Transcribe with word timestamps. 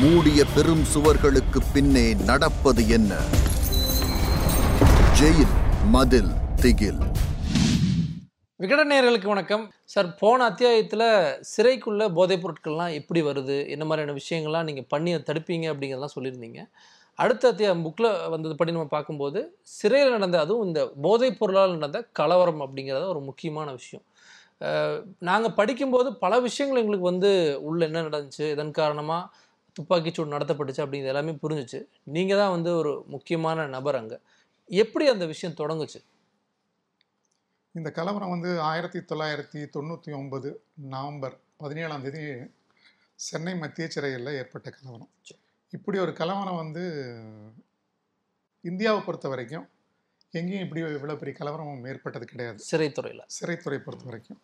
மூடிய 0.00 0.44
பெரும் 0.54 0.82
சுவர்களுக்கு 0.94 1.60
பின்னே 1.72 2.14
நடப்பது 2.14 2.88
என்ன? 2.88 3.14
ஜெயில் 5.18 5.54
மதில் 5.90 6.30
திகில். 6.56 7.00
விகட 8.60 8.82
நேயர்களுக்கு 8.90 9.26
வணக்கம். 9.26 9.72
சார் 9.84 10.14
போன 10.14 10.44
அத்தியாயத்தில் 10.44 11.04
சிறைக்குள்ள 11.52 12.14
போதைப் 12.14 12.42
பொருட்கள்லாம் 12.44 12.92
எப்படி 12.92 13.22
வருது? 13.22 13.68
என்ன 13.68 13.84
மாதிரியான 13.84 14.18
விஷயங்கள்லாம் 14.20 14.64
நீங்கள் 14.64 14.88
பண்ணி 14.88 15.14
தடுப்பீங்க 15.14 15.66
அப்படிங்கிறதெல்லாம் 15.72 16.14
சொல்லியிருந்தீங்க. 16.18 16.62
அடுத்த 17.14 17.48
அத்தியாயம் 17.48 17.84
புக்கில் 17.86 18.30
வந்தது 18.30 18.54
படி 18.54 18.70
நம்ம 18.70 18.86
பார்க்கும்போது 18.86 19.58
சிறையில் 19.62 20.10
நடந்த 20.10 20.40
அதுவும் 20.40 20.66
இந்த 20.66 20.92
போதைப் 21.02 21.38
பொருளால் 21.38 21.70
நடந்த 21.70 22.08
கலவரம் 22.12 22.60
அப்படிங்கிறத 22.60 23.08
ஒரு 23.08 23.20
முக்கியமான 23.20 23.70
விஷயம். 23.70 24.04
நாங்கள் 25.18 25.52
படிக்கும்போது 25.52 26.16
பல 26.16 26.40
விஷயங்கள் 26.40 26.80
எங்களுக்கு 26.80 27.10
வந்து 27.12 27.58
உள்ள 27.62 27.84
என்ன 27.84 28.02
நடந்துச்சு? 28.02 28.50
இதன் 28.50 28.70
காரணமாக 28.70 29.46
துப்பாக்கிச்சூடு 29.78 30.34
நடத்தப்பட்டுச்சு 30.34 30.84
அப்படிங்கிறது 30.84 31.14
எல்லாமே 31.14 31.34
புரிஞ்சுச்சு. 31.42 31.80
நீங்கள் 32.16 32.40
தான் 32.42 32.54
வந்து 32.56 32.70
ஒரு 32.76 32.92
முக்கியமான 33.06 33.66
நபர் 33.66 33.98
அங்கே. 34.02 34.18
எப்படி 34.70 35.06
அந்த 35.08 35.26
விஷயம் 35.26 35.58
தொடங்குச்சு? 35.60 36.00
இந்த 37.74 37.90
கலவரம் 37.90 38.32
வந்து 38.34 38.50
ஆயிரத்தி 38.60 38.98
தொள்ளாயிரத்தி 38.98 39.60
தொண்ணூற்றி 39.76 40.10
ஒன்பது 40.20 40.48
நவம்பர் 40.94 41.36
பதினேழாம் 41.56 42.02
தேதி 42.02 42.22
சென்னை 43.14 43.54
மத்திய 43.56 43.86
சிறையில் 43.88 44.36
ஏற்பட்ட 44.40 44.68
கலவரம். 44.70 45.10
இப்படி 45.72 45.98
ஒரு 45.98 46.12
கலவரம் 46.12 46.60
வந்து 46.62 46.84
இந்தியாவை 48.64 49.00
பொறுத்த 49.00 49.28
வரைக்கும் 49.28 49.66
எங்கேயும் 50.38 50.64
இப்படி 50.64 50.82
இவ்வளோ 50.82 51.16
பெரிய 51.16 51.34
கலவரம் 51.38 51.84
ஏற்பட்டது 51.84 52.26
கிடையாது. 52.26 52.58
சிறைத்துறையில். 52.70 53.24
சிறைத்துறை 53.36 53.78
பொறுத்த 53.78 54.04
வரைக்கும். 54.04 54.40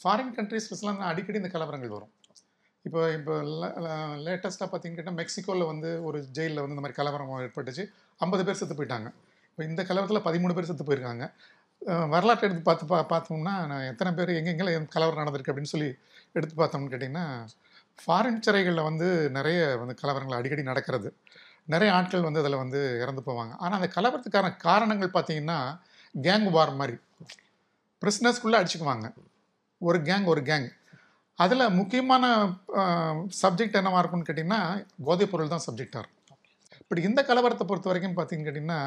ஃபாரின் 0.00 0.34
கண்ட்ரீஸ்லாம் 0.38 1.00
அடிக்கடி 1.10 1.40
இந்த 1.42 1.50
கலவரங்கள் 1.58 1.96
வரும். 1.96 2.12
இப்போ 2.88 3.00
இப்போ 3.16 3.34
லேட்டஸ்ட்டாக 4.26 4.68
பார்த்தீங்கன்னா 4.72 5.12
மெக்சிகோவில் 5.20 5.70
வந்து 5.70 5.88
ஒரு 6.08 6.18
ஜெயிலில் 6.36 6.60
வந்து 6.62 6.74
இந்த 6.74 6.82
மாதிரி 6.84 6.98
கலவரம் 6.98 7.32
ஏற்பட்டுச்சு. 7.46 7.84
ஐம்பது 8.24 8.42
பேர் 8.46 8.58
செத்து 8.60 8.76
போயிட்டாங்க. 8.78 9.08
இப்போ 9.50 9.62
இந்த 9.70 9.82
கலவரத்தில் 9.88 10.26
பதிமூணு 10.26 10.54
பேர் 10.56 10.68
செத்து 10.68 10.86
போயிருக்காங்க. 10.88 11.24
வரலாற்றை 12.12 12.44
எடுத்து 12.46 12.62
பார்த்து 12.68 12.88
பா 12.92 12.98
பார்த்தோம்னா 13.12 13.54
நான் 13.70 13.84
எத்தனை 13.90 14.10
பேர் 14.18 14.30
எங்கெங்கெல்லாம் 14.38 14.88
கலவரம் 14.94 15.20
நடந்திருக்கு 15.22 15.52
அப்படின்னு 15.52 15.72
சொல்லி 15.74 15.90
எடுத்து 16.38 16.54
பார்த்தோம்னு 16.60 16.90
கேட்டிங்கன்னா 16.94 17.26
ஃபாரின் 18.02 18.40
சிறைகளில் 18.46 18.86
வந்து 18.88 19.08
நிறைய 19.36 19.60
வந்து 19.82 19.96
கலவரங்கள் 20.02 20.38
அடிக்கடி 20.40 20.64
நடக்கிறது. 20.70 21.10
நிறைய 21.74 21.90
ஆட்கள் 21.98 22.26
வந்து 22.28 22.42
அதில் 22.42 22.60
வந்து 22.62 22.80
இறந்து 23.02 23.22
போவாங்க. 23.28 23.52
ஆனால் 23.62 23.78
அந்த 23.80 23.90
கலவரத்துக்கான 23.96 24.54
காரணங்கள் 24.66 25.14
பார்த்தீங்கன்னா 25.16 25.60
கேங் 26.14 26.48
வார் 26.56 26.74
மாதிரி. 26.80 26.98
பிரிஸ்னஸ்குள்ளே 28.02 28.60
அடிச்சுக்குவாங்க. 28.60 29.08
ஒரு 29.80 30.00
கேங் 30.10 30.28
ஒரு 30.34 30.42
கேங் 30.50 30.68
அதில் 31.44 31.74
முக்கியமான 31.78 32.24
சப்ஜெக்ட் 33.42 33.78
என்னவா 33.80 34.00
இருக்கும்னு 34.02 34.28
கேட்டிங்கன்னா 34.28 34.60
போதைப் 35.08 35.32
பொருள் 35.32 35.52
தான் 35.54 35.64
சப்ஜெக்டாக 35.66 36.02
இருக்கும். 36.02 36.40
இப்படி 36.82 37.00
இந்த 37.08 37.20
கலவரத்தை 37.28 37.64
பொறுத்த 37.70 37.90
வரைக்கும் 37.90 38.16
பார்த்தீங்கன்னு 38.18 38.48
கேட்டிங்கன்னா 38.48 38.80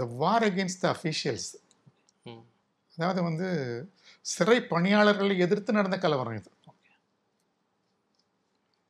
த 0.00 0.04
வார் 0.22 0.46
அகேன்ஸ்ட் 0.48 0.82
த 0.84 0.88
அஃபீஷியல்ஸ். 0.96 1.48
அதாவது 2.98 3.20
வந்து 3.28 3.48
சிறை 4.34 4.58
பணியாளர்களை 4.72 5.34
எதிர்த்து 5.46 5.76
நடந்த 5.78 5.98
கலவரம் 6.04 6.38
இது. 6.38 6.50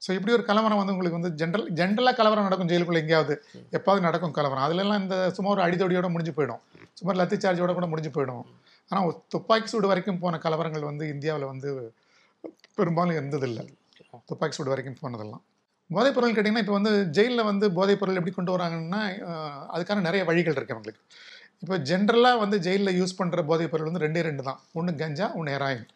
ஸோ 0.03 0.11
இப்படி 0.17 0.33
ஒரு 0.37 0.45
கலவரம் 0.49 0.81
வந்து 0.81 0.93
உங்களுக்கு 0.95 1.19
வந்து 1.19 1.31
ஜென்ரல் 1.41 1.67
ஜென்ரலாக 1.79 2.17
கலவரம் 2.19 2.47
நடக்கும் 2.49 2.69
ஜெயிலுக்குள்ள 2.71 3.01
எங்கேயாவது 3.05 3.35
எப்பாவது 3.77 4.01
நடக்கும் 4.07 4.35
கலவரம். 4.37 4.65
அதுலலாம் 4.67 5.01
இந்த 5.05 5.17
சும்மா 5.37 5.51
ஒரு 5.55 5.63
அடிதடியோட 5.65 6.09
முடிஞ்சு 6.15 6.33
போயிடும். 6.37 6.63
சும்மா 6.99 7.13
லத்தி 7.21 7.37
சார்ஜோட 7.45 7.73
கூட 7.79 7.87
முடிஞ்சு 7.93 8.13
போயிடும். 8.17 8.45
ஆனால் 8.91 9.17
துப்பாக்கி 9.35 9.69
சூடு 9.73 9.91
வரைக்கும் 9.91 10.21
போன 10.23 10.39
கலவரங்கள் 10.45 10.91
வந்து 10.91 11.07
இந்தியாவில் 11.15 11.51
வந்து 11.53 11.71
பெரும்பாலும் 12.81 13.19
இருந்ததில்லை. 13.21 13.65
துப்பாக்கி 14.31 14.57
சூடு 14.57 14.73
வரைக்கும் 14.73 15.01
போனதெல்லாம். 15.05 15.45
போதைப் 15.97 16.17
பொருள் 16.17 16.35
கேட்டிங்கன்னா 16.37 16.63
இப்போ 16.65 16.75
வந்து 16.79 16.93
ஜெயிலில் 17.17 17.49
வந்து 17.51 17.67
போதைப் 17.79 18.01
பொருள் 18.01 18.19
எப்படி 18.21 18.35
கொண்டு 18.39 18.55
வராங்கன்னா 18.55 19.01
அதுக்கான 19.75 20.03
நிறைய 20.09 20.23
வழிகள் 20.31 20.57
இருக்கு 20.59 20.75
அவங்களுக்கு. 20.77 21.03
இப்போ 21.65 21.77
ஜென்ரலாக 21.91 22.43
வந்து 22.43 22.57
ஜெயிலில் 22.67 22.97
யூஸ் 23.01 23.19
பண்ணுற 23.21 23.43
போதைப் 23.51 23.73
பொருள் 23.73 23.89
வந்து 23.89 24.05
ரெண்டே 24.07 24.23
ரெண்டு 24.29 24.43
தான். 24.49 24.61
ஒன்று 24.79 24.93
கஞ்சா 25.03 25.29
ஒன்று 25.39 25.55
ஹெராயின். 25.57 25.87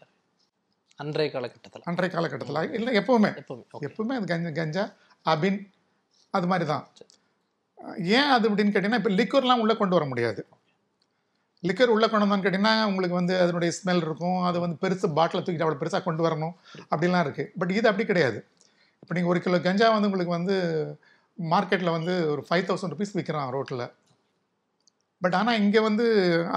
அன்றைய 1.03 1.29
காலகட்டத்தில். 1.35 1.85
அன்றைய 1.91 2.11
காலகட்டத்தில். 2.15 2.73
இல்லை 2.79 2.93
எப்போவுமே. 3.01 3.31
எப்பவுமே 3.89 4.17
அது 4.19 4.27
கஞ்சா 4.33 4.51
கஞ்சா 4.61 4.85
அபின் 5.33 5.61
அது 6.37 6.47
மாதிரி 6.51 6.67
தான். 6.73 6.85
ஏன் 8.19 8.31
அது 8.35 8.45
அப்படின்னு 8.49 8.73
கேட்டிங்கன்னா 8.75 9.01
இப்போ 9.03 9.15
லிக்வர்லாம் 9.21 9.63
உள்ளே 9.65 9.75
கொண்டு 9.81 9.97
வர 9.99 10.07
முடியாது. 10.13 10.43
லிக்கர் 11.69 11.93
உள்ளே 11.95 12.07
கொண்டு 12.11 12.25
வந்தோன்னு 12.25 12.45
கேட்டிங்கன்னா 12.47 12.75
உங்களுக்கு 12.91 13.17
வந்து 13.21 13.35
அதனுடைய 13.43 13.71
ஸ்மெல் 13.79 14.05
இருக்கும். 14.07 14.39
அது 14.49 14.59
வந்து 14.65 14.77
பெருசு 14.85 15.09
பாட்டில் 15.19 15.43
தூக்கிட்டு 15.45 15.67
அவ்வளோ 15.67 15.81
பெருசாக 15.83 16.03
கொண்டு 16.09 16.23
வரணும். 16.27 16.55
அப்படிலாம் 16.93 17.25
இருக்குது 17.27 17.51
பட் 17.61 17.73
இது 17.79 17.87
அப்படி 17.91 18.07
கிடையாது. 18.13 18.39
இப்போ 19.03 19.13
நீங்கள் 19.17 19.33
ஒரு 19.33 19.41
கிலோ 19.45 19.59
கஞ்சா 19.67 19.89
வந்து 19.97 20.09
உங்களுக்கு 20.11 20.35
வந்து 20.39 20.55
மார்க்கெட்டில் 21.39 21.97
வந்து 21.97 22.15
ஒரு 22.33 22.43
ஃபைவ் 22.49 22.65
தௌசண்ட் 22.69 22.95
ருபீஸ் 22.95 23.15
விற்கிறான் 23.19 23.53
ரோட்டில் 23.57 23.85
பட் 25.25 25.37
ஆனால் 25.39 25.59
இங்கே 25.63 25.81
வந்து 25.87 26.05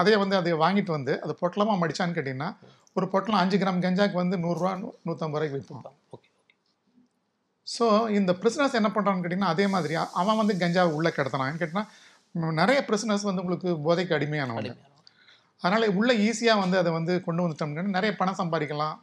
அதே 0.01 0.13
வந்து 0.21 0.35
அதை 0.39 0.51
வாங்கிட்டு 0.63 0.91
வந்து 0.97 1.13
அதை 1.25 1.33
பொட்டலமாக 1.41 1.79
மடிச்சான்னு 1.81 2.15
கேட்டிங்கன்னா 2.17 2.49
ஒரு 2.97 3.05
பொட்டலம் 3.13 3.41
அஞ்சு 3.41 3.57
கிராம் 3.61 3.83
கஞ்சாக்கு 3.85 4.17
வந்து 4.21 4.35
நூறுரூவா 4.45 4.71
நூற்றம்பது 5.07 5.39
ரூபாய்க்கு 5.41 5.57
விற்பான். 5.57 5.97
ஓகே 6.15 6.29
ஸோ 7.67 7.85
இந்த 8.19 8.31
பிரிசனர்ஸ் 8.41 8.79
என்ன 8.79 8.89
பண்ணுறான்னு 8.95 9.23
கேட்டிங்கன்னா 9.23 9.53
அதே 9.55 9.67
மாதிரி 9.75 9.95
அவன் 10.21 10.39
வந்து 10.41 10.55
கஞ்சாவை 10.63 10.91
உள்ளே 10.97 11.11
கிடத்தினான்னு 11.17 11.61
கேட்டிங்கன்னா 11.61 12.51
நிறைய 12.61 12.79
பிரிசனர்ஸ் 12.89 13.27
வந்து 13.29 13.43
உங்களுக்கு 13.43 13.69
போதைக்கு 13.87 14.15
அடிமையானவங்க. 14.17 14.73
அதனால் 15.61 15.93
உள்ளே 15.99 16.13
ஈஸியாக 16.27 16.63
வந்து 16.63 16.77
அதை 16.81 16.91
வந்து 16.97 17.13
கொண்டு 17.27 17.43
வந்துட்டோம்னா 17.43 17.95
நிறைய 17.97 18.11
பணம் 18.21 18.39
சம்பாதிக்கலாம் 18.41 18.95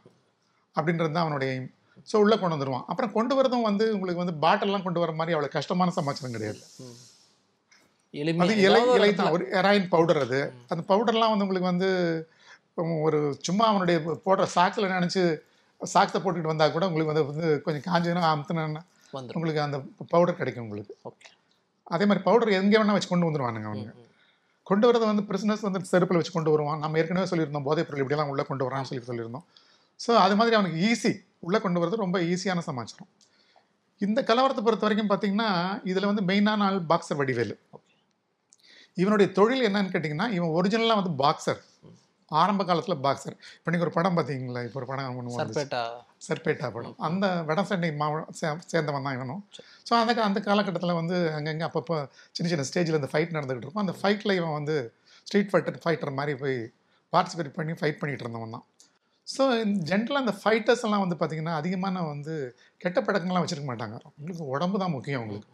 அப்படின்றது 0.76 1.14
தான் 1.14 1.24
அவனுடைய 1.26 1.50
எய்ம் 1.54 1.70
ஸோ 2.08 2.16
உள்ளே 2.24 2.36
கொண்டு 2.40 2.54
வந்துடுவான் 2.56 2.84
அப்புறம் 2.90 3.14
கொண்டு 3.16 3.32
வரதும் 3.38 3.66
வந்து 3.68 3.84
உங்களுக்கு 3.96 4.22
வந்து 4.22 4.36
பாட்டில்லாம் 4.44 4.84
கொண்டு 4.86 5.02
வர 5.02 5.12
மாதிரி 5.18 5.34
அவ்வளோ 5.36 5.50
கஷ்டமான 5.56 5.92
சமாச்சாரம் 5.98 6.36
கிடையாது. 6.36 6.60
அது 8.44 8.54
இலை 8.66 8.80
இலை 8.96 9.10
தான் 9.20 9.34
ஒரு 9.36 9.44
ஹெராயின் 9.56 9.88
பவுடர் 9.94 10.22
அது. 10.24 10.40
அந்த 10.72 10.82
பவுடர்லாம் 10.90 11.32
வந்து 11.32 11.44
உங்களுக்கு 11.46 11.72
வந்து 11.72 11.90
ஒரு 13.06 13.18
சும்மா 13.46 13.64
அவனுடைய 13.72 13.96
போடுற 14.26 14.44
சாக்கில் 14.56 14.94
நினச்சி 14.96 15.22
சாக்ஸை 15.80 16.18
போட்டுக்கிட்டு 16.20 16.52
வந்தால் 16.52 16.74
கூட 16.76 16.84
உங்களுக்கு 16.90 17.12
வந்து 17.12 17.26
வந்து 17.30 17.48
கொஞ்சம் 17.66 17.86
காஞ்சுன்னா 17.88 18.32
அமுத்துனா 18.32 18.64
உங்களுக்கு 19.36 19.62
அந்த 19.66 19.78
பவுடர் 20.12 20.40
கிடைக்கும் 20.40 20.64
உங்களுக்கு. 20.66 20.94
அதே 21.94 22.04
மாதிரி 22.08 22.22
பவுடர் 22.28 22.58
எங்கே 22.60 22.78
வேணால் 22.80 22.96
வச்சு 22.98 23.12
கொண்டு 23.12 23.28
வந்துருவானுங்க 23.28 23.68
அவனுங்க. 23.70 23.94
கொண்டு 24.68 24.86
வரது 24.88 25.04
வந்து 25.10 25.24
பிரிசனஸ் 25.28 25.64
வந்து 25.66 25.80
செருப்பில் 25.92 26.18
வச்சு 26.20 26.32
கொண்டு 26.36 26.52
வருவான். 26.54 26.80
நம்ம 26.84 26.98
ஏற்கனவே 27.00 27.28
சொல்லியிருந்தோம் 27.30 27.66
போதைப் 27.68 27.88
பொருள் 27.88 28.02
இப்படியெல்லாம் 28.02 28.30
உள்ளே 28.32 28.44
கொண்டு 28.50 28.66
வரான்னு 28.68 28.88
சொல்லி 28.90 29.04
சொல்லியிருந்தோம். 29.10 29.46
ஸோ 30.00 30.10
அது 30.24 30.34
மாதிரி 30.38 30.56
அவனுக்கு 30.58 30.78
ஈஸி 30.88 31.12
உள்ளே 31.46 31.58
கொண்டு 31.64 31.80
வரது 31.82 32.02
ரொம்ப 32.04 32.18
ஈஸியான 32.32 32.62
சமாச்சாரம். 32.68 33.10
இந்த 34.00 34.20
கலவரத்தை 34.28 34.62
பொறுத்த 34.66 34.86
வரைக்கும் 34.86 35.10
பார்த்தீங்கன்னா 35.10 35.50
இதில் 35.90 36.08
வந்து 36.10 36.22
மெயினான 36.30 36.64
ஆள் 36.68 36.78
பாக்ஸர் 36.90 37.18
வடிவேலு. 37.20 37.54
இவனுடைய 39.02 39.26
தொழில் 39.38 39.66
என்னன்னு 39.68 39.92
கேட்டிங்கன்னா 39.92 40.28
இவன் 40.36 40.54
ஒரிஜினலாக 40.58 41.00
வந்து 41.00 41.12
பாக்ஸர் 41.22 41.60
ஆரம்ப 42.40 42.62
காலத்தில் 42.70 42.96
பாக்ஸர் 43.04 43.36
இப்போ 43.58 43.70
நீங்கள் 43.72 43.86
ஒரு 43.86 43.94
படம் 43.96 44.16
பார்த்தீங்களா 44.18 44.62
இப்போ 44.66 44.78
ஒரு 44.80 44.88
படம் 44.90 45.18
ஒன்று. 45.20 45.36
சர்பேட்டா. 45.40 45.82
சர்பேட்டா 46.26 46.68
படம். 46.76 46.96
அந்த 47.08 47.26
வடசென்னை 47.50 47.90
மாவட்டம் 48.02 48.38
சே 48.40 48.48
சேர்ந்தவன் 48.72 49.06
தான் 49.06 49.16
இவனும். 49.18 49.42
ஸோ 49.88 49.92
அந்த 50.00 50.14
அந்த 50.28 50.40
காலகட்டத்தில் 50.48 50.98
வந்து 51.00 51.16
அங்கங்கே 51.38 51.66
அப்பப்போ 51.68 51.96
சின்ன 52.36 52.50
சின்ன 52.52 52.66
ஸ்டேஜில் 52.70 53.00
இந்த 53.00 53.10
ஃபைட் 53.14 53.36
நடந்துகிட்டு 53.38 53.66
இருக்கும். 53.66 53.84
அந்த 53.86 53.94
ஃபைட்டில் 54.00 54.36
இவன் 54.40 54.56
வந்து 54.58 54.76
ஸ்ட்ரீட் 55.26 55.50
ஃபைட்டர் 55.52 55.80
ஃபைட்டர் 55.84 56.16
மாதிரி 56.20 56.34
போய் 56.42 56.58
பார்ட்டிசிபேட் 57.12 57.56
பண்ணி 57.58 57.72
ஃபைட் 57.80 58.00
பண்ணிகிட்டு 58.00 58.26
இருந்தவன் 58.26 58.56
தான். 58.56 58.66
ஸோ 59.26 59.42
ஜென்ரலாக 59.90 60.24
அந்த 60.24 60.34
ஃபைட்டர்ஸ் 60.42 60.84
எல்லாம் 60.86 61.02
வந்து 61.04 61.16
பார்த்திங்கன்னா 61.18 61.54
அதிகமான 61.60 62.00
வந்து 62.12 62.34
கெட்ட 62.84 62.98
பழக்கங்கள்லாம் 63.06 63.44
வச்சுருக்க 63.44 63.68
மாட்டாங்க. 63.70 63.96
உங்களுக்கு 64.18 64.44
உடம்பு 64.54 64.76
தான் 64.82 64.94
முக்கியம் 64.96 65.22
உங்களுக்கு 65.24 65.50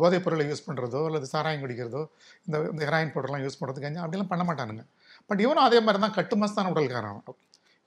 போதைப் 0.00 0.24
பொருளை 0.24 0.44
யூஸ் 0.48 0.66
பண்ணுறதோ 0.66 1.00
அல்லது 1.08 1.26
சாராயம் 1.30 1.62
குடிக்கிறதோ 1.62 2.02
இந்த 2.46 2.56
இந்த 2.72 2.82
ஹெராயின் 2.88 3.12
பவுடர்லாம் 3.14 3.44
யூஸ் 3.44 3.58
பண்ணுறது 3.60 3.82
கஞ்சா 3.84 4.02
அப்படிலாம் 4.04 4.30
பண்ண 4.32 4.42
மாட்டானுங்க. 4.48 4.82
பட் 5.26 5.40
இவனும் 5.40 5.62
அதே 5.62 5.80
மாதிரி 5.80 6.04
தான் 6.04 6.14
கட்டுமஸ்தான 6.14 6.68
உடல்காரன். 6.68 7.20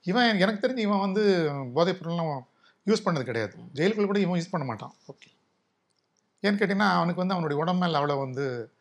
இவன் 0.02 0.40
எனக்கு 0.40 0.68
தெரிஞ்சு 0.68 0.78
இவன் 0.78 1.00
வந்து 1.00 1.52
போதைப் 1.74 1.98
பொருள்லாம் 2.02 2.40
யூஸ் 2.86 3.06
பண்ணது 3.06 3.22
கிடையாது. 3.22 3.56
ஜெயிலுக்குள்ள 3.74 4.06
கூட 4.06 4.20
இவன் 4.20 4.40
யூஸ் 4.40 4.50
பண்ண 4.52 4.68
மாட்டான். 4.68 4.94
ஓகே 5.14 5.32
ஏன்னு 6.46 6.56
கேட்டிங்கன்னா 6.56 6.92
அவனுக்கு 6.92 7.26
வந்து 7.26 7.34
அவனுடைய 7.34 7.62
உடம்பு 7.62 7.86
அவ்வளோ 7.86 8.20
வந்து 8.20 8.72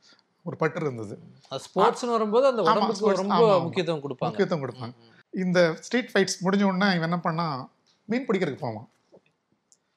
ஒரு 0.45 0.57
பற்று 0.57 0.81
இருந்தது. 0.81 1.19
ஸ்போர்ட்ஸ்னு 1.51 2.11
வரும்போது 2.11 2.47
அந்த 2.47 2.63
உடம்புக்கு 2.63 3.11
ரொம்ப. 3.11 3.61
முக்கியத்துவம் 3.61 4.03
கொடுப்பாங்க. 4.03 4.19
முக்கியத்துவம் 4.19 4.69
கொடுப்பாங்க. 4.69 4.95
இந்த 5.31 5.75
ஸ்ட்ரீட் 5.81 6.11
ஃபைட்ஸ் 6.15 6.45
முடிஞ்ச 6.45 6.63
உடனே 6.63 6.95
இவன் 6.95 7.01
என்ன 7.01 7.17
பண்ணான் 7.17 7.69
மீன் 8.05 8.27
பிடிக்கிறதுக்கு 8.27 8.57
போவான். 8.57 8.89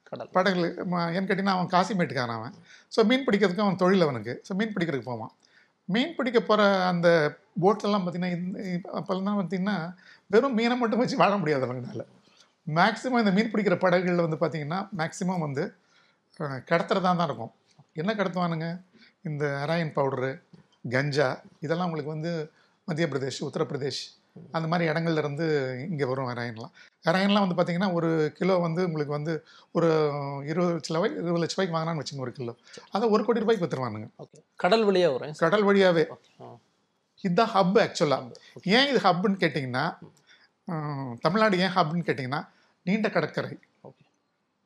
கடல். 0.03 0.29
படகுல 0.33 0.57
ம- 0.57 1.11
ஏன்னு 1.11 1.27
கேட்டிங்கன்னா 1.27 1.45
அவன் 1.45 1.67
காசிமேட்டுக்காரன் 1.67 2.33
அவன். 2.33 2.53
ஸோ 2.95 3.05
மீன் 3.05 3.25
பிடிக்கிறதுக்கு 3.25 3.59
அவன் 3.59 3.75
தொழில் 3.75 4.01
அவனுக்கு. 4.01 4.43
ஸோ 4.49 4.55
மீன் 4.55 4.73
பிடிக்கிறதுக்கு 4.73 5.01
போவான். 5.01 5.31
மீன் 5.85 6.15
பிடிக்க 6.15 6.39
போகிற 6.39 6.87
அந்த 6.87 7.37
போட்லலாம் 7.61 8.03
பார்த்தீங்கன்னா 8.03 8.31
இந்த 8.35 8.89
அப்போல்லாம் 8.99 9.39
பார்த்தீங்கன்னா 9.39 9.77
வெறும் 10.31 10.53
மீனை 10.53 10.77
மட்டும் 10.77 10.99
வச்சு 10.99 11.17
வாழ 11.17 11.37
முடியாது 11.37 11.65
அவங்களால. 11.67 12.03
மேக்ஸிமம் 12.67 13.21
இந்த 13.23 13.31
மீன் 13.31 13.51
பிடிக்கிற 13.51 13.75
படகுகளில் 13.79 14.25
வந்து 14.27 14.39
பார்த்தீங்கன்னா 14.43 14.79
மேக்ஸிமம் 14.97 15.45
வந்து 15.47 15.63
கடத்துறதா 16.69 17.11
தான் 17.11 17.27
இருக்கும். 17.29 17.51
என்ன 17.93 18.13
கடத்துவானுங்க? 18.13 18.67
இந்த 19.21 19.45
ஹெராயின் 19.61 19.93
பவுடரு 19.95 20.31
கஞ்சா 20.89 21.27
இதெல்லாம் 21.59 21.87
உங்களுக்கு 21.89 22.15
வந்து 22.15 22.31
மத்திய 22.87 23.07
பிரதேஷ் 23.07 23.45
உத்தரப்பிரதேஷ் 23.47 24.01
அந்த 24.51 24.67
மாதிரி 24.67 24.89
இடங்கள்ல 24.91 25.17
இருந்து 25.17 25.45
இங்கே 25.89 26.05
வரும் 26.05 26.29
ஹெராயின்லாம் 26.29 26.73
ஹெராயின்லாம் 27.05 27.43
வந்து 27.45 27.57
பார்த்தீங்கன்னா 27.57 27.93
ஒரு 27.93 28.09
கிலோ 28.37 28.57
வந்து 28.57 28.81
உங்களுக்கு 28.85 29.13
வந்து 29.13 29.33
ஒரு 29.71 29.89
இருபது 30.45 30.73
லட்ச 30.73 30.93
ரூபாய் 30.93 31.11
இருபது 31.11 31.43
லட்ச 31.43 31.55
ரூபாய்க்கு 31.55 31.77
வாங்கினான்னு 31.77 32.01
வச்சுங்க 32.01 32.19
ஒரு 32.19 32.31
கிலோ. 32.31 32.53
அதை 32.91 33.09
ஒரு 33.09 33.25
கோடி 33.25 33.39
ரூபாய்க்கு 33.39 33.65
வித்துருவானுங்க. 33.65 34.07
கடல் 34.55 34.85
வழியா 34.85 35.09
வரும். 35.09 35.37
கடல் 35.37 35.65
ஆ. 36.41 36.47
இதுதான் 37.25 37.51
ஹப் 37.55 37.77
ஆக்சுவலாக 37.83 38.41
ஏன் 38.77 38.89
இது 38.91 38.99
ஹப்னு 39.07 39.37
கேட்டிங்கன்னா 39.43 39.85
தமிழ்நாடு 41.25 41.55
ஏன் 41.65 41.75
ஹப்னு 41.77 42.05
கேட்டிங்கன்னா 42.07 42.41
நீண்ட 42.85 43.07
கடற்கரை. 43.15 43.53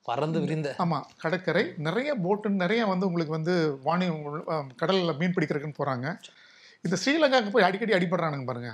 பறந்து 0.06 0.38
விரிந்த. 0.44 0.70
ஆமாம் 0.84 1.08
கடற்கரை. 1.24 1.64
நிறைய 1.88 2.10
போட்டு 2.26 2.50
நிறைய 2.64 2.82
வந்து 2.92 3.08
உங்களுக்கு 3.10 3.36
வந்து 3.38 3.54
வாணி 3.88 4.06
கடலில் 4.82 5.18
மீன் 5.20 5.36
பிடிக்கிறதுக்குன்னு 5.36 5.80
போகிறாங்க 5.82 6.08
இந்த 6.86 6.96
ஸ்ரீலங்காவுக்கு 7.02 7.54
போய் 7.56 7.66
அடிக்கடி 7.68 7.94
அடிபடுறானுங்க 7.98 8.46
பாருங்க. 8.50 8.70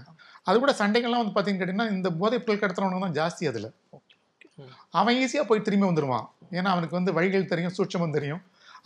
அது 0.48 0.56
கூட 0.64 0.74
சண்டைகள்லாம் 0.82 1.22
வந்து 1.22 1.36
பார்த்தீங்கன்னு 1.36 1.64
கேட்டிங்கன்னா 1.64 1.90
இந்த 1.96 2.10
போதைப் 2.22 2.46
பொருள் 2.48 2.62
கடத்துறவனுங்க 2.64 3.06
தான் 3.06 3.18
ஜாஸ்தி 3.20 3.50
அதில். 3.52 3.70
அவன் 5.00 5.18
ஈஸியாக 5.22 5.46
போய் 5.50 5.66
திரும்பி 5.68 5.88
வந்துடுவான் 5.90 6.28
ஏன்னா 6.58 6.70
அவனுக்கு 6.74 6.98
வந்து 7.00 7.16
வழிகள் 7.18 7.52
தெரியும் 7.52 7.76
சூட்சமும் 7.78 8.16
தெரியும். 8.18 8.42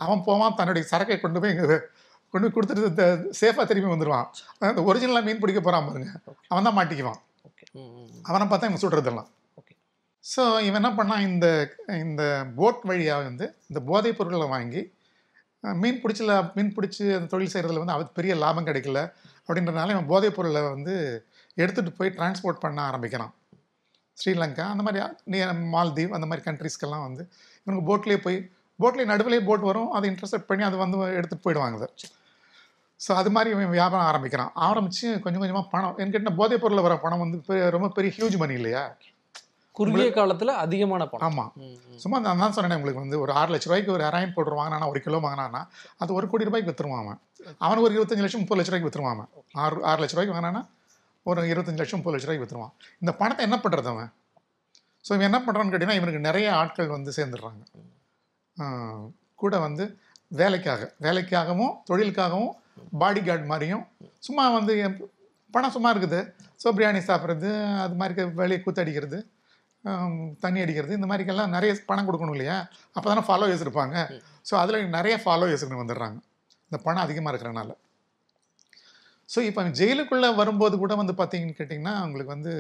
அவன் 0.06 0.24
போவான் 0.28 0.58
தன்னுடைய 0.60 0.84
சரக்கை 0.92 1.18
கொண்டு 1.20 1.40
போய் 1.42 1.54
இங்கே 1.56 1.78
கொண்டு 2.34 2.48
கொடுத்துட்டு 2.56 3.06
சேஃபாக 3.40 3.66
திரும்பி 3.70 3.92
வந்துடுவான் 3.94 4.28
அந்த 4.70 4.82
ஒரிஜினலாக 4.90 5.26
மீன் 5.28 5.42
பிடிக்க 5.44 5.62
போகிறான் 5.62 5.88
பாருங்க. 5.88 6.10
அவன் 6.52 6.68
தான் 6.68 6.78
மாட்டிக்குவான். 6.80 7.20
அவனை 8.30 8.46
பார்த்தா 8.52 8.70
இவன் 8.70 8.84
சுடுறதெல்லாம் 8.84 9.30
ஓகே 9.60 9.74
ஸோ 10.26 10.44
இவன் 10.68 10.80
என்ன 10.82 10.92
பண்ணான் 11.00 11.26
இந்த 11.30 11.48
இந்த 12.06 12.24
போட் 12.60 12.84
வழியாக 12.92 13.28
வந்து 13.30 13.46
இந்த 13.70 13.82
போதைப் 13.90 14.18
பொருட்களை 14.20 14.48
வாங்கி 14.56 14.84
மீன் 15.82 16.02
பிடிச்சல 16.04 16.34
மீன் 16.58 16.76
பிடிச்சி 16.76 17.04
அந்த 17.16 17.30
தொழில் 17.34 17.54
செய்கிறதுல 17.54 17.82
வந்து 17.84 17.96
அவருக்கு 17.96 18.18
பெரிய 18.20 18.34
லாபம் 18.44 18.68
கிடைக்கல. 18.70 19.00
அப்படின்றனால 19.48 19.94
இவன் 19.96 20.10
போதைப் 20.12 20.38
பொருளை 20.38 20.62
வந்து 20.76 20.94
எடுத்துகிட்டு 21.58 21.98
போய் 22.00 22.16
டிரான்ஸ்போர்ட் 22.18 22.64
பண்ண 22.66 22.80
ஆரம்பிக்கிறான். 22.90 23.34
ஸ்ரீலங்கா 24.18 24.66
அந்த 24.74 24.84
மாதிரி 24.86 25.00
நீ 25.32 25.38
மால்தீவ் 25.76 26.16
அந்த 26.18 26.26
மாதிரி 26.30 26.44
கண்ட்ரீஸ்க்கெல்லாம் 26.48 27.06
வந்து 27.08 27.24
இவனுக்கு 27.66 27.88
போட்லேயே 27.90 28.20
போய் 28.26 28.38
போட்லேயே 28.80 29.10
நடுவிலே 29.12 29.40
போட் 29.50 29.66
வரும். 29.70 29.90
அதை 29.98 30.06
இன்டர்செப்ட் 30.12 30.50
பண்ணி 30.50 30.64
அது 30.70 30.78
வந்து 30.84 30.98
எடுத்துகிட்டு 31.20 31.46
போயிடுவாங்க 31.48 31.88
ஸோ 33.00 33.12
அது 33.20 33.30
மாதிரி 33.36 33.50
இவன் 33.56 33.76
வியாபாரம் 33.78 34.08
ஆரம்பிக்கிறான். 34.12 34.52
ஆரம்பித்து 34.68 35.08
கொஞ்சம் 35.24 35.42
கொஞ்சமாக 35.42 35.68
பணம். 35.74 35.96
என்கிட்ட 36.04 36.32
போதைப் 36.40 36.62
பொருளில் 36.64 36.86
வர 36.88 36.96
பணம் 37.06 37.24
வந்து 37.24 37.38
ரொம்ப 37.76 37.88
பெரிய 37.98 38.12
ஹியூஜ் 38.18 38.38
மணி 38.42 38.56
இல்லையா? 38.60 38.84
குறுகிய 39.76 40.08
காலத்துல 40.18 40.54
அதிகமான 40.64 41.04
பணம். 41.12 41.26
ஆமாம். 41.28 41.52
சும்மா 42.04 42.18
நான் 42.26 42.42
தான் 42.44 42.56
சொன்னேன் 42.56 42.78
உங்களுக்கு 42.80 43.04
வந்து 43.04 43.20
ஒரு 43.24 43.32
ஆறு 43.40 43.52
லட்ச 43.54 43.68
ரூபாய்க்கு 43.70 43.94
ஒரு 43.96 44.04
ஹெராயின் 44.08 44.34
பவுடர் 44.36 44.58
வாங்கினானா 44.60 44.90
ஒரு 44.94 45.00
கிலோ 45.06 45.20
வாங்கினானா 45.26 45.62
அது 46.02 46.18
ஒரு 46.18 46.28
கோடி 46.32 46.48
ரூபாய்க்கு 46.48 46.72
வித்துருவான் 46.72 47.04
அவன். 47.04 47.20
அவனுக்கு 47.66 47.88
ஒரு 47.88 47.96
இருபத்தஞ்சு 47.98 48.26
லட்சம் 48.26 48.44
முப்பது 48.44 48.60
லட்ச 48.60 48.72
ரூபாய்க்கு 48.72 48.90
வித்துருவான் 48.90 49.16
அவன். 49.16 49.30
ஆறு 49.64 49.84
ஆறு 49.92 50.02
லட்ச 50.04 50.16
ரூபாய்க்கு 50.16 50.36
வாங்கினானா 50.36 50.64
ஒரு 51.26 51.42
இருபத்தஞ்சு 51.52 51.82
லட்சம் 51.84 52.00
முப்பது 52.00 52.16
லட்ச 52.16 52.28
ரூபாய்க்கு 52.28 52.46
வித்துருவான். 52.46 52.74
இந்த 53.04 53.12
பணத்தை 53.22 53.46
என்ன 53.48 53.60
பண்ணுறது 53.64 53.90
அவன்? 53.94 54.12
ஸோ 55.06 55.12
இவன் 55.16 55.30
என்ன 55.32 55.40
பண்ணுறான்னு 55.46 55.72
கேட்டிங்கன்னா 55.74 56.00
இவனுக்கு 56.02 56.28
நிறைய 56.30 56.48
ஆட்கள் 56.62 56.96
வந்து 56.98 57.12
சேர்ந்துடுறாங்க. 57.18 57.64
கூட 59.42 59.54
வந்து 59.68 59.84
வேலைக்காக 60.40 60.82
வேலைக்காகவும் 61.06 61.74
தொழிலுக்காகவும் 61.90 62.52
பாடி 63.02 63.22
கார்டு 63.28 63.52
மாதிரியும் 63.52 63.84
சும்மா 64.28 64.46
வந்து 64.58 64.74
பணம் 65.56 65.74
சும்மா 65.76 65.90
இருக்குது. 65.94 66.20
ஸோ 66.62 66.68
பிரியாணி 66.78 67.02
சாப்பிட்றது 67.10 67.50
அது 67.84 67.96
மாதிரி 68.00 68.24
வெளியே 68.42 68.60
கூத்தடிக்கிறது 68.64 69.20
தண்ணி 70.44 70.60
அடிக்கிறது 70.64 70.98
இந்த 71.00 71.08
மாதிரிக்கெல்லாம் 71.10 71.54
நிறைய 71.56 71.72
பணம் 71.90 72.08
கொடுக்கணும் 72.08 72.36
இல்லையா? 72.38 72.58
அப்போ 72.96 73.08
தானே 73.12 73.24
ஃபாலோவர்ஸ் 73.28 73.64
இருப்பாங்க. 73.66 73.96
ஸோ 74.50 74.54
அதில் 74.62 74.96
நிறைய 74.98 75.16
ஃபாலோவர்ஸ் 75.24 75.64
வந்துடுறாங்க. 75.82 76.18
இந்த 76.70 76.80
பணம் 76.88 77.04
அதிகமாக 77.06 77.32
இருக்கிறனால. 77.34 77.72
ஸோ 79.30 79.40
இப்போ 79.48 79.64
ஜெயிலுக்குள்ளே 79.80 80.30
வரும்போது 80.42 80.76
கூட 80.84 80.94
வந்து 81.02 81.14
பார்த்தீங்கன்னு 81.20 81.58
கேட்டிங்கன்னா 81.60 81.96
உங்களுக்கு 82.06 82.36
வந்து 82.36 82.54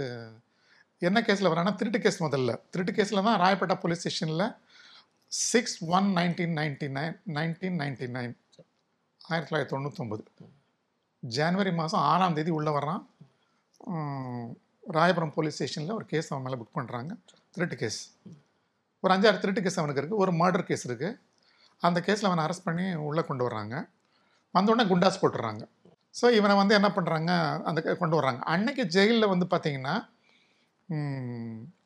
என்ன 1.08 1.20
கேஸில் 1.28 1.52
வரானா 1.52 1.72
திருட்டு 1.80 2.00
கேஸ் 2.04 2.26
முதல்ல. 2.26 2.54
திருட்டு 2.72 2.94
கேஸில் 2.98 3.26
தான் 3.28 3.40
ராயப்பேட்டா 3.44 3.78
போலீஸ் 3.84 4.02
ஸ்டேஷனில் 4.04 4.46
six 5.32 5.78
one 5.98 6.08
nineteen 6.18 6.56
ninety 6.60 6.88
nine 6.98 7.16
nineteen 7.38 7.78
ninety 7.82 8.08
nine 8.16 8.34
ஆயிரத்தி 9.32 9.50
தொள்ளாயிரத்தி 9.50 9.76
தொண்ணூத்தொம்பது. 9.76 10.24
ஜான்வரி 11.24 11.72
மாதம் 11.80 12.04
ஆறாம் 12.12 12.36
தேதி 12.38 12.52
உள்ளே 12.58 12.72
வர்றான். 12.78 13.02
ராயபுரம் 14.98 15.34
போலீஸ் 15.36 15.58
ஸ்டேஷனில் 15.58 15.96
ஒரு 15.98 16.06
கேஸ் 16.12 16.30
அவன் 16.32 16.46
மேலே 16.46 16.58
புக் 16.62 16.78
பண்ணுறாங்க 16.78 17.12
திருட்டு 17.56 17.76
கேஸ். 17.82 18.00
ஒரு 19.04 19.12
அஞ்சாறு 19.16 19.42
திருட்டு 19.44 19.62
கேஸ் 19.66 19.80
அவனுக்கு 19.82 20.02
இருக்குது 20.02 20.22
ஒரு 20.24 20.32
மர்டர் 20.42 20.66
கேஸ் 20.70 20.86
இருக்குது 20.90 21.18
அந்த 21.88 22.00
கேஸில் 22.08 22.30
அவனை 22.30 22.44
அரெஸ்ட் 22.46 22.68
பண்ணி 22.70 22.86
உள்ளே 23.10 23.24
கொண்டு 23.28 23.44
வர்றாங்க. 23.48 23.76
வந்தோடனே 24.56 24.86
குண்டாஸ் 24.92 25.20
போட்டுடுறாங்க 25.22 25.64
ஸோ 26.20 26.26
இவனை 26.38 26.54
வந்து 26.62 26.74
என்ன 26.78 26.90
பண்ணுறாங்க 26.96 27.32
அந்த 27.70 27.96
கொண்டு 28.02 28.18
வர்றாங்க. 28.20 28.42
அன்னைக்கு 28.54 28.84
ஜெயிலில் 28.96 29.32
வந்து 29.34 29.48
பார்த்தீங்கன்னா 29.54 29.96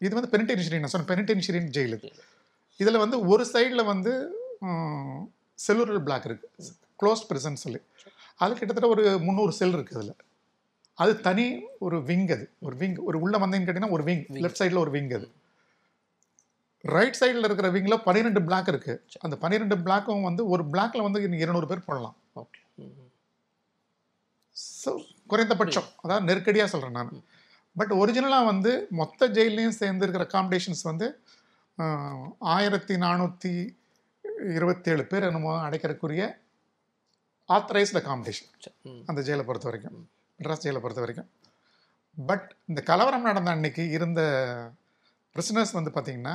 இது 0.06 0.13
வந்து 0.18 0.31
பெனிடென்ஷரி 0.34 0.80
நான் 0.81 0.94
சொன்னேன் 0.94 1.12
பெனிடென்ஷரின் 1.12 1.69
ஜெயில் 1.78 1.96
இது. 1.98 2.10
இதில் 2.81 3.01
வந்து 3.04 3.18
ஒரு 3.31 3.44
சைடில் 3.54 3.89
வந்து 3.92 4.13
செல்லுரல் 5.66 6.06
பிளாக் 6.07 6.28
இருக்குது 6.30 6.72
க்ளோஸ்ட் 7.04 7.30
prison 7.32 7.56
சொல்லி 7.66 7.82
அது 8.44 8.52
கிட்டத்தட்ட 8.60 8.90
ஒரு 8.96 9.04
முந்நூறு 9.28 9.54
செல் 9.62 9.76
இருக்குது 9.78 10.00
அதில். 10.02 10.16
அது 10.98 11.14
தனி 11.28 11.46
ஒரு 11.86 11.98
விங் 12.10 12.28
அது. 12.36 12.46
ஒரு 12.66 12.76
விங் 12.82 12.98
ஒரு 13.10 13.18
உள்ள 13.24 13.36
வந்தீங்கன்னு 13.44 13.68
கேட்டிங்கன்னா 13.70 13.96
ஒரு 13.98 14.04
விங் 14.10 14.24
லெஃப்ட் 14.44 14.62
சைடில் 14.62 14.84
ஒரு 14.84 14.92
விங் 14.96 15.14
அது. 15.18 15.28
ரைட் 16.84 17.18
சைடில் 17.20 17.48
இருக்கிற 17.48 17.68
விங்கில் 17.76 18.04
பன்னிரெண்டு 18.08 18.42
பிளாக் 18.48 18.70
இருக்குது 18.72 19.20
அந்த 19.26 19.36
பன்னிரெண்டு 19.44 19.76
பிளாக்கும் 19.86 20.26
வந்து 20.30 20.44
ஒரு 20.54 20.64
பிளாக்ல 20.74 21.04
வந்து 21.06 21.22
இன்னும் 21.26 21.44
இருநூறு 21.44 21.68
பேர் 21.72 21.88
போடலாம். 21.88 22.16
ஓகே. 22.42 22.60
ஸோ 24.82 24.92
குறைந்தபட்சம். 25.32 25.88
அதாவது 26.04 26.28
நெருக்கடியாக 26.30 26.70
சொல்கிறேன் 26.74 26.98
நான். 27.00 27.24
பட் 27.76 27.94
ஒரிஜினலாக 28.02 28.50
வந்து 28.52 28.72
மொத்த 29.02 29.30
ஜெயிலையும் 29.38 29.78
சேர்ந்து 29.82 30.06
இருக்கிற 30.06 30.26
அகாமடேஷன்ஸ் 30.30 30.84
வந்து 30.90 31.08
ஆயிரத்தி 32.56 32.96
நானூற்றி 33.06 33.54
இருபத்தேழு 34.58 35.04
பேர் 35.12 35.28
என்னமோ 35.30 35.54
அடைக்கிறதுக்குரிய 35.68 36.24
ஆத்தரைஸ்டு 37.50 38.00
அகாமடேஷன் 38.01 38.50
சரி, 38.57 38.75
ம். 38.90 39.01
அந்த 39.10 39.19
ஜெயிலை 39.25 39.45
பொறுத்த 39.48 39.68
வரைக்கும் 39.69 39.98
மெட்ராஸ் 40.40 40.63
ஜெயிலை 40.63 40.81
பொறுத்த 40.84 41.01
வரைக்கும் 41.01 41.30
பட் 42.18 42.48
இந்த 42.69 42.80
கலவரம் 42.90 43.28
நடந்த 43.28 43.51
அன்னைக்கு 43.51 43.84
இருந்த 43.95 44.22
பிரிசனர்ஸ் 45.36 45.78
வந்து 45.78 45.92
பார்த்தீங்கன்னா 45.94 46.34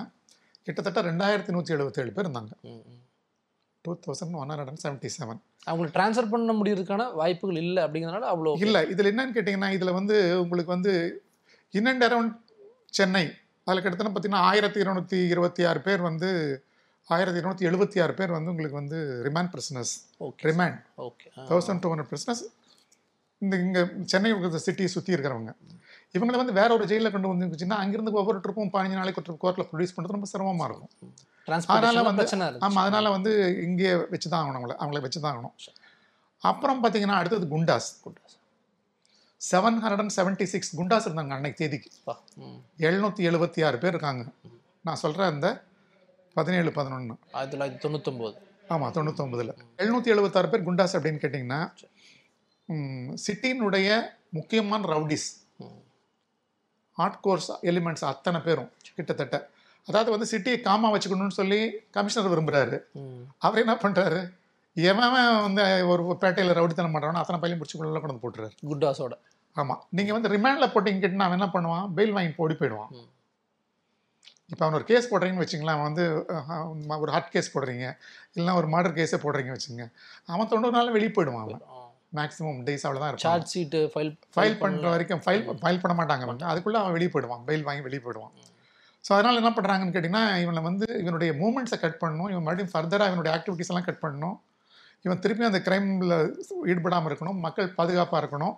கிட்டத்தட்ட 0.66 1.00
ரெண்டாயிரத்தி 1.05 1.52
நூற்றி 1.55 1.72
எழுபத்தேழு 1.75 2.10
பேர் 2.10 2.26
இருந்தாங்க. 2.26 2.52
Two 3.84 3.93
thousand 4.02 4.37
one 4.37 4.50
hundred 4.50 4.70
and 4.70 4.82
seventy 4.82 5.10
seven 5.14 5.40
அவங்களுக்கு 5.66 5.96
ட்ரான்ஸ்ஃபர் 5.96 6.31
பண்ண 6.32 6.52
முடியறதுக்கான 6.58 7.05
வாய்ப்புகள் 7.14 7.61
இல்லை 7.62 7.81
அப்படிங்கிறதுனால 7.84 8.28
அவ்வளோ 8.32 8.52
இல்லை 8.64 8.81
இதில் 8.93 9.11
என்னன்னு 9.12 9.37
கேட்டிங்கன்னா 9.37 9.70
இதில் 9.76 9.96
வந்து 9.99 10.16
உங்களுக்கு 10.43 10.72
வந்து 10.75 10.93
இன் 11.75 11.88
அண்ட் 11.88 12.04
அரௌண்ட் 12.04 12.34
சென்னை 12.93 13.25
அதில் 13.66 13.82
கிட்டத்தட்ட 13.82 14.11
பார்த்தீங்கன்னா 14.11 14.46
ஆயிரத்தி 14.49 14.81
இருநூத்தி 14.81 15.19
இருபத்தி 15.32 15.62
ஆறு 15.64 15.81
பேர் 15.82 16.02
வந்து 16.02 16.28
ஆயிரத்தி 17.14 17.38
இருநூத்தி 17.40 17.66
எழுபத்தி 17.68 17.99
ஆறு 18.04 18.12
பேர் 18.18 18.35
வந்து 18.37 18.50
உங்களுக்கு 18.52 18.78
வந்து 18.80 18.99
remand 19.26 19.50
prisoners 19.54 19.92
okay 20.26 20.44
remand 20.50 20.78
okay. 21.09 21.28
Thousand 21.50 21.80
two 21.85 21.90
hundred 21.92 22.11
prisoners 22.12 22.42
இந்த 23.42 23.54
இங்கே 23.64 23.83
சென்னை 24.12 24.30
சிட்டியை 24.66 24.88
சுற்றி 24.94 25.14
இருக்கிறவங்க. 25.16 25.52
இவங்களை 26.16 26.38
வந்து 26.40 26.54
வேற 26.59 26.68
ஒரு 26.76 26.85
ஜெயிலில் 26.90 27.12
கொண்டு 27.14 27.30
வந்துச்சுன்னா 27.33 27.78
அங்கிருந்து 27.83 28.12
ஒவ்வொரு 28.21 28.38
ட்ரிப்பும் 28.44 28.73
பதினஞ்சு 28.75 28.99
நாளைக்கு 29.00 29.21
ஒரு 29.23 29.40
கோர்ட்டில் 29.44 29.68
ப்ரொடியூஸ் 29.71 29.94
பண்ணுறது 29.97 30.16
ரொம்ப 30.16 30.28
சிரமமாக 30.33 30.68
இருக்கும். 30.71 30.92
அதனால 31.75 32.02
வந்து 32.09 32.25
ஆமாம் 32.66 32.83
அதனால 32.85 33.11
வந்து 33.16 33.33
இங்கேயே 33.66 33.92
வச்சு 34.12 34.28
தான் 34.33 34.40
ஆகணும் 34.42 34.59
அவங்கள 34.61 34.76
அவங்கள 34.83 35.00
வச்சு 35.06 35.21
தான் 35.25 35.33
ஆகணும் 35.35 35.54
அப்புறம் 36.42 36.80
பார்த்தீங்கன்னா 36.83 37.21
அடுத்தது 37.21 37.47
goondas. 37.54 37.88
Seven 39.40 39.78
hundred 39.83 40.02
and 40.04 40.14
seventy 40.18 40.47
six 40.52 40.73
goondas 40.78 41.06
இருந்தாங்க 41.09 41.35
அன்னைக்கு 41.37 41.59
தேதிக்கு. 41.62 41.90
எழுநூற்றி 42.88 43.23
எழுபத்தி 43.30 43.61
ஆறு 43.68 43.78
பேர் 43.85 43.94
இருக்காங்க. 43.94 44.25
நான் 44.87 45.00
சொல்கிறேன் 45.04 45.33
அந்த 45.35 45.49
பதினேழு 46.38 46.71
பதினொன்று 46.78 47.14
ஆயிரத்தி 47.37 47.54
தொள்ளாயிரத்தி 47.54 47.83
தொண்ணூத்தொம்போது. 47.85 48.37
ஆமாம் 48.75 48.95
தொண்ணூத்தொம்பதில். 48.97 49.52
எழுநூற்றி 49.83 50.12
எழுபத்தாறு 50.14 50.49
பேர் 50.52 50.66
குண்டாஸ் 50.68 50.97
அப்படின்னு 50.99 51.23
கேட்டிங்கன்னா 51.25 51.61
சிட்டியினுடைய 53.26 53.88
முக்கியமான 54.37 54.88
ரவுடிஸ் 54.95 55.28
ஹார்ட் 56.99 57.21
கோர்ஸ் 57.26 57.49
எலிமெண்ட்ஸ் 57.71 58.04
அத்தனை 58.11 58.38
பேரும் 58.47 58.71
கிட்டத்தட்ட. 58.97 59.37
அதாவது 59.88 60.11
வந்து 60.14 60.26
சிட்டியை 60.33 60.59
காமா 60.66 60.88
வச்சுக்கணும்னு 60.95 61.38
சொல்லி 61.40 61.61
கமிஷனர் 61.97 62.33
விரும்புகிறாரு 62.33 62.78
அவர் 63.47 63.62
என்ன 63.64 63.75
பண்ணுறாரு 63.85 64.21
எவன் 64.76 65.14
வந்து 65.47 65.62
ஒரு 65.92 66.02
பேட்டையில் 66.23 66.57
ரவுடித்தனம் 66.59 66.97
பண்ணுறானோ 66.97 67.21
அத்தனை 67.23 67.38
பையன் 67.42 67.61
பிடிச்சி 67.61 67.78
உள்ள 67.80 68.00
கொண்டு 68.02 68.23
போட்டுறாரு. 68.25 68.52
குட்டாஸோட 68.71 69.14
ஆமாம் 69.61 69.80
நீங்கள் 69.99 70.16
வந்து 70.16 70.33
ரிமாண்டில் 70.35 70.73
போட்டிங்க 70.75 71.00
கேட்டுனா 71.04 71.26
அவன் 71.28 71.38
என்ன 71.38 71.49
பண்ணுவான்? 71.54 71.87
பெயில் 71.97 72.14
வாங்கி 72.16 72.42
ஓடி 72.45 72.57
போயிடுவான். 72.61 72.90
இப்போ 74.52 74.62
அவன் 74.64 74.76
ஒரு 74.78 74.87
கேஸ் 74.90 75.11
போடுறீங்கன்னு 75.11 75.45
வச்சுங்களேன் 75.45 75.76
அவன் 75.76 75.88
வந்து 75.88 76.05
ஒரு 77.05 77.11
ஹார்ட் 77.14 77.33
கேஸ் 77.35 77.55
போடுறீங்க. 77.55 77.87
இல்லைன்னா 78.35 78.55
ஒரு 78.61 78.69
மர்டர் 78.75 78.97
கேஸே 78.99 79.19
போடுறீங்க 79.25 79.52
வச்சுங்க 79.57 79.87
அவன் 80.35 80.50
தொண்ணூறு 80.52 80.76
நாள் 80.78 80.95
வெளியே 80.97 81.12
போயிடுவான் 81.17 81.45
அவன். 81.47 81.64
மேக்ஸிமம் 82.19 82.61
டேஸ் 82.67 82.85
அவ்வளோ 82.87 83.00
தான் 83.02 83.23
சார்ஜ் 83.25 83.50
ஷீட்டு 83.55 83.81
ஃபைல் 83.95 84.12
ஃபைல் 84.37 84.57
பண்ணுற 84.62 84.87
வரைக்கும் 84.95 85.23
ஃபைல் 85.25 85.45
ஃபைல் 85.62 85.81
பண்ண 85.83 85.95
மாட்டாங்க 85.99 86.25
அவங்க 86.26 86.47
அதுக்குள்ளே 86.52 86.81
அவன் 86.83 86.95
வெளியே 86.97 87.11
போயிடுவான். 87.14 87.43
பெயில் 87.49 87.67
வாங்கி 87.69 87.85
வெளியே 87.88 88.02
போயிடுவான். 88.05 88.33
ஸோ 89.07 89.11
அதனால் 89.17 89.40
என்ன 89.40 89.50
பண்ணுறாங்கன்னு 89.57 89.95
கேட்டிங்கன்னா 89.97 90.25
இவனை 90.45 90.62
வந்து 90.69 90.87
இவனுடைய 91.02 91.33
மூமெண்ட்ஸை 91.40 91.78
கட் 91.83 92.00
பண்ணணும். 92.02 92.31
இவன் 92.33 92.47
மறுபடியும் 92.47 92.73
ஃபர்தராக 92.75 93.11
இவனுடைய 93.12 93.33
ஆக்டிவிட்டீஸ் 93.37 93.71
எல்லாம் 93.73 93.87
கட் 93.88 94.02
பண்ணணும். 94.05 94.37
இவன் 95.07 95.21
திருப்பி 95.25 95.50
அந்த 95.50 95.61
கிரைமில் 95.67 96.14
ஈடுபடாமல் 96.71 97.11
இருக்கணும். 97.11 97.38
மக்கள் 97.47 97.69
பாதுகாப்பாக 97.78 98.21
இருக்கணும். 98.23 98.55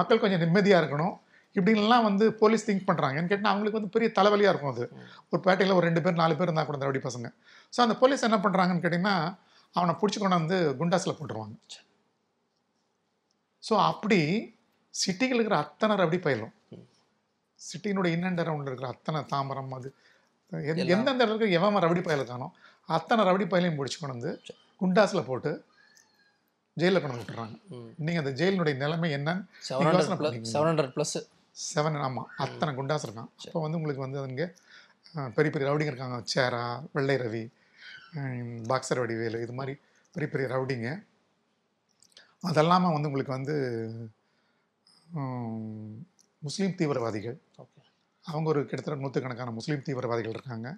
மக்கள் 0.00 0.22
கொஞ்சம் 0.24 0.42
நிம்மதியாக 0.44 0.82
இருக்கணும். 0.82 1.14
இப்படின்லாம் 1.56 2.06
வந்து 2.08 2.24
போலீஸ் 2.40 2.66
திங்க் 2.68 2.88
பண்ணுறாங்க 2.88 3.18
ஏன்னு 3.18 3.30
கேட்டால் 3.32 3.52
அவங்களுக்கு 3.52 3.78
வந்து 3.78 3.94
பெரிய 3.94 4.08
தலைவலியாக 4.18 4.52
இருக்கும் 4.52 4.72
அது. 4.74 4.84
ஒரு 5.32 5.40
பேட்டையில் 5.46 5.76
ஒரு 5.78 5.86
ரெண்டு 5.88 6.02
பேர் 6.04 6.20
நாலு 6.22 6.34
பேர் 6.38 6.48
இருந்தால் 6.48 6.68
கூட 6.70 6.78
ரவுடி 6.84 7.00
பசங்க. 7.06 7.28
ஸோ 7.74 7.78
அந்த 7.84 7.94
போலீஸ் 8.02 8.26
என்ன 8.28 8.38
பண்ணுறாங்கன்னு 8.44 8.84
கேட்டிங்கன்னா 8.84 9.16
அவனை 9.78 9.94
பிடிச்சி 10.00 10.18
கொண்டு 10.20 10.40
வந்து 10.40 10.58
குண்டாஸில் 10.80 11.16
போட்டுருவாங்க. 11.18 11.56
ஸோ 13.62 13.74
அப்படி 13.90 14.20
சிட்டியில் 14.94 15.38
இருக்கிற 15.38 15.56
அத்தனை 15.64 15.94
ரவுடி 16.02 16.18
பயிலும். 16.26 16.52
சிட்டியினுடைய 17.60 18.16
இன்னண்ட 18.16 18.42
ரவுண்டில் 18.48 18.70
இருக்கிற 18.72 18.90
அத்தனை 18.94 19.20
தாம்பரம் 19.32 19.74
அது. 19.78 19.88
எந்தெந்த 20.96 21.22
இடத்துல 21.24 21.48
எவன் 21.58 21.82
ரவுடி 21.86 22.02
பயல 22.08 22.24
காணும் 22.28 22.52
அத்தனை 22.96 23.22
ரவுடி 23.28 23.46
பயலையும் 23.52 23.78
பிடிச்சி 23.80 23.98
கொண்டு 23.98 24.16
வந்து 24.16 24.32
குண்டாஸில் 24.82 25.28
போட்டு 25.30 25.50
ஜெயிலில் 26.76 27.02
கொண்டு 27.02 27.18
விட்டுறாங்க. 27.20 27.56
நீங்கள் 28.06 28.22
அந்த 28.22 28.32
ஜெயிலினுடைய 28.40 28.74
நிலைமை 28.84 29.10
என்னன்னு 29.16 29.42
ப்ளஸ். 30.20 30.36
செவன் 31.66 31.98
ஆமாம் 32.06 32.28
அத்தனை 32.44 32.72
குண்டாஸ் 32.78 33.06
இருக்கான். 33.06 33.30
இப்போ 33.46 33.58
வந்து 33.64 33.78
உங்களுக்கு 33.78 34.04
வந்து 34.06 34.18
அங்கே 34.26 34.46
பெரிய 35.36 35.50
பெரிய 35.52 35.66
ரவுடிங்க 35.68 35.92
இருக்காங்க. 35.92 36.18
சேரா 36.32 36.64
வெள்ளை 36.96 37.16
ரவி 37.24 37.44
பாக்ஸர் 38.70 39.00
வடிவேலு 39.02 39.38
இது 39.44 39.54
மாதிரி 39.60 39.74
பெரிய 40.14 40.28
பெரிய 40.34 40.46
ரவுடிங்க. 40.54 40.90
அதெல்லாமல் 42.50 42.94
வந்து 42.96 43.10
உங்களுக்கு 43.10 43.36
வந்து 43.36 43.54
முஸ்லீம் 46.46 46.76
தீவிரவாதிகள். 46.80 47.36
ஓகே. 47.62 47.80
அவங்க 48.24 48.46
ஒரு 48.52 48.60
கிட்டத்தட்ட 48.68 49.02
நூற்றுக்கணக்கான 49.02 49.54
முஸ்லீம் 49.58 49.84
தீவிரவாதிகள் 49.88 50.34
இருக்காங்க. 50.36 50.68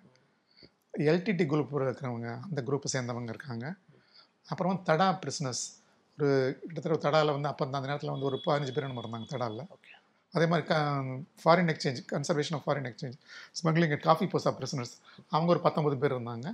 எல்டிடி 1.11 1.45
குரூப் 1.53 1.75
இருக்கிறவங்க 1.87 2.31
அந்த 2.47 2.61
குரூப்பை 2.69 2.89
சேர்ந்தவங்க 2.95 3.31
இருக்காங்க. 3.35 3.67
அப்புறம் 4.53 4.83
தடா 4.89 5.09
பிரிஸ்னஸ் 5.23 5.63
ஒரு 6.19 6.29
கிட்டத்தட்ட 6.67 6.97
தடாவில் 7.07 7.37
வந்து 7.37 7.51
அப்போ 7.51 7.65
அந்த 7.67 7.87
நேரத்தில் 7.91 8.15
வந்து 8.15 8.29
ஒரு 8.31 8.39
பதினஞ்சு 8.47 8.75
பேர் 8.77 8.91
நம்ம 8.91 9.03
இருந்தாங்க 9.05 9.29
தடாவில் 9.35 9.65
ஓகே. 9.77 9.93
அதே 10.35 10.47
மாதிரி 10.51 10.65
க 10.71 10.75
foreign 11.43 11.71
exchange 11.73 12.01
conservation 12.13 12.57
of 12.59 12.65
foreign 12.67 12.89
exchange 12.91 13.17
smuggling 13.61 13.95
at 13.97 14.05
COFEPOSA 14.35 14.51
prisoners 14.59 14.93
அவங்க 15.35 15.49
ஒரு 15.55 15.63
பத்தொம்பது 15.67 15.97
பேர் 16.03 16.15
இருந்தாங்க. 16.17 16.47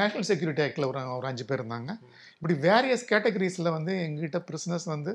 நேஷ்னல் 0.00 0.28
செக்யூரிட்டி 0.30 0.62
ஆக்டில் 0.66 0.88
ஒரு 0.90 1.00
ஒரு 1.18 1.26
அஞ்சு 1.30 1.44
பேர் 1.50 1.60
இருந்தாங்க. 1.62 1.90
இப்படி 2.38 2.54
வேரியஸ் 2.66 3.04
கேட்டகரிஸில் 3.12 3.74
வந்து 3.78 3.92
எங்ககிட்ட 4.06 4.40
பிரிசனர்ஸ் 4.48 4.88
வந்து 4.94 5.12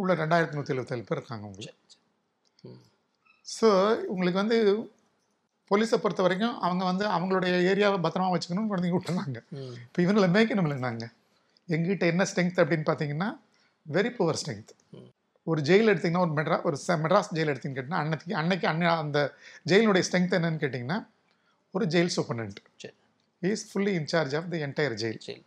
உள்ள 0.00 0.12
ரெண்டாயிரத்தி 0.22 0.56
நூற்றி 0.56 0.74
எழுபத்தேழு 0.74 1.06
பேர் 1.08 1.20
இருக்காங்க 1.20 1.44
உங்களுக்கு. 1.50 1.78
ஸோ 3.46 3.68
உங்களுக்கு 4.12 4.42
வந்து 4.42 4.58
போலீஸை 5.70 5.96
பொறுத்த 6.02 6.22
வரைக்கும் 6.24 6.54
அவங்க 6.66 6.82
வந்து 6.90 7.04
அவங்களுடைய 7.16 7.52
ஏரியாவை 7.70 7.98
பத்திரமா 8.04 8.32
வச்சுக்கணும்னு 8.32 8.70
குழந்தைங்க 8.70 8.96
விட்டுருந்தாங்க. 8.96 9.38
இப்போ 9.86 10.00
இவங்களை 10.04 10.28
மேய்க்கணும்ல 10.36 10.76
நாங்கள் 10.88 11.12
எங்ககிட்ட 11.74 12.04
என்ன 12.12 12.22
ஸ்ட்ரென்த் 12.30 12.60
அப்படின்னு 12.62 12.86
பார்த்தீங்கன்னா 12.88 13.28
வெரி 13.86 14.10
புவர் 14.18 14.38
ஸ்ட்ரென்த். 14.40 14.72
ஒரு 15.46 15.60
ஜெயில் 15.68 15.90
எடுத்திங்கன்னா 15.92 16.24
ஒரு 16.26 16.34
மெட்ரா 16.38 16.56
ஒரு 16.68 16.76
மெட்ராஸ் 17.04 17.30
ஜெயில் 17.36 17.50
எடுத்தீங்கன்னு 17.52 17.78
கேட்டிங்கன்னா 17.78 18.02
அன்னைக்கு 18.02 18.34
அன்னைக்கு 18.40 18.66
அன்ன 18.72 18.92
அந்த 19.04 19.18
ஜெயிலுடைய 19.70 20.02
ஸ்ட்ரென்த் 20.08 20.36
என்னன்னு 20.38 20.60
கேட்டிங்கன்னா 20.64 20.98
ஒரு 21.74 21.84
ஜெயில் 21.94 22.12
சூப்பரண்ட் 22.16 22.58
சரி. 22.82 22.94
Is 23.42 23.64
fully 23.70 23.92
in charge 24.00 24.34
of 24.38 24.48
the 24.52 24.58
entire 24.66 24.96
jail. 25.02 25.44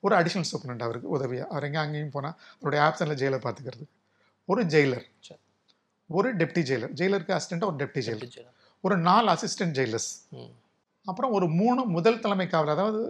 ஒரு 0.00 0.14
அடிஷனல் 0.20 0.50
சூப்பரண்ட் 0.52 0.82
அவருக்கு 0.86 1.08
உதவியாக 1.16 1.48
அவர் 1.52 1.66
எங்கே 1.68 1.80
அங்கேயும் 1.84 2.12
போனால் 2.16 2.36
அவருடைய 2.58 2.80
ஆப்ஷனில் 2.86 3.18
ஜெயிலை 3.22 3.40
பார்த்துக்கிறது 3.46 3.86
ஒரு 4.48 4.62
ஜெயிலர் 4.74 5.06
சரி. 5.26 5.40
ஒரு 6.10 6.28
டெப்டி 6.36 6.62
ஜெயிலர் 6.70 6.92
ஜெயிலருக்கு 7.00 7.36
அசிஸ்டண்ட்டாக 7.38 7.70
ஒரு 7.72 7.78
டெப்டி 7.82 8.02
ஜெயிலர். 8.08 8.52
ஒரு 8.84 8.96
நாலு 9.08 9.28
அசிஸ்டன்ட் 9.34 9.74
ஜெயிலர்ஸ். 9.78 10.10
அப்புறம் 11.06 11.32
ஒரு 11.38 11.46
மூணு 11.60 11.80
முதல் 11.96 12.22
தலைமை 12.24 12.46
காவலர் 12.46 12.76
அதாவது 12.76 13.02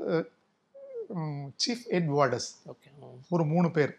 சீஃப் 1.65 1.85
ஹெட் 1.93 2.11
வார்டர்ஸ். 2.17 2.51
ஒரு 3.35 3.45
மூணு 3.53 3.71
பேர் 3.77 3.93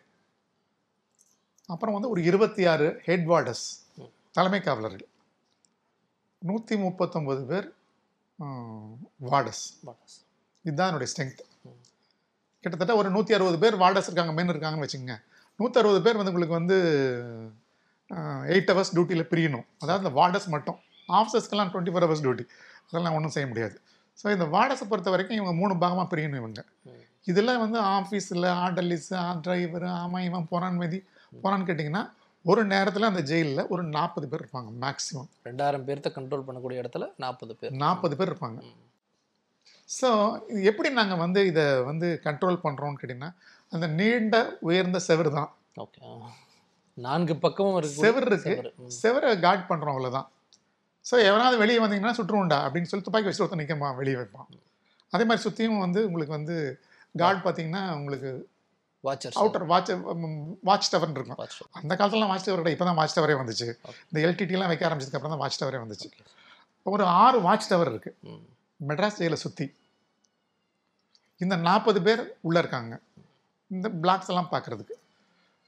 அப்புறம் 1.69 1.95
வந்து 1.95 2.09
ஒரு 2.13 2.21
இருபத்தி 2.29 2.63
ஆறு 2.71 2.88
ஹெட் 3.07 3.25
வார்டர்ஸ். 3.31 3.65
தலைமை 4.38 4.59
காவலர்கள். 4.67 5.05
நூற்றி 6.41 6.75
முப்பத்தொம்பது 6.86 7.41
பேர் 7.51 7.67
வார்டர்ஸ். 9.31 9.63
இதுதான் 10.65 10.89
என்னுடைய 10.91 11.09
ஸ்ட்ரென்த். 11.13 11.41
கிட்டத்தட்ட 12.63 12.93
ஒரு 13.01 13.09
நூற்றி 13.15 13.33
அறுபது 13.38 13.57
பேர் 13.63 13.75
வார்டர்ஸ் 13.83 14.07
இருக்காங்க 14.09 14.33
மென் 14.38 14.53
இருக்காங்கன்னு 14.53 14.86
வச்சுக்கோங்க. 14.86 15.17
நூற்றி 15.59 15.79
அறுபது 15.81 16.01
பேர் 16.05 16.19
வந்து 16.19 16.31
உங்களுக்கு 16.33 16.59
வந்து 16.59 16.77
எயிட் 18.53 18.71
ஹவர்ஸ் 18.71 18.93
டியூட்டியில் 18.95 19.29
பிரியணும். 19.31 19.65
அதாவது 19.83 20.03
இந்த 20.03 20.13
வார்டர்ஸ் 20.19 20.50
மட்டும். 20.55 20.77
ஆஃபீஸர்ஸ்க்கெல்லாம் 21.19 21.69
டுவெண்ட்டி 21.74 21.93
ஃபோர் 21.93 22.05
ஹவர்ஸ் 22.05 22.24
டியூட்டி 22.25 22.45
அதெல்லாம் 22.89 23.15
ஒன்றும் 23.17 23.33
செய்ய 23.36 23.47
முடியாது. 23.51 23.75
ஸோ 24.19 24.25
இந்த 24.36 24.45
வார்டர்ஸை 24.55 24.86
பொறுத்த 24.91 25.09
வரைக்கும் 25.13 25.38
இவங்க 25.39 25.53
மூணு 25.62 25.74
பாகமாக 25.83 26.07
பிரியணும் 26.13 26.39
இவங்க. 26.41 26.62
ம். 26.89 27.03
இதில் 27.31 27.59
வந்து 27.63 27.79
ஆஃபீஸில் 27.97 28.47
ஆர்டர்லிஸ் 28.63 29.09
டிரைவர் 29.45 29.86
ஆமாம் 30.01 30.25
இவன் 30.29 30.47
போனான்னு 30.51 30.81
மீதி 30.83 31.00
போனான்னு 31.44 31.67
கேட்டிங்கன்னா 31.70 32.03
ஒரு 32.46 32.62
நேரத்தில் 32.74 33.10
அந்த 33.10 33.22
ஜெயிலில் 33.29 33.67
ஒரு 33.74 33.84
நாற்பது 33.96 34.25
பேர் 34.32 34.41
இருப்பாங்க 34.44 34.70
மேக்ஸிமம் 34.84 35.29
ரெண்டாயிரம் 35.48 35.86
பேர்த்த 35.88 36.10
கண்ட்ரோல் 36.17 36.46
பண்ணக்கூடிய 36.48 36.82
இடத்துல 36.84 37.06
நாற்பது 37.24 37.53
பேர். 37.60 37.74
நாற்பது 37.84 38.15
பேர் 38.20 38.32
இருப்பாங்க. 38.32 38.60
ஸோ 39.89 40.10
எப்படி 40.70 40.89
நாங்கள் 41.00 41.22
வந்து 41.24 41.41
இதை 41.51 41.65
வந்து 41.89 42.08
கண்ட்ரோல் 42.25 42.63
பண்ணுறோம்னு 42.65 43.00
கேட்டிங்கன்னா 43.01 43.32
அந்த 43.72 43.86
நீண்ட 44.00 44.36
உயர்ந்த 44.70 45.00
செவர் 45.10 45.29
தான். 45.38 45.50
ஓகே. 45.84 46.00
நான்கு 46.98 47.34
பக்கமும் 47.46 47.77
இருக்கு. 47.79 48.01
செவர் 48.06 48.27
இருக்கு. 48.29 48.53
செவரு. 49.01 49.32
காட் 49.46 49.65
பண்ணுறோம் 49.72 49.96
அவ்வளோதான் 49.96 50.27
ஸோ 51.06 51.15
எவனாவது 51.29 51.58
வெளியே 51.63 51.79
வந்தீங்கன்னா 51.82 52.17
சுற்றுருண்டா 52.17 52.58
அப்படின்னு 52.67 52.89
சொல்லி 52.89 53.06
துப்பாக்கி 53.06 53.29
வச்சு 53.29 53.44
ஒருத்தன் 53.44 53.62
நிற்கமா 53.63 53.89
வெளியே 54.00 54.17
வைப்பான். 54.20 54.48
அதே 55.13 55.25
மாதிரி 55.27 55.44
சுற்றியும் 55.46 55.84
வந்து 55.86 56.00
உங்களுக்கு 56.08 56.38
வந்து 56.38 56.56
காட் 57.15 57.44
பார்த்தீங்கன்னா 57.46 57.84
உங்களுக்கு 58.00 58.32
அவுட்டர் 59.40 59.66
வாட்ச் 59.66 59.92
வாட்ச் 60.64 60.92
டவர் 60.92 61.12
இருக்கும் 61.12 61.40
அந்த 61.80 61.96
காலத்துலலாம் 61.96 62.32
வாட்ச் 62.34 62.48
டவர் 62.48 62.74
இப்போ 62.74 62.86
தான் 62.86 62.96
வாட்ச் 62.96 63.18
டவரே 63.18 63.36
வந்துச்சு. 63.42 63.68
இந்த 64.10 64.18
எல்டிடிலாம் 64.28 64.72
வைக்க 64.72 64.88
ஆரம்பிச்சதுக்கு 64.90 65.20
அப்புறம் 65.20 65.36
தான் 65.36 65.44
வாட்ச் 65.44 65.60
டவரே 65.64 65.80
வந்துச்சு. 65.84 66.10
ஒரு 66.86 67.04
ஆறு 67.22 67.38
வாட்ச் 67.42 67.70
டவர் 67.70 67.92
இருக்கு. 67.94 68.12
ம். 68.24 68.44
மெட்ராஸ் 68.80 69.20
ஜெயிலை 69.22 69.38
சுற்றி 69.44 69.66
இந்த 71.42 71.56
நாற்பது 71.68 72.00
பேர் 72.02 72.22
உள்ளே 72.42 72.60
இருக்காங்க. 72.60 72.94
இந்த 73.72 73.88
பிளாக்ஸ் 74.04 74.30
எல்லாம் 74.34 74.52
பார்க்குறதுக்கு 74.52 74.96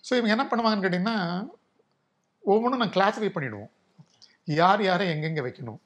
ஸோ 0.03 0.11
இவங்க 0.17 0.33
என்ன 0.35 0.45
பண்ணுவாங்கன்னு 0.51 0.85
கேட்டிங்கன்னா 0.85 1.17
ஒவ்வொன்றும் 2.43 2.81
நான் 2.83 2.95
கிளாஸிஃபை 2.97 3.31
பண்ணிடுவோம். 3.33 3.71
யார் 4.47 4.81
யாரை 4.83 5.05
எங்கெங்கே 5.09 5.41
வைக்கணும்? 5.41 5.79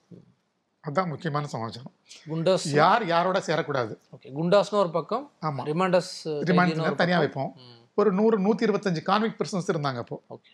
அதுதான் 0.85 1.09
முக்கியமான 1.11 1.47
சமாச்சாரம். 1.53 1.93
குண்டாஸ் 2.31 2.65
யார் 2.79 3.03
யாரோட 3.11 3.37
சேரக்கூடாது. 3.47 3.93
ஓகே 4.15 4.31
குண்டாஸ்னு 4.39 4.79
ஒரு 4.81 4.91
பக்கம் 4.97 5.23
ஆமாம் 5.47 5.67
ரிமாண்டஸ் 5.71 6.11
ரிமாண்ட் 6.49 7.01
தனியாக 7.01 7.21
வைப்போம். 7.23 7.51
ஒரு 8.01 8.09
நூறு 8.19 8.37
நூற்றி 8.45 8.65
இருபத்தஞ்சு 8.67 9.01
கான்விக் 9.09 9.37
பர்சன்ஸ் 9.39 9.71
இருந்தாங்க 9.73 10.01
அப்போ. 10.03 10.17
ஓகே. 10.35 10.51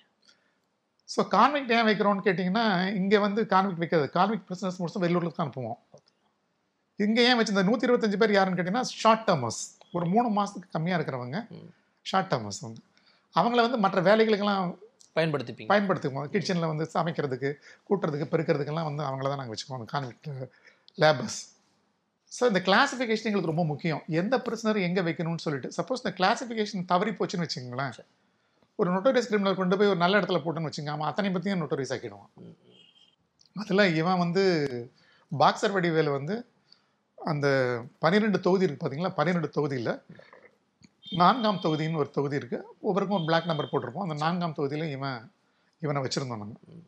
ஸோ 1.10 1.22
கான்விக் 1.36 1.72
ஏன் 1.78 1.88
வைக்கிறோம்னு 1.90 2.26
கேட்டிங்கன்னா 2.28 2.66
இங்கே 3.00 3.20
வந்து 3.26 3.44
கான்விக் 3.54 3.82
வைக்கிறது 3.84 4.10
கான்விக் 4.18 4.46
பிரிசனர்ஸ் 4.50 4.80
முடிச்சும் 4.82 5.06
வெளியூருக்கு 5.06 5.44
அனுப்புவோம். 5.46 5.80
இங்கே 7.06 7.22
ஏன் 7.30 7.38
வச்சிருந்த 7.40 7.64
நூற்றி 7.70 7.88
இருபத்தஞ்சு 7.88 8.20
பேர் 8.22 8.36
யாருன்னு 8.38 8.60
கேட்டிங்கன்னா 8.60 8.86
ஷார்ட் 9.02 9.26
டேர்மர்ஸ் 9.30 9.62
ஒரு 9.98 10.06
மூணு 10.14 10.28
மாதத்துக்கு 10.38 10.74
கம்மியாக 10.76 11.00
இருக்கிறவங்க. 11.00 11.38
ஷார்ட் 12.06 12.30
டேர்மர்ஸ் 12.32 12.62
அவங்க. 12.64 12.80
அவங்கள 13.36 13.60
வந்து 13.66 13.80
மற்ற 13.86 14.00
வேலைகளுக்கெல்லாம் 14.10 14.64
பயன்படுத்திப்பீங்க. 15.20 15.72
பயன்படுத்துவோம். 15.76 16.28
கிச்சனில் 16.34 16.72
வந்து 16.74 16.88
சமைக்கிறதுக்கு 16.98 17.52
கூட்டுறதுக்கு 17.90 18.32
பெருக்கிறதுக்கெல்லாம் 18.34 18.90
வந்து 18.92 19.04
அவங்கள 19.10 19.30
தான் 19.32 19.42
நாங்கள் 19.44 19.56
வச்சுக்குவோம். 19.56 19.88
கான்விக்ட் 19.96 20.30
லேபர்ஸ் 21.04 21.40
ஸோ 22.32 22.44
இந்த 22.50 22.60
கிளாசிஃபிகேஷன் 22.66 23.28
எங்களுக்கு 23.30 23.52
ரொம்ப 23.52 23.64
முக்கியம். 23.70 24.02
எந்த 24.22 24.36
பிரச்சனை 24.48 24.82
எங்கே 24.88 25.02
வைக்கணும்னு 25.06 25.44
சொல்லிட்டு 25.46 25.70
சப்போஸ் 25.78 26.02
இந்த 26.04 26.12
கிளாசிஃபிகேஷன் 26.18 26.84
தவறி 26.92 27.12
போச்சுன்னு 27.20 27.46
வச்சுங்களேன். 27.46 27.96
ஒரு 28.80 28.90
நொட்டோரியஸ் 28.96 29.30
கிரிமினல் 29.30 29.58
கொண்டு 29.60 29.78
போய் 29.80 29.92
ஒரு 29.94 30.00
நல்ல 30.04 30.20
இடத்துல 30.20 30.40
போட்டுன்னு 30.44 30.70
வச்சுங்க 30.70 30.92
அவன் 30.96 31.10
அத்தனை 31.12 31.30
பற்றியும் 31.36 31.62
நொட்டோரியஸ் 31.64 31.94
ஆக்கிடுவான். 31.96 32.30
அதில் 33.62 33.84
இவன் 34.02 34.22
வந்து 34.24 34.44
பாக்ஸர் 35.32 35.74
வடிவேலு 35.76 36.12
வந்து 36.18 36.36
அந்த 37.18 37.48
பன்னிரெண்டு 38.04 38.40
தொகுதி 38.46 38.66
இருக்குது 38.66 38.84
பார்த்தீங்களா 38.84 39.16
பன்னிரெண்டு 39.18 39.50
தொகுதியில் 39.58 39.92
நான்காம் 41.18 41.62
தொகுதின்னு 41.64 42.02
ஒரு 42.02 42.10
தொகுதி 42.16 42.36
இருக்குது 42.40 42.66
ஒவ்வொருக்கும் 42.88 43.18
ஒரு 43.18 43.28
பிளாக் 43.30 43.50
நம்பர் 43.52 43.70
போட்டிருப்போம் 43.72 44.06
அந்த 44.06 44.16
நான்காம் 44.24 44.56
தொகுதியில் 44.58 44.94
இவன் 44.96 45.20
இவனை 45.82 46.02
வச்சுருந்தோம் 46.04 46.42
நாங்கள் 46.44 46.84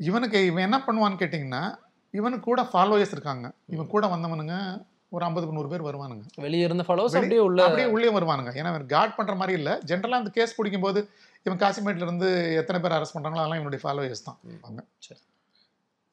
இவனுக்கு 0.00 0.38
இவன் 0.46 0.66
என்ன 0.68 0.78
பண்ணுவான்னு 0.86 1.20
கேட்டிங்கன்னா 1.22 1.62
இவனுக்கு 2.14 2.44
கூட 2.44 2.62
ஃபாலோயர்ஸ் 2.72 3.14
இருக்காங்க. 3.16 3.46
இவன் 3.74 3.92
கூட 3.94 4.06
வந்தவனுங்க 4.06 4.56
ஒரு 5.08 5.24
ஐம்பது 5.24 5.54
நூறு 5.56 5.68
பேர் 5.72 5.86
வருவானுங்க. 5.88 6.24
வெளியே 6.44 6.64
இருந்த 6.64 6.84
ஃபாலோவர்ஸ் 6.86 7.16
அப்படியே 7.18 7.42
உள்ள 7.48 7.60
அப்படியே 7.66 7.88
உள்ளே 7.94 8.10
வருவானுங்க. 8.16 8.50
ஏன்னா 8.58 8.70
இவன் 8.72 8.92
கார்ட் 8.94 9.16
பண்ணுற 9.18 9.36
மாதிரி 9.36 9.56
இல்லை. 9.58 9.74
ஜென்ரலாக 9.90 10.22
அந்த 10.22 10.30
கேஸ் 10.36 10.56
பிடிக்கும்போது 10.58 11.00
இவன் 11.46 11.60
காசிமேட்ல 11.62 12.06
இருந்து 12.08 12.28
எத்தனை 12.60 12.80
பேர் 12.80 12.96
அரெஸ்ட் 12.96 13.16
பண்ணுறாங்களோ 13.16 13.42
அதெல்லாம் 13.42 13.60
இவனுடைய 13.62 13.80
ஃபாலோயர்ஸ் 13.84 14.26
தான். 14.28 14.38
அவங்க 14.64 14.84
சரி. 15.06 15.20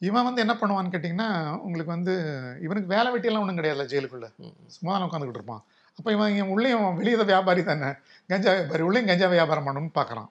இவன் 0.02 0.24
வந்து 0.24 0.42
என்ன 0.42 0.54
பண்ணுவான்னு 0.62 0.94
கேட்டிங்கன்னா 0.96 1.30
உங்களுக்கு 1.66 1.92
வந்து 1.98 2.14
இவனுக்கு 2.62 2.90
வேலை 2.96 3.12
வெட்டியெல்லாம் 3.14 3.46
ஒன்றும் 3.46 3.60
கிடையாது 3.62 3.92
ஜெயிலுக்குள்ள. 3.94 4.30
சும்மா 4.68 4.92
தான் 4.98 5.08
உட்காந்துக்கிட்டு 5.10 5.42
இருப்பான். 5.42 5.64
அப்போ 5.98 6.12
இவன் 6.12 6.36
இவன் 6.36 6.50
உள்ளே 6.50 6.70
இவன் 6.70 6.96
வெளியே 6.96 7.16
வியாபாரி 7.24 7.64
தானே. 7.64 7.90
கஞ்சா 8.30 8.52
வியாபாரி 8.54 8.84
உள்ளே 8.84 9.04
கஞ்சா 9.04 9.28
வியாபாரம் 9.28 9.66
பண்ணணும்னு 9.68 9.98
பார்க்குறான் 10.00 10.30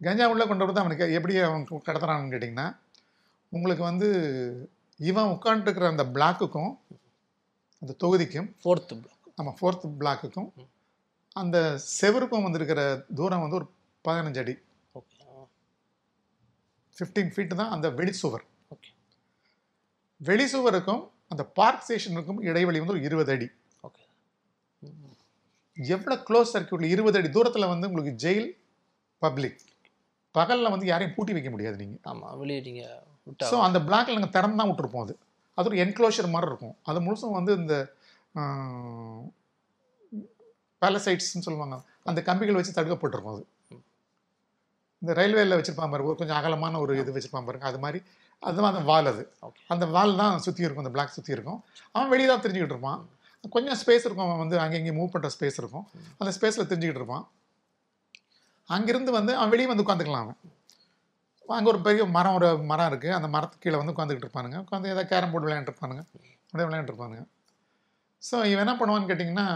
கஞ்சா 0.00 0.28
உள்ளே 0.28 0.46
கொண்டு 0.46 0.66
வந்து 0.66 0.80
அவனுக்கு 0.80 1.12
எப்படி 1.18 1.34
அவன் 1.38 1.66
கடத்துறான்னு 1.88 2.32
கேட்டிங்கன்னா 2.32 2.66
உங்களுக்கு 3.52 3.84
வந்து 3.84 4.08
இவன் 5.00 5.32
உட்காந்துருக்கிற 5.34 5.86
அந்த 5.86 6.04
பிளாக்குக்கும் 6.04 6.72
அந்த 7.82 7.92
தொகுதிக்கும் 8.04 8.48
ஃபோர்த் 8.60 8.92
நம்ம 9.38 9.50
ஃபோர்த் 9.60 9.86
பிளாக்குக்கும் 10.00 10.50
அந்த 11.32 11.56
செவருக்கும் 12.00 12.46
வந்திருக்கிற 12.46 12.80
தூரம் 13.14 13.40
வந்து 13.40 13.56
ஒரு 13.56 13.66
பதினஞ்சு 14.04 14.38
அடி. 14.38 14.54
ஓகே 14.94 15.16
ஃபிஃப்டீன் 16.96 17.32
ஃபீட் 17.34 17.58
தான் 17.60 17.70
அந்த 17.70 17.90
வெளி 17.90 18.12
சுவர். 18.12 18.44
ஓகே 18.74 18.90
வெளி 20.16 20.46
சுவருக்கும் 20.46 21.02
அந்த 21.28 21.44
பார்க் 21.58 21.84
ஸ்டேஷனுக்கும் 21.86 22.40
இடைவெளி 22.40 22.78
வந்து 22.78 22.94
ஒரு 22.94 23.02
இருபது 23.02 23.32
அடி. 23.32 23.48
எவ்வளோ 25.76 26.16
க்ளோஸ் 26.28 26.52
சர்க்கியூட்ல 26.54 26.88
இருபது 26.94 27.18
அடி 27.18 27.30
தூரத்தில் 27.36 27.72
வந்து 27.72 27.88
உங்களுக்கு 27.90 28.14
ஜெயில் 28.24 28.48
பப்ளிக் 29.22 29.60
பகலில் 30.34 30.72
வந்து 30.74 30.86
யாரையும் 30.90 31.14
பூட்டி 31.16 31.34
வைக்க 31.36 31.50
முடியாது 31.52 31.76
நீங்கள் 31.82 32.02
ஆமாம் 32.12 32.34
வெளியே 32.42 32.60
நீங்கள் 32.68 33.46
ஸோ 33.50 33.56
அந்த 33.66 33.78
பிளாக்ல 33.86 34.16
நாங்கள் 34.16 34.34
திறந்து 34.36 34.58
தான் 34.60 34.68
விட்டுருப்போம் 34.70 35.04
அது. 35.06 35.14
அது 35.58 35.68
ஒரு 35.70 35.78
என்க்ளோஷர் 35.84 36.32
மாதிரி 36.34 36.48
இருக்கும். 36.50 36.74
அது 36.88 36.98
முழுசும் 37.06 37.36
வந்து 37.38 37.52
இந்த 37.60 37.74
பேலசைட்ஸ்னு 40.82 41.44
சொல்லுவாங்க. 41.46 41.76
அந்த 42.10 42.20
கம்பிகள் 42.28 42.58
வச்சு 42.58 42.76
தடுக்கப்பட்டிருக்கும் 42.78 43.34
அது. 43.34 43.44
இந்த 45.02 45.12
ரயில்வேல 45.18 45.56
வச்சிருப்பான் 45.58 45.92
பாருங்க 45.92 46.10
ஒரு 46.12 46.20
கொஞ்சம் 46.20 46.38
அகலமான 46.40 46.78
ஒரு 46.84 46.92
இது 47.02 47.14
வச்சிருப்பான் 47.16 47.48
பாருங்க 47.48 47.66
அது 47.70 47.80
மாதிரி. 47.84 47.98
அதுதான் 48.42 48.70
அந்த 48.72 48.82
வால் 48.90 49.08
அது. 49.12 49.22
அந்த 49.74 49.84
வால் 49.96 50.18
தான் 50.22 50.42
சுற்றி 50.46 50.64
இருக்கும் 50.64 50.84
அந்த 50.84 50.94
பிளாக் 50.96 51.16
சுற்றி 51.16 51.36
இருக்கும். 51.36 51.60
அவன் 51.94 52.10
வெளியே 52.12 52.28
தான் 52.30 52.42
தெரிஞ்சுக்கிட்டு 52.44 52.76
இருப்பான். 52.76 53.00
கொஞ்சம் 53.54 53.78
ஸ்பேஸ் 53.82 54.04
இருக்கும். 54.06 54.26
அவன் 54.26 54.42
வந்து 54.42 54.56
அங்கே 54.64 54.76
இங்கே 54.80 54.94
மூவ் 54.98 55.12
பண்ணுற 55.14 55.30
ஸ்பேஸ் 55.36 55.58
இருக்கும். 55.62 55.86
அந்த 56.20 56.30
ஸ்பேஸில் 56.36 56.68
தெரிஞ்சுக்கிட்டு 56.70 57.02
இருப்பான். 57.02 57.24
அங்கிருந்து 58.68 59.12
வந்து 59.18 59.32
அவன் 59.38 59.52
வெளியே 59.54 59.68
வந்து 59.70 59.84
உட்காந்துக்கலாம் 59.84 60.24
அவன். 60.26 60.38
அங்கே 61.56 61.68
ஒரு 61.72 61.80
பெரிய 61.86 62.04
மரம் 62.16 62.36
ஒரு 62.38 62.48
மரம் 62.70 62.88
இருக்குது 62.90 63.16
அந்த 63.18 63.28
மரத்துக்கு 63.34 63.64
கீழே 63.64 63.78
வந்து 63.80 63.92
உட்காந்துக்கிட்டு 63.94 64.28
இருப்பானுங்க. 64.28 64.58
உட்காந்து 64.64 64.90
ஏதாவது 64.92 65.10
கேரம் 65.12 65.32
போர்டு 65.32 65.46
விளையாண்டுருப்பானுங்க 65.46 66.02
அப்படியே 66.48 66.66
விளையாண்டுருப்பானுங்க 66.68 67.24
ஸோ 68.22 68.36
இவன் 68.50 68.64
என்ன 68.64 68.74
பண்ணுவான்னு 68.80 69.08
கேட்டிங்கன்னா 69.10 69.46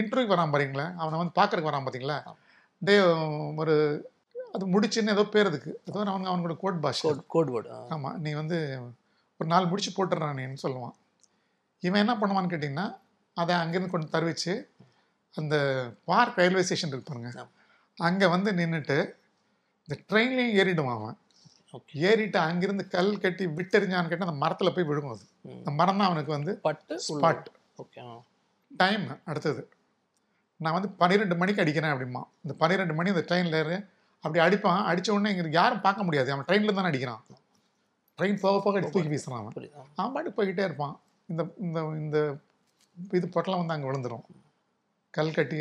இன்டர்வியூ 0.00 0.30
வரான் 0.32 0.52
பாருங்களா. 0.54 0.86
அவனை 1.02 1.18
வந்து 1.20 1.34
பார்க்கறதுக்கு 1.38 1.70
வரான் 1.70 1.84
பார்த்தீங்களா 1.86 2.18
டே 2.82 2.94
ஒரு 3.62 3.74
அது 4.56 4.64
முடிச்சுன்னு 4.72 5.14
ஏதோ 5.14 5.24
பேர் 5.34 5.50
அதுக்கு. 5.50 5.72
ஏதோ 5.88 5.98
அவனுங்க 6.12 6.30
அவனோட 6.32 6.54
கோட் 6.62 6.80
பாஷை 6.84 7.02
கோட் 7.06 7.22
கோட் 7.34 7.50
வேர்டு 7.54 7.70
ஆமாம் 7.94 8.16
நீ 8.24 8.30
வந்து 8.40 8.58
ஒரு 9.40 9.48
நாள் 9.52 9.70
முடிச்சு 9.70 9.90
போட்டுறானேன்னு 9.96 10.62
சொல்லுவான். 10.64 10.94
இவன் 11.86 12.02
என்ன 12.04 12.14
பண்ணுவான்னு 12.20 12.52
கேட்டிங்கன்னா 12.52 12.86
அதை 13.40 13.54
அங்கேருந்து 13.62 13.92
கொண்டு 13.92 14.14
தருவிச்சு 14.14 14.52
அந்த 15.34 15.56
பார்க் 16.10 16.38
ரயில்வே 16.40 16.62
ஸ்டேஷன் 16.66 16.92
இருக்கு 16.92 17.10
பாருங்க. 17.10 17.30
அங்கே 18.08 18.26
வந்து 18.34 18.50
நின்றுட்டு 18.60 18.98
இந்த 19.84 19.96
ட்ரெயின்லேயும் 20.10 20.56
ஏறிடுவான் 20.60 20.98
அவன். 20.98 21.16
ஏறிட்டு 22.08 22.38
அங்கிருந்து 22.48 22.84
கல் 22.94 23.10
கட்டி 23.24 23.44
விட்டெறிஞ்சான்னு 23.58 24.10
கேட்டால் 24.10 24.28
அந்த 24.28 24.40
மரத்தில் 24.44 24.74
போய் 24.76 24.88
விழுகும் 24.90 25.12
அது. 25.14 25.24
அந்த 25.58 25.72
மரம் 25.80 26.00
தான் 26.00 26.08
அவனுக்கு 26.10 26.32
வந்து 26.36 26.52
பட்டு 26.66 26.94
ஸ்பாட். 27.06 27.48
ஓகே 27.82 28.04
டைம் 28.70 29.04
அடுத்தது. 29.30 29.62
நான் 30.64 30.76
வந்து 30.76 30.90
பன்னிரெண்டு 31.00 31.34
மணிக்கு 31.40 31.62
அடிக்கிறேன் 31.64 31.92
அப்படிமா 31.94 32.22
இந்த 32.44 32.54
பன்னிரெண்டு 32.62 32.94
மணி 32.98 33.12
அந்த 33.14 33.24
ட்ரெயினில் 33.28 33.58
ஏறு 33.60 33.76
அப்படி 34.24 34.40
அடிப்பான். 34.44 34.80
அடிச்ச 34.90 35.08
உடனே 35.14 35.32
இங்கே 35.34 35.52
யாரும் 35.60 35.84
பார்க்க 35.86 36.06
முடியாது. 36.06 36.32
அவன் 36.34 36.46
ட்ரெயினில் 36.48 36.78
தானே 36.78 36.90
அடிக்கிறான். 36.90 37.22
ட்ரெயின் 38.18 38.40
போக 38.44 38.56
போக 38.64 38.80
தூக்கி 38.94 39.10
வீசுறான் 39.12 39.40
அவன். 39.42 39.68
அவன் 39.98 40.12
பாட்டுக்கு 40.14 40.38
போய்கிட்டே 40.38 40.64
இருப்பான். 40.68 40.94
இந்த 41.32 41.42
இந்த 41.66 41.80
இந்த 42.02 42.18
இது 43.18 43.26
பொட்டலம் 43.36 43.60
வந்து 43.62 43.74
அங்கே 43.74 43.88
விழுந்துரும். 43.88 44.24
கல் 45.16 45.36
கட்டி 45.38 45.58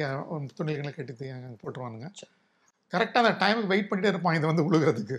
துணிகளை 0.57 0.91
கட்டி 0.97 1.29
அங்கே 1.35 1.57
போட்டுருவானுங்க. 1.63 2.09
சரி. 2.19 2.33
கரெக்டாக 2.93 3.21
அந்த 3.23 3.31
டைமுக்கு 3.41 3.71
வெயிட் 3.71 3.87
பண்ணிட்டே 3.89 4.11
இருப்பான் 4.11 4.35
இது 4.37 4.45
வந்து 4.49 4.65
விழுகிறதுக்கு 4.67 5.17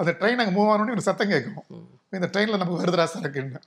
அந்த 0.00 0.10
ட்ரெயின் 0.20 0.40
அங்கே 0.42 0.54
மூவ் 0.56 0.70
ஆனோடனே 0.72 0.94
ஒரு 0.96 1.04
சத்தம் 1.08 1.30
கேட்கும். 1.34 1.68
இந்த 2.18 2.26
ட்ரெயினில் 2.32 2.60
நமக்கு 2.62 2.80
வருதுடா 2.82 3.06
சரக்குன்னு 3.12 3.62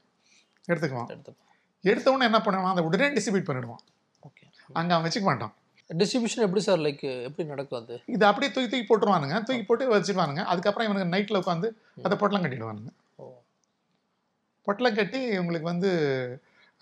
எடுத்துக்குவான். 0.71 1.09
எடுத்துப்போம் 1.13 1.49
எடுத்த 1.91 2.07
உடனே 2.11 2.27
என்ன 2.29 2.39
பண்ணுவான்? 2.45 2.73
அதை 2.75 2.83
உடனே 2.87 3.07
டிஸ்ட்ரிபியூட் 3.15 3.47
பண்ணிடுவான். 3.49 3.81
ஓகே 4.27 4.43
அங்கே 4.79 4.93
அவன் 4.95 5.05
வச்சுக்க 5.07 5.25
மாட்டான். 5.29 5.53
டிஸ்ட்ரிபியூஷன் 6.01 6.43
எப்படி 6.47 6.61
சார் 6.65 6.83
லைக் 6.87 7.05
எப்படி 7.27 7.45
நடக்கும் 7.53 7.79
அது? 7.79 7.95
இது 8.15 8.23
அப்படியே 8.27 8.51
தூக்கி 8.55 8.69
தூக்கி 8.73 8.87
போட்டுருவானுங்க. 8.89 9.37
தூக்கி 9.47 9.63
போட்டு 9.69 9.93
வச்சிருவானுங்க. 9.95 10.43
அதுக்கப்புறம் 10.51 10.87
இவனுக்கு 10.87 11.13
நைட்டில் 11.15 11.39
உட்காந்து 11.41 11.69
அதை 12.05 12.15
பொட்டலம் 12.21 12.45
கட்டிடுவானுங்க. 12.45 12.91
பொட்டலம் 14.67 14.97
கட்டி 14.99 15.19
உங்களுக்கு 15.41 15.67
வந்து 15.73 15.91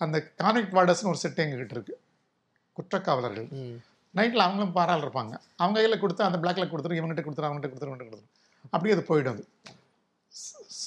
அந்த 0.04 0.16
கான்வெக்ட் 0.42 0.76
வார்டர்ஸ்னு 0.76 1.10
ஒரு 1.12 1.20
செட்டு 1.22 1.42
எங்ககிட்ட 1.44 1.74
இருக்கு. 1.76 1.94
குற்றக்காவலர்கள். 2.76 3.48
நைட்டில் 4.18 4.44
அவங்களும் 4.46 4.76
பாராள் 4.78 5.02
இருப்பாங்க. 5.04 5.34
அவங்க 5.60 5.76
கையில் 5.78 6.02
கொடுத்து 6.04 6.22
அந்த 6.28 6.38
பிளாக்ல 6.42 6.66
கொடுத்துரு 6.70 6.98
இவங்ககிட்ட 7.00 7.24
கொடுத்துரு 7.26 7.48
அவங்ககிட்ட 7.48 7.70
கொடுத்துரு 7.72 7.90
அவங்ககிட்ட 7.90 8.14
கொடுத்துரு 8.16 8.38
அப்படியே 8.74 8.94
அது 8.96 9.04
போயிடும் 9.10 9.34
அது. 9.36 9.44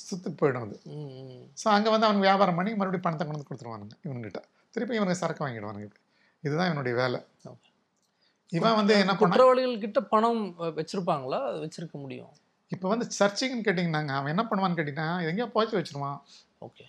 சுத்துக்கு 0.08 0.38
போயிடும் 0.42 0.66
அது. 0.68 0.76
ஸோ 1.62 1.66
அங்கே 1.76 1.90
வந்து 1.94 2.08
அவனுக்கு 2.08 2.28
வியாபாரம் 2.28 2.58
பண்ணி 2.60 2.72
மறுபடியும் 2.80 3.06
பணத்தை 3.06 3.24
கொண்டு 3.26 3.38
வந்து 3.38 3.50
கொடுத்துருவானுங்க 3.50 3.96
இவனுங்கிட்ட 4.08 4.42
திருப்பி 4.76 4.98
இவனுக்கு 5.00 5.22
சரக்கு 5.24 5.46
வாங்கிடுவானுங்க 5.46 5.90
இதுதான் 6.44 6.70
இவனுடைய 6.72 6.94
வேலை. 7.02 7.20
இவன் 8.58 8.78
வந்து 8.80 8.94
என்ன 9.04 9.14
குற்றவாளிகள் 9.20 9.84
கிட்ட 9.84 10.00
பணம் 10.14 10.42
வச்சிருப்பாங்களா? 10.80 11.40
வச்சிருக்க 11.64 11.98
முடியும். 12.06 12.34
இப்போ 12.72 12.88
வந்து 12.94 13.06
சர்ச்சிங்னு 13.20 13.66
கேட்டிங்கன்னாங்க. 13.68 14.12
அவன் 14.20 14.34
என்ன 14.34 14.44
பண்ணுவான்னு 14.50 14.78
கேட்டிங்கன்னா 14.80 15.10
எங்கேயோ 15.30 15.48
போச்சு 15.56 15.78
வச்சிருவான். 15.80 16.20
ஓகே 16.68 16.86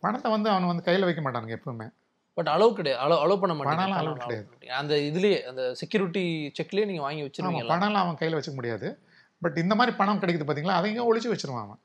பணத்தை 0.00 0.30
வந்து 0.30 0.50
அவனை 0.50 0.68
வந்து 0.68 0.82
கையில் 0.82 1.04
வைக்க 1.04 1.22
மாட்டானுங்க 1.22 1.58
எப்பவுமே. 1.58 1.88
பட் 2.34 2.48
அளவு 2.48 2.74
கிடையாது 2.74 3.02
அளவு 3.02 3.20
அளவு 3.20 3.40
பண்ண 3.40 3.54
மாட்டாங்க. 3.54 3.98
allow 4.00 4.12
கிடையாது. 4.12 4.48
அந்த 4.68 4.94
இதுலயே 4.94 5.42
அந்த 5.42 5.74
செக்யூரிட்டி 5.74 6.52
செக்லயே 6.58 6.84
நீங்க 6.84 7.00
வாங்கி 7.00 7.22
வச்சிருவீங்களா 7.22 7.74
பணம்லாம் 7.74 8.04
அவன் 8.04 8.16
கையில் 8.16 8.38
வச்சுக்க 8.38 8.54
முடியாது. 8.54 8.98
பட் 9.42 9.56
இந்த 9.56 9.74
மாதிரி 9.74 9.96
பணம் 9.96 10.20
கிடைக்குது 10.20 10.46
பார்த்தீங்களா 10.48 10.76
அதையும் 10.80 11.08
ஒழிச்சு 11.08 11.32
வச்சிருவான் 11.32 11.64
அவன். 11.66 11.80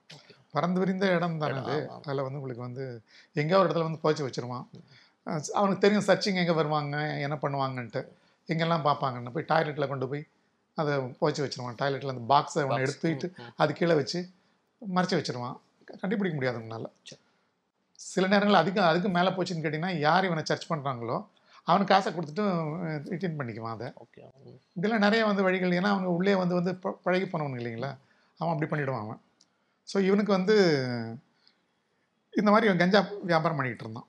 பறந்து 0.51 0.79
விரிந்த 0.79 1.05
இடம் 1.07 1.37
தானே 1.37 1.57
அது. 1.57 1.89
அதில் 1.89 2.21
வந்து 2.21 2.39
உங்களுக்கு 2.41 2.63
வந்து 2.63 3.03
எங்கேயோ 3.33 3.59
ஒரு 3.59 3.69
இடத்துல 3.69 3.87
வந்து 3.89 4.01
புதைச்சி 4.03 4.29
வச்சிருவான். 4.29 4.65
அவனுக்கு 5.53 5.89
தெரியும் 5.89 6.07
சர்ச்சிங் 6.07 6.39
எங்கே 6.39 6.51
வருவாங்க 6.51 6.97
என்ன 6.97 7.35
பண்ணுவாங்கன்ட்டு. 7.41 8.07
எங்கெல்லாம் 8.47 8.85
பார்ப்பாங்கன்னு 8.87 9.33
போய் 9.33 9.45
டாய்லெட்டில் 9.47 9.87
கொண்டு 9.87 10.07
போய் 10.07 10.27
அதை 10.73 10.93
புதைச்சி 10.97 11.41
வச்சிருவான். 11.45 11.75
டாய்லெட்டில் 11.77 12.13
அந்த 12.15 12.23
பாக்ஸை 12.33 12.63
அவனை. 12.63 12.83
எடுத்துக்கிட்டு. 12.83 13.31
அது 13.55 13.73
கீழே 13.73 13.93
வச்சு 13.93 14.19
மறைச்சி 14.95 15.15
வச்சிருவான். 15.19 15.57
கண்டுபிடிக்க 15.99 16.33
முடியாது 16.33 16.89
சரி. 17.03 17.21
சில 18.01 18.27
நேரங்கள் 18.27 18.57
அதுக்கு 18.57 18.81
அதுக்கு 18.81 19.09
மேலே 19.09 19.27
போச்சுன்னு 19.27 19.63
கேட்டிங்கன்னா 19.63 19.99
யார் 19.99 20.25
இவனை 20.25 20.45
சர்ச் 20.45 20.71
பண்ணுறாங்களோ 20.71 21.17
அவனுக்கு 21.63 21.93
காசை 21.93 22.13
கொடுத்துட்டு 22.13 22.43
ரிட்டர்ன் 23.09 23.39
பண்ணிக்குவான் 23.39 23.75
அதை. 23.77 23.87
ஓகே 23.87 24.21
ம். 24.45 24.59
இதெல்லாம் 24.73 24.99
நிறைய 24.99 25.25
வந்து 25.25 25.43
வழிகள். 25.43 25.69
ஏன்னா 25.69 25.87
அவங்க 25.87 26.09
உள்ளே 26.09 26.35
வந்து 26.35 26.53
வந்து 26.53 26.75
ப- 26.75 26.99
பழகி 27.03 27.25
போனவனுங்க 27.25 27.61
இல்லைங்களா? 27.61 27.97
அவன் 28.37 28.53
அப்படி 28.53 28.69
பண்ணிடுவான் 28.71 28.99
அவன். 28.99 29.21
ஸோ 29.93 29.99
இவனுக்கு 29.99 30.31
வந்து 30.31 30.55
இந்த 32.33 32.49
மாதிரி 32.51 32.65
இவன் 32.65 32.77
கஞ்சா 32.77 32.99
வியாபாரம் 33.21 33.57
பண்ணிக்கிட்டு 33.57 33.83
இருந்தான். 33.83 34.07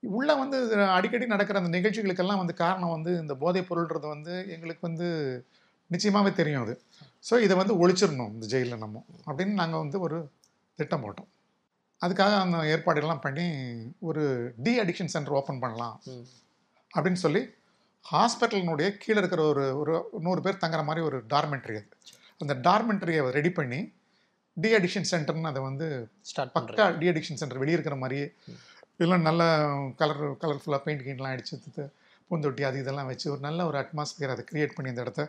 உள்ள 0.00 0.34
வந்து 0.34 0.58
அடிக்கடி 0.88 1.26
நடக்கிற 1.26 1.60
அந்த 1.60 1.78
நிகழ்ச்சிகளுக்கெல்லாம் 1.78 2.36
வந்து 2.36 2.54
காரணம் 2.54 2.90
வந்து 2.90 3.20
இந்த 3.20 3.34
போதைப் 3.34 3.72
பொருள்ன்றது 3.72 4.08
வந்து 4.08 4.46
எங்களுக்கு 4.48 4.86
வந்து 4.86 5.08
நிச்சயமாகவே 5.90 6.32
தெரியும் 6.32 6.62
அது. 6.62 6.82
ஸோ 7.30 7.40
இதை 7.40 7.56
வந்து 7.56 7.88
ஒழிச்சிடணும் 7.88 8.32
இந்த 8.32 8.46
ஜெயிலில் 8.46 8.78
நம்ம. 8.78 9.04
அப்படின்னு 9.26 9.52
நாங்கள் 9.52 9.78
வந்து 9.78 10.00
ஒரு 10.00 10.30
திட்டம் 10.74 11.02
போட்டோம். 11.04 11.28
அதுக்காக 12.02 12.34
அந்த 12.44 12.58
ஏற்பாடுகள்லாம் 12.74 13.24
பண்ணி 13.26 13.46
ஒரு 14.08 14.24
டி 14.64 14.72
அடிக்ஷன் 14.82 15.12
சென்டர் 15.14 15.36
ஓப்பன் 15.38 15.62
பண்ணலாம். 15.62 15.96
அப்படின்னு 16.90 17.20
சொல்லி 17.24 17.42
ஹாஸ்பிட்டலினுடைய 18.04 18.88
கீழே 19.02 19.18
இருக்கிற 19.20 19.42
ஒரு 19.52 19.64
ஒரு 19.80 19.94
நூறு 20.26 20.40
பேர் 20.44 20.62
தங்குற 20.64 20.82
மாதிரி 20.88 21.00
ஒரு 21.08 21.18
டார்மெண்ட்ரி 21.32 21.76
அது. 21.80 21.88
அந்த 22.40 22.54
டார்மெண்ட்ரியை 22.68 23.22
ரெடி 23.38 23.50
பண்ணி 23.58 23.80
டி 24.56 24.70
அடிக்ஷன் 24.78 25.08
சென்டர்னு 25.12 25.50
அதை 25.50 25.62
வந்து 25.68 25.86
ஸ்டார்ட் 26.30 26.54
பக்கா 26.56 26.86
டி 27.00 27.08
அடிக்ஷன் 27.12 27.40
சென்டர் 27.40 27.62
வெளியே 27.62 27.76
இருக்கிற 27.76 27.96
மாதிரியே 28.02 28.26
இதெல்லாம் 28.96 29.26
நல்ல 29.28 29.42
கலர் 30.00 30.22
கலர்ஃபுல்லாக 30.42 30.82
பெயிண்ட் 30.86 31.04
கீண்ட்லாம் 31.06 31.34
அடிச்சு 31.34 31.84
பூந்தொட்டி 32.30 32.62
அது 32.68 32.78
இதெல்லாம் 32.82 33.08
வச்சு 33.10 33.26
ஒரு 33.34 33.40
நல்ல 33.46 33.60
ஒரு 33.68 33.76
அட்மாஸ்பியர் 33.82 34.32
அதை 34.34 34.42
கிரியேட் 34.50 34.74
பண்ணி 34.76 34.90
இந்த 34.92 35.04
இடத்த 35.04 35.22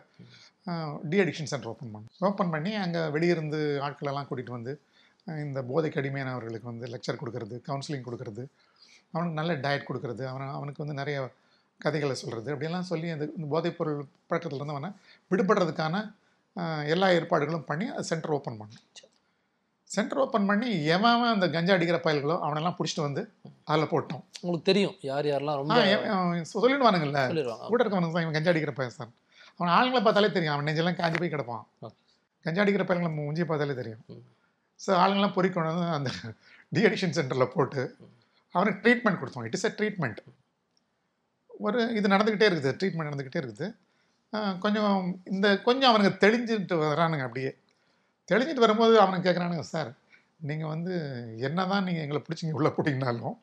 டி 1.10 1.18
அடிக்ஷன் 1.22 1.50
சென்டர் 1.52 1.70
ஓப்பன் 1.72 1.92
பண்ணோம். 1.92 2.16
ஓப்பன் 2.28 2.52
பண்ணி 2.54 2.72
அங்கே 2.84 3.02
வெளியிருந்து 3.16 3.60
ஆட்களெல்லாம் 3.86 4.26
கூட்டிகிட்டு 4.28 4.56
வந்து 4.58 4.72
இந்த 5.46 5.60
போதைக்கு 5.70 6.00
அடிமையானவர்களுக்கு 6.00 6.70
வந்து 6.70 6.86
லெக்சர் 6.94 7.20
கொடுக்கறது 7.20 7.56
கவுன்சிலிங் 7.68 8.06
கொடுக்கறது 8.06 8.44
அவனுக்கு 9.14 9.38
நல்ல 9.40 9.52
டயட் 9.64 9.88
கொடுக்கறது 9.88 10.22
அவனை 10.30 10.46
அவனுக்கு 10.56 10.82
வந்து 10.84 11.00
நிறைய 11.00 11.18
கதைகளை 11.80 12.14
சொல்கிறது 12.22 12.48
அப்படியெல்லாம் 12.52 12.88
சொல்லி 12.90 13.08
அந்த 13.14 13.24
இந்த 13.36 13.46
போதைப்பொருள் 13.52 14.00
பழக்கத்துலேருந்து 14.30 14.76
அவனை 14.76 14.90
விடுபடுறதுக்கான 15.30 16.02
எல்லா 16.94 17.08
ஏற்பாடுகளும் 17.18 17.68
பண்ணி 17.70 17.86
அது 17.94 18.08
சென்டர் 18.10 18.34
ஓப்பன் 18.36 18.58
பண்ணோம் 18.60 19.08
சென்டர் 19.90 20.20
ஓப்பன் 20.24 20.48
பண்ணி 20.48 20.68
எவன் 20.94 21.30
அந்த 21.34 21.46
கஞ்சா 21.54 21.74
அடிக்கிற 21.76 21.98
பயல்களோ 22.04 22.36
அவனெல்லாம் 22.46 22.76
பிடிச்சிட்டு 22.78 23.06
வந்து 23.06 23.22
அதில் 23.70 23.90
போட்டோம் 23.92 24.22
உங்களுக்கு 24.42 24.68
தெரியும் 24.70 24.94
யார் 25.08 25.26
யாரெல்லாம் 25.30 25.58
ரொம்ப 25.60 25.78
சொல்லிடுவானுங்கல்ல 26.52 27.22
கூட 27.72 27.80
இருக்கவனுக்கு 27.82 28.16
தான் 28.16 28.24
இவன் 28.26 28.36
கஞ்சா 28.36 28.52
அடிக்கிற 28.52 28.74
பையன் 28.76 28.96
சார். 28.98 29.10
அவன் 29.56 29.72
ஆளுங்களை 29.76 30.02
பார்த்தாலே 30.04 30.30
தெரியும். 30.36 30.54
அவன் 30.54 30.66
நெஞ்செல்லாம் 30.68 30.98
காஞ்சி 31.00 31.18
போய் 31.22 31.32
கிடப்பான். 31.34 31.64
கஞ்சா 32.44 32.62
அடிக்கிற 32.64 32.84
பையன்களை 32.88 33.12
மூஞ்சி 33.18 33.44
பார்த்தாலே 33.50 33.76
தெரியும். 33.80 34.02
ஸோ 34.84 34.90
ஆளுங்கெல்லாம் 35.02 35.36
பொறி 35.36 35.48
கொண்டு 35.54 35.70
வந்து 35.72 35.88
அந்த 35.98 36.10
டி 36.74 36.82
அடிக்ஷன் 36.88 37.16
சென்டரில் 37.18 37.52
போட்டு 37.56 37.82
அவனுக்கு 38.54 38.80
ட்ரீட்மெண்ட் 38.84 39.20
கொடுத்தோம். 39.22 39.46
இட் 39.48 39.56
இஸ் 39.58 39.66
எ 39.68 39.72
ட்ரீட்மெண்ட் 39.78 40.20
ஒரு 41.66 41.80
இது 41.98 42.12
நடந்துக்கிட்டே 42.14 42.48
இருக்குது. 42.50 42.70
ட்ரீட்மெண்ட் 42.80 43.10
நடந்துக்கிட்டே 43.10 43.42
இருக்குது. 43.42 43.66
கொஞ்சம் 44.64 44.90
இந்த 45.34 45.46
கொஞ்சம் 45.68 45.90
அவனுக்கு 45.90 46.20
தெளிஞ்சுட்டு 46.24 46.76
வரானுங்க 46.82 47.24
அப்படியே. 47.28 47.50
தெளிஞ்சிட்டு 48.32 48.64
வரும்போது 48.64 48.94
அவனுக்கு 49.04 49.26
கேட்குறானுங்க 49.28 49.64
சார் 49.74 49.90
நீங்கள் 50.48 50.72
வந்து 50.74 50.92
என்ன 51.46 51.66
தான் 51.72 51.86
நீங்கள் 51.86 52.04
எங்களை 52.04 52.20
பிடிச்சிங்க 52.26 52.58
உள்ளே 52.58 52.70
போட்டிங்கனாலும் 52.74 53.36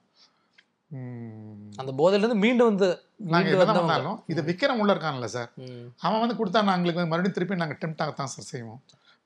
அந்த 1.82 1.92
போதையிலேருந்து 2.00 2.42
மீண்டு 2.44 2.64
வந்து 2.70 2.88
நாங்க 2.92 3.34
மீண்டு 3.34 3.54
என்னதான் 3.54 3.70
வந்தவங்க. 3.70 3.94
வந்தாலும் 3.94 4.20
இது 4.32 4.42
விக்ரம் 4.50 4.80
உள்ள 4.82 4.92
இருக்கான்ல 4.94 5.28
சார். 5.36 5.50
அவன் 6.06 6.22
வந்து 6.24 6.38
கொடுத்தா 6.40 6.60
நாங்களுக்கு 6.72 7.10
மறுபடியும் 7.12 7.36
திருப்பி 7.38 7.62
நாங்கள் 7.64 7.80
டெம்ட் 7.82 8.04
ஆகத்தான் 8.06 8.32
சார் 8.34 8.50
செய்வோம். 8.54 8.80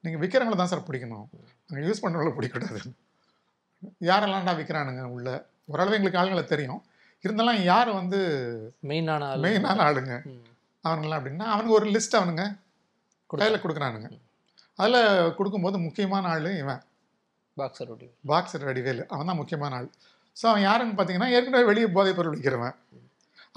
நீங்கள் 0.04 0.22
விற்கிறவங்கள 0.22 0.58
தான் 0.60 0.72
சார் 0.72 0.88
பிடிக்கணும். 0.88 1.26
நாங்கள் 1.68 1.88
யூஸ் 1.90 2.04
பண்ணுறவங்கள 2.04 2.34
பிடிக்கக்கூடாது. 2.38 2.82
யாரெல்லாம்டா 4.10 4.54
விற்கிறானுங்க 4.60 5.04
உள்ள? 5.16 5.30
ஓரளவு 5.74 5.98
எங்களுக்கு 5.98 6.22
ஆளுங்களை 6.22 6.46
தெரியும். 6.54 6.82
இருந்தாலும் 7.24 7.60
யார் 7.72 7.90
வந்து 8.00 8.20
மெயினான 8.92 9.26
ஆளு. 9.32 9.42
மெயினான 9.46 9.84
ஆளுங்க. 9.88 10.14
அவனுங்களாம் 10.86 11.20
அப்படின்னா 11.20 11.48
அவனுக்கு 11.54 11.78
ஒரு 11.80 11.88
லிஸ்ட் 11.96 12.18
அவனுங்க. 12.20 12.46
கையில் 13.30 13.64
கொடுக்குறானுங்க. 13.64 14.10
அதில் 14.82 15.34
கொடுக்கும்போது 15.38 15.78
முக்கியமான 15.88 16.30
ஆள் 16.34 16.50
இவன். 16.64 16.82
பாக்ஸர் 17.60 17.90
ஒட்டி 17.94 18.08
பாக்ஸர் 18.32 18.66
வடிவேலு 18.68 19.04
அவன் 19.14 19.30
தான் 19.30 19.40
முக்கியமான 19.42 19.76
ஆள். 19.80 19.90
ஸோ 20.40 20.46
அவன் 20.52 20.64
யாருன்னு 20.68 20.96
பார்த்தீங்கன்னா 20.98 21.32
ஏற்கனவே 21.36 21.64
வெளியே 21.70 21.88
போதைப் 21.98 22.18
பொருள் 22.18 22.34
விற்கிறவன் 22.36 22.76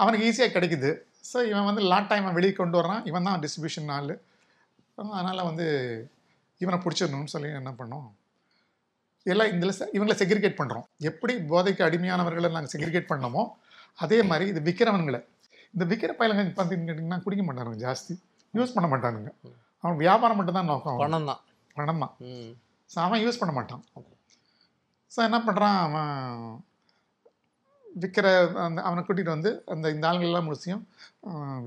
அவனுக்கு 0.01 0.25
ஈஸியாக 0.29 0.53
கிடைக்குது. 0.55 0.89
ஸோ 1.29 1.37
இவன் 1.51 1.67
வந்து 1.69 1.83
லாட் 1.91 2.09
டைம் 2.11 2.35
வெளியே 2.37 2.53
கொண்டு 2.59 2.77
வரான் 2.81 3.03
இவன் 3.09 3.27
தான் 3.27 3.41
டிஸ்ட்ரிபியூஷன் 3.43 3.91
ஆள். 3.97 4.13
அதனால் 5.19 5.47
வந்து 5.49 5.67
இவனை 6.61 6.77
பிடிச்சிடணும்னு 6.83 7.33
சொல்லி 7.35 7.49
என்ன 7.61 7.71
பண்ணோம்? 7.79 8.07
எல்லாம் 9.25 9.51
இதில் 9.53 9.73
இவங்களை 9.95 10.15
செக்ரிகேட் 10.21 10.59
பண்ணுறோம் 10.59 10.85
எப்படி 11.09 11.33
போதைக்கு 11.51 11.81
அடிமையானவர்களை 11.87 12.49
நாங்கள் 12.55 12.73
செக்ரிகேட் 12.73 13.11
பண்ணோமோ 13.11 13.43
அதே 14.03 14.17
மாதிரி 14.29 14.45
இது 14.51 14.61
விற்கிறவனுங்களை 14.67 15.19
இந்த 15.73 15.83
விற்கிற 15.91 16.11
பயிலங்க 16.19 16.43
பார்த்தீங்கன்னு 16.57 16.89
கேட்டிங்கன்னா 16.89 17.23
குடிக்க 17.23 17.43
மாட்டானுங்க 17.45 17.79
ஜாஸ்தி. 17.85 18.13
யூஸ் 18.53 18.75
பண்ண 18.75 18.87
மாட்டானுங்க. 18.91 19.31
அவன் 19.83 19.97
வியாபாரம் 20.03 20.37
மட்டும் 20.39 20.57
தான் 20.57 20.69
நோக்கம். 20.71 20.99
பணம் 21.03 21.29
தான் 21.31 21.41
பணம் 21.77 22.03
தான். 22.03 22.13
ஸோ 22.89 22.97
அவன் 23.05 23.23
யூஸ் 23.23 23.39
பண்ண 23.41 23.53
மாட்டான். 23.57 23.83
ஸோ 25.11 25.19
என்ன 25.27 25.37
பண்ணுறான் 25.47 25.77
அவன் 25.85 26.13
விற்கிற 28.01 28.27
அந்த 28.67 28.79
அவனை 28.87 29.01
கூட்டிகிட்டு 29.01 29.35
வந்து 29.35 29.51
அந்த 29.73 29.91
இந்த 29.95 30.05
ஆளுங்கள்லாம் 30.09 30.47
முழுசியும் 30.47 30.83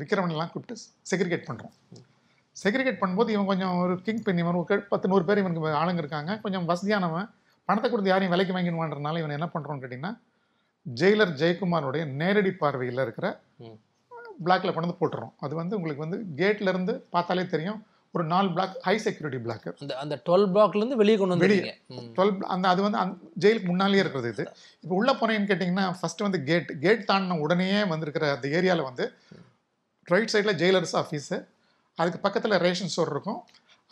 விற்கிறவனெல்லாம் 0.01 0.51
கூப்பிட்டு 0.53 0.77
செக்ரிகேட் 1.11 1.49
பண்ணுறோம் 1.49 1.75
செக்ரிகேட் 2.59 3.01
பண்ணும்போது 3.01 3.29
இவன் 3.29 3.47
கொஞ்சம் 3.47 3.75
ஒரு 3.81 3.95
கிங் 4.03 4.23
பெண் 4.23 4.39
இவன் 4.39 4.55
ஒரு 4.55 4.79
பத்து 4.89 5.09
நூறு 5.09 5.25
பேர் 5.25 5.39
இவனுக்கு 5.39 5.81
ஆளுங்க 5.81 6.03
இருக்காங்க. 6.05 6.33
கொஞ்சம் 6.37 6.67
வசதியானவன். 6.69 7.29
பணத்தை 7.69 7.89
கொடுத்து 7.91 8.11
யாரையும் 8.11 8.33
விலைக்கு 8.35 8.57
வாங்கிடுவான்றனால 8.57 9.19
இவன் 9.19 9.37
என்ன 9.39 9.49
பண்ணுறோன்னு 9.55 9.83
கேட்டிங்கன்னா 9.83 10.13
ஜெயிலர் 10.87 11.33
ஜெயக்குமாரோடைய 11.41 12.03
நேரடி 12.21 12.53
பார்வையில் 12.55 13.05
இருக்கிற. 13.05 13.27
பிளாக்ல 14.45 14.73
கொண்டு 14.73 14.87
வந்து 14.87 15.01
போட்டுறோம். 15.01 15.33
அது 15.41 15.55
வந்து 15.55 15.77
உங்களுக்கு 15.77 16.05
வந்து 16.05 16.19
கேட்ல 16.37 16.69
இருந்து 16.69 16.93
பார்த்தாலே 17.11 17.45
தெரியும். 17.47 17.79
ஒரு 18.15 18.25
நாலு 18.25 18.49
பிளாக் 18.53 18.77
ஹை 18.83 18.95
செக்யூரிட்டி 18.99 19.39
பிளாக் 19.39 19.67
அந்த 19.83 19.93
அந்த 19.97 20.15
டுவெல் 20.27 20.47
இருந்து 20.75 20.97
வெளியே 20.97 21.17
கொண்டு 21.17 21.35
வந்துருக்கீங்க 21.35 21.73
ம். 21.95 22.07
டுவெல் 22.17 22.33
அந்த 22.47 22.67
அது 22.69 22.81
வந்து 22.83 22.99
அந்த 22.99 23.15
ஜெயிலுக்கு 23.39 23.67
முன்னாலேயே 23.67 24.03
இருக்கிறது 24.03 24.29
இது. 24.29 24.45
இப்போ 24.85 24.95
உள்ள 24.95 25.13
போனேன்னு 25.13 25.51
கேட்டிங்கன்னா 25.51 25.87
ஃபர்ஸ்ட் 26.01 26.23
வந்து 26.23 26.41
கேட் 26.43 26.71
கேட் 26.81 27.05
தாண்டின 27.11 27.39
உடனே 27.39 27.69
வந்திருக்கிற 27.85 28.27
அந்த 28.31 28.49
ஏரியாவில் 28.49 28.89
வந்து 28.91 29.07
ரைட் 30.09 30.33
சைடில் 30.35 30.59
ஜெயிலர்ஸ் 30.63 30.97
ஆஃபீஸு 30.97 31.39
அதுக்கு 32.03 32.21
பக்கத்தில் 32.27 32.57
ரேஷன் 32.67 32.93
ஸ்டோர் 32.95 33.13
இருக்கும். 33.15 33.41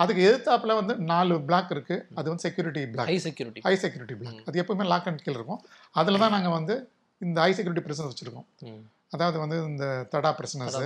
அதுக்கு 0.02 0.22
எதிர்த்தாப்புல 0.28 0.74
வந்து 0.80 0.94
நாலு 1.10 1.34
பிளாக் 1.48 1.70
இருக்குது 1.74 2.02
அது 2.18 2.26
வந்து 2.32 2.44
security 2.46 2.82
block 2.94 3.10
high 3.10 3.16
security 3.26 3.62
high 3.66 3.74
security 3.84 4.16
block 4.20 4.42
அது 4.48 4.60
எப்பவுமே 4.62 4.86
லாக் 4.92 5.08
அண்ட் 5.10 5.24
கீழ் 5.26 5.38
இருக்கும். 5.38 5.62
அதில் 6.00 6.22
தான் 6.24 6.34
நாங்கள் 6.36 6.54
வந்து 6.58 6.74
இந்த 7.20 7.38
ஹை 7.44 7.52
செக்யூரிட்டி 7.58 7.84
பிரிசன்ஸ் 7.86 8.10
வச்சுருக்கோம். 8.12 8.46
அதாவது 9.14 9.38
வந்து 9.44 9.58
இந்த 9.70 9.86
தடா 10.12 10.32
பிரிசனர்ஸு 10.40 10.84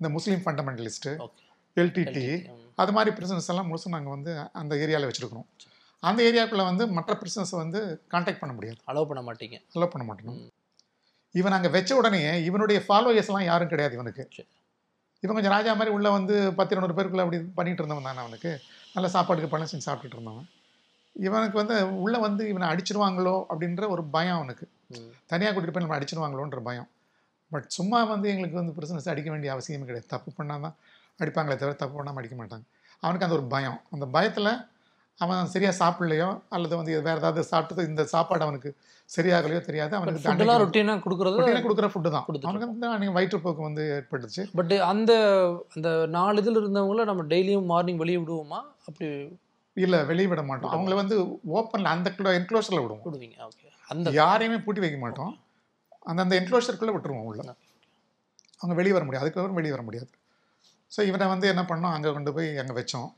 இந்த 0.00 0.08
முஸ்லீம் 0.16 0.42
ஃபண்டமெண்டலிஸ்ட்டு 0.44 1.12
எல்டிடி 1.80 2.26
அது 2.82 2.92
மாதிரி 2.96 3.10
பிரிசனஸ் 3.16 3.48
எல்லாம் 3.52 3.68
முழுசும் 3.70 3.94
நாங்கள் 3.96 4.14
வந்து 4.16 4.32
அந்த 4.60 4.72
ஏரியாவில் 4.82 5.08
வச்சுருக்கிறோம். 5.08 5.48
அந்த 6.08 6.20
ஏரியாக்குள்ளே 6.28 6.64
வந்து 6.70 6.84
மற்ற 6.96 7.12
பிரிசனஸை 7.20 7.56
வந்து 7.62 7.80
காண்டாக்ட் 8.12 8.40
பண்ண 8.42 8.52
முடியாது. 8.58 8.78
அலோவ் 8.90 9.08
பண்ண 9.10 9.22
மாட்டீங்க. 9.28 9.56
அலோவ் 9.76 9.92
பண்ண 9.94 10.04
மாட்டோம். 10.08 10.38
இவன் 11.40 11.56
அங்கே 11.56 11.70
வச்ச 11.76 11.90
உடனே 12.00 12.20
இவனுடைய 12.48 12.78
ஃபாலோயர்ஸ் 12.86 13.30
எல்லாம் 13.30 13.48
யாரும் 13.50 13.70
கிடையாது 13.72 13.96
இவனுக்கு. 13.98 14.24
இவன் 15.22 15.36
கொஞ்சம் 15.36 15.54
ராஜா 15.56 15.70
மாதிரி 15.72 15.94
உள்ள 15.96 16.10
வந்து 16.10 16.34
பத்து 16.54 16.72
இருநூறு 16.74 16.96
பேருக்குள்ள 16.96 17.24
அப்படி 17.24 17.38
பண்ணிட்டு 17.58 17.82
இருந்தவன் 17.82 18.08
தானே 18.08 18.18
அவனுக்கு. 18.18 18.50
நல்ல 18.94 19.08
சாப்பாட்டுக்கு 19.08 19.52
பணம் 19.54 19.70
செஞ்சு 19.70 19.86
சாப்பிட்டுட்டு 19.88 20.18
இருந்தவன். 20.18 20.46
இவனுக்கு 21.16 21.56
வந்து 21.56 21.76
உள்ள 22.02 22.18
வந்து 22.18 22.42
இவனை 22.48 22.66
அடிச்சிருவாங்களோ 22.68 23.34
அப்படின்ற 23.52 23.88
ஒரு 23.88 24.02
பயம் 24.04 24.36
அவனுக்கு. 24.36 24.66
தனியாக 25.26 25.52
கூட்டிட்டு 25.54 25.74
போய் 25.76 25.84
நம்ம 25.86 25.96
அடிச்சிருவாங்களோன்ற 25.98 26.60
பயம். 26.62 26.88
பட் 27.52 27.66
சும்மா 27.68 27.98
வந்து 28.04 28.28
எங்களுக்கு 28.28 28.60
வந்து 28.60 28.74
பிரிசனஸ் 28.78 29.10
அடிக்க 29.12 29.30
வேண்டிய 29.30 29.52
அவசியமே 29.54 29.86
கிடையாது. 29.90 30.06
தப்பு 30.06 30.30
பண்ணால் 30.38 30.64
தான் 30.66 30.76
அடிப்பாங்களே 31.20 31.56
தவிர 31.56 31.72
தப்பு 31.72 31.96
பண்ணாமல் 31.96 32.20
அடிக்க 32.22 32.36
மாட்டாங்க. 32.42 32.64
அவனுக்கு 33.02 33.26
அந்த 33.26 33.36
ஒரு 33.38 33.46
பயம். 33.54 33.78
அந்த 33.90 34.06
பயத்தில் 34.06 34.52
அவன் 35.24 35.50
சரியாக 35.52 35.74
சாப்பிடலையோ 35.80 36.28
அல்லது 36.56 36.74
வந்து 36.78 36.92
வேறு 37.06 37.20
ஏதாவது 37.22 37.42
சாப்பிட்டது 37.52 37.88
இந்த 37.90 38.02
சாப்பாடு 38.12 38.44
அவனுக்கு 38.46 38.70
சரியாகலையோ 39.14 39.60
தெரியாது. 39.68 39.92
அவனுக்கு 39.98 40.60
ரொட்டீனாக 40.62 41.00
கொடுக்குறது 41.04 41.64
கொடுக்குற 41.66 41.88
ஃபுட்டு 41.92 42.10
தான். 42.14 42.24
அவனுக்கு 42.48 42.68
வந்து 42.72 42.88
அன்னைக்கு 42.94 43.16
வயிற்றுப்போக்கு 43.18 43.62
வந்து 43.68 43.84
ஏற்பட்டுச்சு 43.96 44.42
பட் 44.58 44.74
அந்த 44.92 45.12
அந்த 45.74 45.90
நாலு 46.16 46.42
இதில் 46.42 46.60
இருந்தவங்கள 46.62 47.06
நம்ம 47.10 47.24
டெய்லியும் 47.32 47.68
மார்னிங் 47.72 48.00
வெளியே 48.02 48.20
விடுவோமா? 48.22 48.60
அப்படி 48.88 49.08
இல்லை 49.76 49.98
வெளியே 50.10 50.28
விட 50.30 50.42
மாட்டோம். 50.50 50.72
அவங்கள 50.74 50.94
வந்து 51.02 51.16
ஓப்பனில் 51.58 51.92
அந்த 51.94 52.10
என்க்ளோஷரில் 52.38 52.82
விடுவோம். 52.84 53.04
விடுவீங்க. 53.08 53.36
ஓகே 53.48 53.68
அந்த 53.92 54.10
யாரையுமே 54.20 54.58
பூட்டி 54.64 54.82
வைக்க 54.84 54.98
மாட்டோம். 55.04 55.32
அந்த 56.10 56.20
அந்த 56.26 56.34
என்க்ளோஷருக்குள்ளே 56.40 56.94
விட்டுருவோம் 56.94 57.28
உள்ள 57.30 57.42
அவங்க 58.60 58.74
வெளியே 58.78 58.94
வர 58.96 59.04
முடியாது. 59.06 59.24
அதுக்கப்புறம் 59.24 59.58
வெளியே 59.60 59.74
வர 59.74 59.82
முடியாது. 59.88 60.08
ஸோ 60.94 61.00
இவனை 61.08 61.26
வந்து 61.32 61.46
என்ன 61.52 61.62
பண்ணோம்? 61.70 61.94
அங்கே 61.96 62.12
கொண்டு 62.16 62.30
போய் 62.36 62.48
அங்கே 62.62 62.76
வச்சோம். 62.78 63.08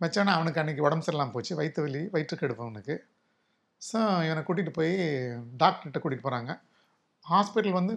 வச்சோன்னே 0.00 0.32
அவனுக்கு 0.36 0.60
அன்றைக்கி 0.60 0.82
உடம்பு 0.86 1.04
சரியில்லாமல் 1.06 1.34
போச்சு. 1.36 1.52
வயிற்று 1.58 1.82
வலி 1.84 2.00
வயிற்றுக்கு 2.14 2.46
எடுப்போம் 2.46 2.68
அவனுக்கு. 2.68 2.94
ஸோ 3.82 3.98
இவனை 4.26 4.40
கூட்டிகிட்டு 4.46 4.74
போய் 4.78 4.92
டாக்டர்கிட்ட 5.62 5.98
கூட்டிகிட்டு 6.02 6.26
போகிறாங்க 6.26 6.52
ஹாஸ்பிட்டல் 7.24 7.76
வந்து 7.78 7.94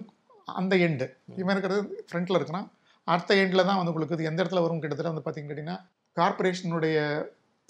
அந்த 0.47 0.73
எண்டு 0.85 1.05
இவன் 1.41 1.53
இருக்கிறது 1.55 1.81
ஃப்ரண்ட்டில் 2.09 2.37
இருக்கிறான் 2.39 2.67
அடுத்த 3.07 3.35
எண்டில் 3.43 3.67
தான் 3.69 3.79
வந்து 3.79 3.91
உங்களுக்கு 3.93 4.29
எந்த 4.31 4.39
இடத்துல 4.41 4.63
வரும் 4.65 4.81
கிட்டத்தட்ட 4.83 5.11
வந்து 5.13 5.25
பார்த்தீங்க 5.25 5.49
கேட்டிங்கன்னா 5.49 5.77
கார்பரேஷனுடைய 6.17 6.97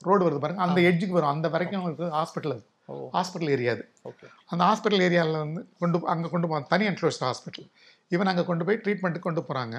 ரோடு 0.02 0.24
வருது 0.26 0.42
பாருங்க. 0.44 0.62
அந்த 0.68 0.80
எட்ஜுக்கு 0.90 1.18
வரும். 1.18 1.34
அந்த 1.36 1.48
வரைக்கும் 1.54 1.80
உங்களுக்கு 1.82 2.06
ஹாஸ்பிட்டல் 2.18 2.54
அது. 2.56 2.64
ஹாஸ்பிட்டல் 3.16 3.52
ஏரியா 3.56 3.72
அது. 3.76 3.84
ஓகே 4.10 4.26
அந்த 4.52 4.62
ஹாஸ்பிட்டல் 4.70 5.04
ஏரியாவில் 5.08 5.40
வந்து 5.46 5.62
கொண்டு 5.82 6.00
அங்கே 6.14 6.30
கொண்டு 6.34 6.48
போ 6.52 6.60
தனி 6.74 6.86
என்க்ளோஸ்ட் 6.92 7.26
ஹாஸ்பிட்டல் 7.28 7.68
இவன் 8.16 8.30
அங்கே 8.32 8.44
கொண்டு 8.50 8.66
போய் 8.68 8.80
ட்ரீட்மெண்ட்டுக்கு 8.86 9.28
கொண்டு 9.30 9.44
போகிறாங்க 9.50 9.76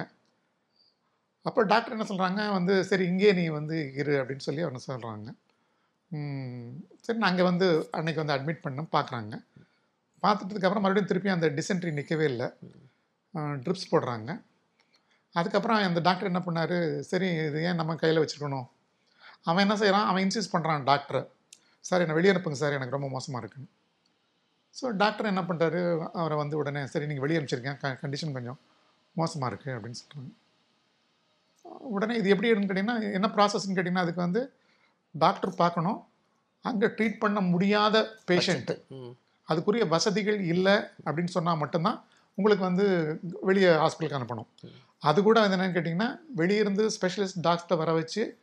அப்போ 1.45 1.61
டாக்டர் 1.71 1.95
என்ன 1.95 2.07
சொல்கிறாங்க 2.11 2.41
வந்து 2.57 2.73
சரி 2.89 3.05
இங்கே 3.11 3.31
நீ 3.39 3.43
வந்து 3.59 3.77
இரு 4.01 4.13
அப்படின்னு 4.21 4.45
சொல்லி 4.47 4.63
அவனை 4.67 4.81
சொல்கிறாங்க 4.87 5.29
சரி 7.05 7.17
நான் 7.19 7.31
அங்கே 7.31 7.45
வந்து 7.51 7.67
அன்னைக்கு 7.97 8.21
வந்து 8.23 8.35
அட்மிட் 8.35 8.63
பண்ண 8.65 8.83
பார்க்குறாங்க 8.95 9.35
பார்த்துட்டதுக்கப்புறம் 10.23 10.83
மறுபடியும் 10.83 11.09
திருப்பி 11.11 11.29
அந்த 11.35 11.47
டிசென்ட்ரி 11.57 11.91
நிற்கவே 11.97 12.25
இல்லை. 12.31 12.47
ட்ரிப்ஸ் 13.63 13.91
போடுறாங்க. 13.91 14.29
அதுக்கப்புறம் 15.35 15.79
அந்த 15.89 16.01
டாக்டர் 16.07 16.29
என்ன 16.31 16.41
பண்ணார்? 16.47 16.77
சரி 17.11 17.27
இது 17.47 17.59
ஏன் 17.69 17.79
நம்ம 17.81 17.95
கையில் 18.03 18.21
வச்சுருக்கணும்? 18.23 18.67
அவன் 19.49 19.63
என்ன 19.65 19.75
செய்கிறான் 19.81 20.07
அவன் 20.11 20.23
இன்சிஸ்ட் 20.25 20.53
பண்ணுறான் 20.55 20.85
டாக்டரை 20.91 21.21
சார் 21.85 22.03
என்னை 22.03 22.15
வெளியே 22.17 22.31
அனுப்புங்க 22.33 22.59
சார் 22.61 22.77
எனக்கு 22.77 22.95
ரொம்ப 22.97 23.09
மோசமாக 23.15 23.41
இருக்குன்னு. 23.43 23.69
ஸோ 24.75 24.85
டாக்டர் 25.01 25.31
என்ன 25.33 25.41
பண்ணுறாரு 25.49 25.81
அவரை 26.21 26.37
வந்து 26.43 26.55
உடனே 26.61 26.81
சரி 26.93 27.07
நீங்கள் 27.09 27.25
வெளியே 27.25 27.37
அனுப்பிச்சிருக்கேன் 27.39 27.79
க 27.83 27.91
கண்டிஷன் 28.03 28.35
கொஞ்சம் 28.37 28.59
மோசமாக 29.15 29.49
இருக்குது 29.51 29.75
அப்படின்னு 29.77 29.99
சொல்கிறாங்க 30.01 30.31
உடனே 31.65 32.15
இது 32.15 32.29
எப்படி 32.29 32.49
கேட்டிங்கன்னா 32.51 33.13
என்ன 33.13 33.27
ப்ராசஸ்ன்னு 33.35 33.75
கேட்டிங்கன்னா 33.77 34.05
அதுக்கு 34.05 34.21
வந்து 34.21 34.41
டாக்டர் 35.15 35.53
பார்க்கணும். 35.55 35.99
அங்கே 36.65 36.87
ட்ரீட் 36.87 37.19
பண்ண 37.19 37.41
முடியாத 37.41 37.95
பேஷண்ட் 38.29 38.71
ம். 38.89 39.11
அதுக்குரிய 39.49 39.87
வசதிகள் 39.87 40.39
இல்லை 40.53 40.75
அப்படின்னு 41.05 41.33
சொன்னால் 41.37 41.57
மட்டும்தான் 41.57 41.97
உங்களுக்கு 42.37 42.63
வந்து 42.63 42.85
வெளியே 43.41 43.69
ஹாஸ்பிட்டலுக்கு 43.83 44.19
அனுப்பணும். 44.19 44.47
அது 45.03 45.23
கூட 45.23 45.47
என்னன்னு 45.47 45.75
கேட்டிங்கன்னா 45.75 46.09
வெளியிருந்து 46.35 46.83
ஸ்பெஷலிஸ்ட் 46.95 47.39
டாக்டரை 47.47 47.77
வர 47.77 47.91
வச்சு 47.93 48.37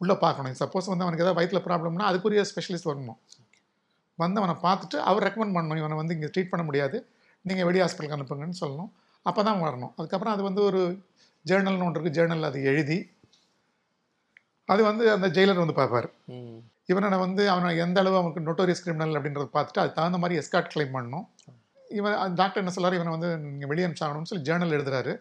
உள்ளே 0.00 0.14
பார்க்கணும். 0.14 0.52
சப்போஸ் 0.52 0.90
வந்து 0.92 1.04
அவனுக்கு 1.04 1.24
ஏதாவது 1.24 1.38
வயிற்றில் 1.38 1.64
ப்ராப்ளம்னா 1.68 2.08
அதுக்குரிய 2.10 2.42
ஸ்பெஷலிஸ்ட் 2.50 2.88
வரணும். 2.90 3.18
வந்து 4.18 4.40
அவனை 4.40 4.54
பார்த்துட்டு 4.66 4.98
அவர் 5.00 5.24
ரெக்கமெண்ட் 5.26 5.54
பண்ணணும். 5.56 5.76
இவனை 5.76 5.96
வந்து 5.96 6.14
இங்கே 6.14 6.26
ட்ரீட் 6.26 6.50
பண்ண 6.50 6.64
முடியாது. 6.64 6.98
நீங்கள் 7.44 7.64
வெளியே 7.64 7.82
ஹாஸ்பிட்டலுக்கு 7.84 8.18
அனுப்புங்கன்னு 8.18 8.60
சொல்லணும். 8.60 8.90
அப்போ 9.22 9.42
தான் 9.42 9.62
வரணும். 9.62 9.92
அதுக்கப்புறம் 9.96 10.34
அது 10.34 10.42
வந்து 10.42 10.62
ஒரு 10.62 10.80
ஜேர்னல்னு 11.50 11.86
ஒன்று 11.86 11.98
இருக்குது 11.98 12.18
ஜேர்னல் 12.18 12.48
அது 12.50 12.60
எழுதி 12.72 12.98
அது 14.72 14.82
வந்து 14.90 15.04
அந்த 15.16 15.26
ஜெயிலர் 15.36 15.62
வந்து 15.62 15.76
பார்ப்பார். 15.78 16.08
இவனை 16.92 17.18
வந்து 17.26 17.42
அவனை 17.52 17.70
எந்த 17.84 17.98
அளவு 18.02 18.16
அவனுக்கு 18.20 18.46
நோட்டோரியஸ் 18.48 18.82
கிரிமினல் 18.84 19.16
அப்படின்றத 19.18 19.46
பார்த்துட்டு 19.54 19.80
அதுக்கு 19.82 19.98
தகுந்த 19.98 20.18
மாதிரி 20.22 20.38
எஸ்கார்ட் 20.40 20.72
கிளைம் 20.74 20.94
பண்ணணும். 20.96 21.26
இவன் 21.98 22.16
அந்த 22.22 22.36
டாக்டர் 22.40 22.62
என்ன 22.62 22.72
சொல்றாரு 22.76 22.96
இவனை 22.98 23.12
வந்து 23.16 23.30
நீங்கள் 23.44 23.70
வெளியே 23.70 23.86
அனுப்பிச்சாகணும்னு 23.86 24.30
சொல்லி 24.30 24.46
ஜேர்னல் 24.48 24.74
எழுதுறாரு. 24.78 25.12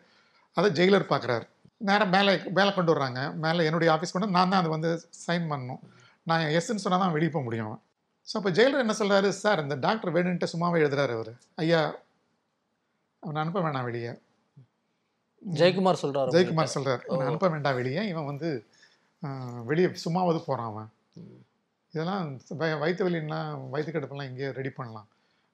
அதை 0.57 0.69
ஜெயிலர் 0.79 1.11
பார்க்குறாரு. 1.11 1.45
நேராக 1.87 2.09
மேலே 2.15 2.31
மேலே 2.57 2.71
கொண்டு 2.77 2.93
வர்றாங்க. 2.93 3.21
மேலே 3.45 3.65
என்னுடைய 3.69 3.89
ஆஃபீஸ் 3.95 4.13
கொண்டு 4.15 4.29
நான் 4.37 4.51
தான் 4.51 4.61
அதை 4.61 4.71
வந்து 4.75 4.91
சைன் 5.25 5.45
பண்ணணும். 5.51 5.81
நான் 6.29 6.45
எஸ்ன்னு 6.59 6.83
சொன்னால் 6.85 7.03
தான் 7.03 7.15
வெளியே 7.17 7.31
போக 7.33 7.43
முடியும். 7.47 7.75
ஸோ 8.27 8.35
அப்போ 8.39 8.51
ஜெயிலர் 8.59 8.83
என்ன 8.85 8.95
சொல்றாரு? 9.01 9.29
சார் 9.43 9.63
இந்த 9.65 9.75
டாக்டர் 9.85 10.13
வேணுன்ட்டு 10.15 10.51
சும்மாவே 10.53 10.79
எழுதுறாரு 10.85 11.13
அவர். 11.17 11.33
ஐயா 11.63 11.81
அவனை 13.23 13.39
அனுப்ப 13.43 13.61
வேணாம் 13.65 13.87
வெளியே. 13.89 14.13
ஜெயக்குமார் 15.45 15.97
சொல்றாரு 16.01 16.29
ஜெயக்குமார் 16.29 16.67
சொல்றாரு. 16.75 17.01
அனுப்ப 17.25 17.49
வேண்டாம் 17.49 17.75
வெளியே. 17.75 18.07
இவன் 18.07 18.25
வந்து 18.25 18.65
வெளியே 19.65 19.87
சும்மாவது 19.87 20.43
போகிறான் 20.45 20.65
அவன். 20.65 20.89
இதெல்லாம் 21.91 22.39
வய- 22.49 22.75
வயிற்று 22.75 23.09
வலின்னா 23.09 23.69
வயிற்று 23.69 23.99
கடுப்பெல்லாம் 23.99 24.29
இங்கேயே 24.29 24.49
ரெடி 24.49 24.69
பண்ணலாம். 24.69 25.07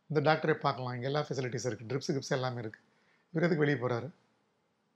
இந்த 0.08 0.34
டாக்டரே 0.34 0.54
பார்க்கலாம். 0.54 0.94
இங்கே 0.94 1.06
எல்லா 1.06 1.26
ஃபெசிலிட்டிஸ் 1.30 1.68
இருக்குது 1.68 1.88
ட்ரிப்ஸ் 1.88 2.12
கிப்ஸ் 2.12 2.30
எல்லாமே 2.30 2.60
இருக்குது 2.60 2.82
இவர் 3.34 3.50
எதுக்கு 3.50 3.58
வெளியே 3.58 3.78
போகிறாரு 3.78 4.10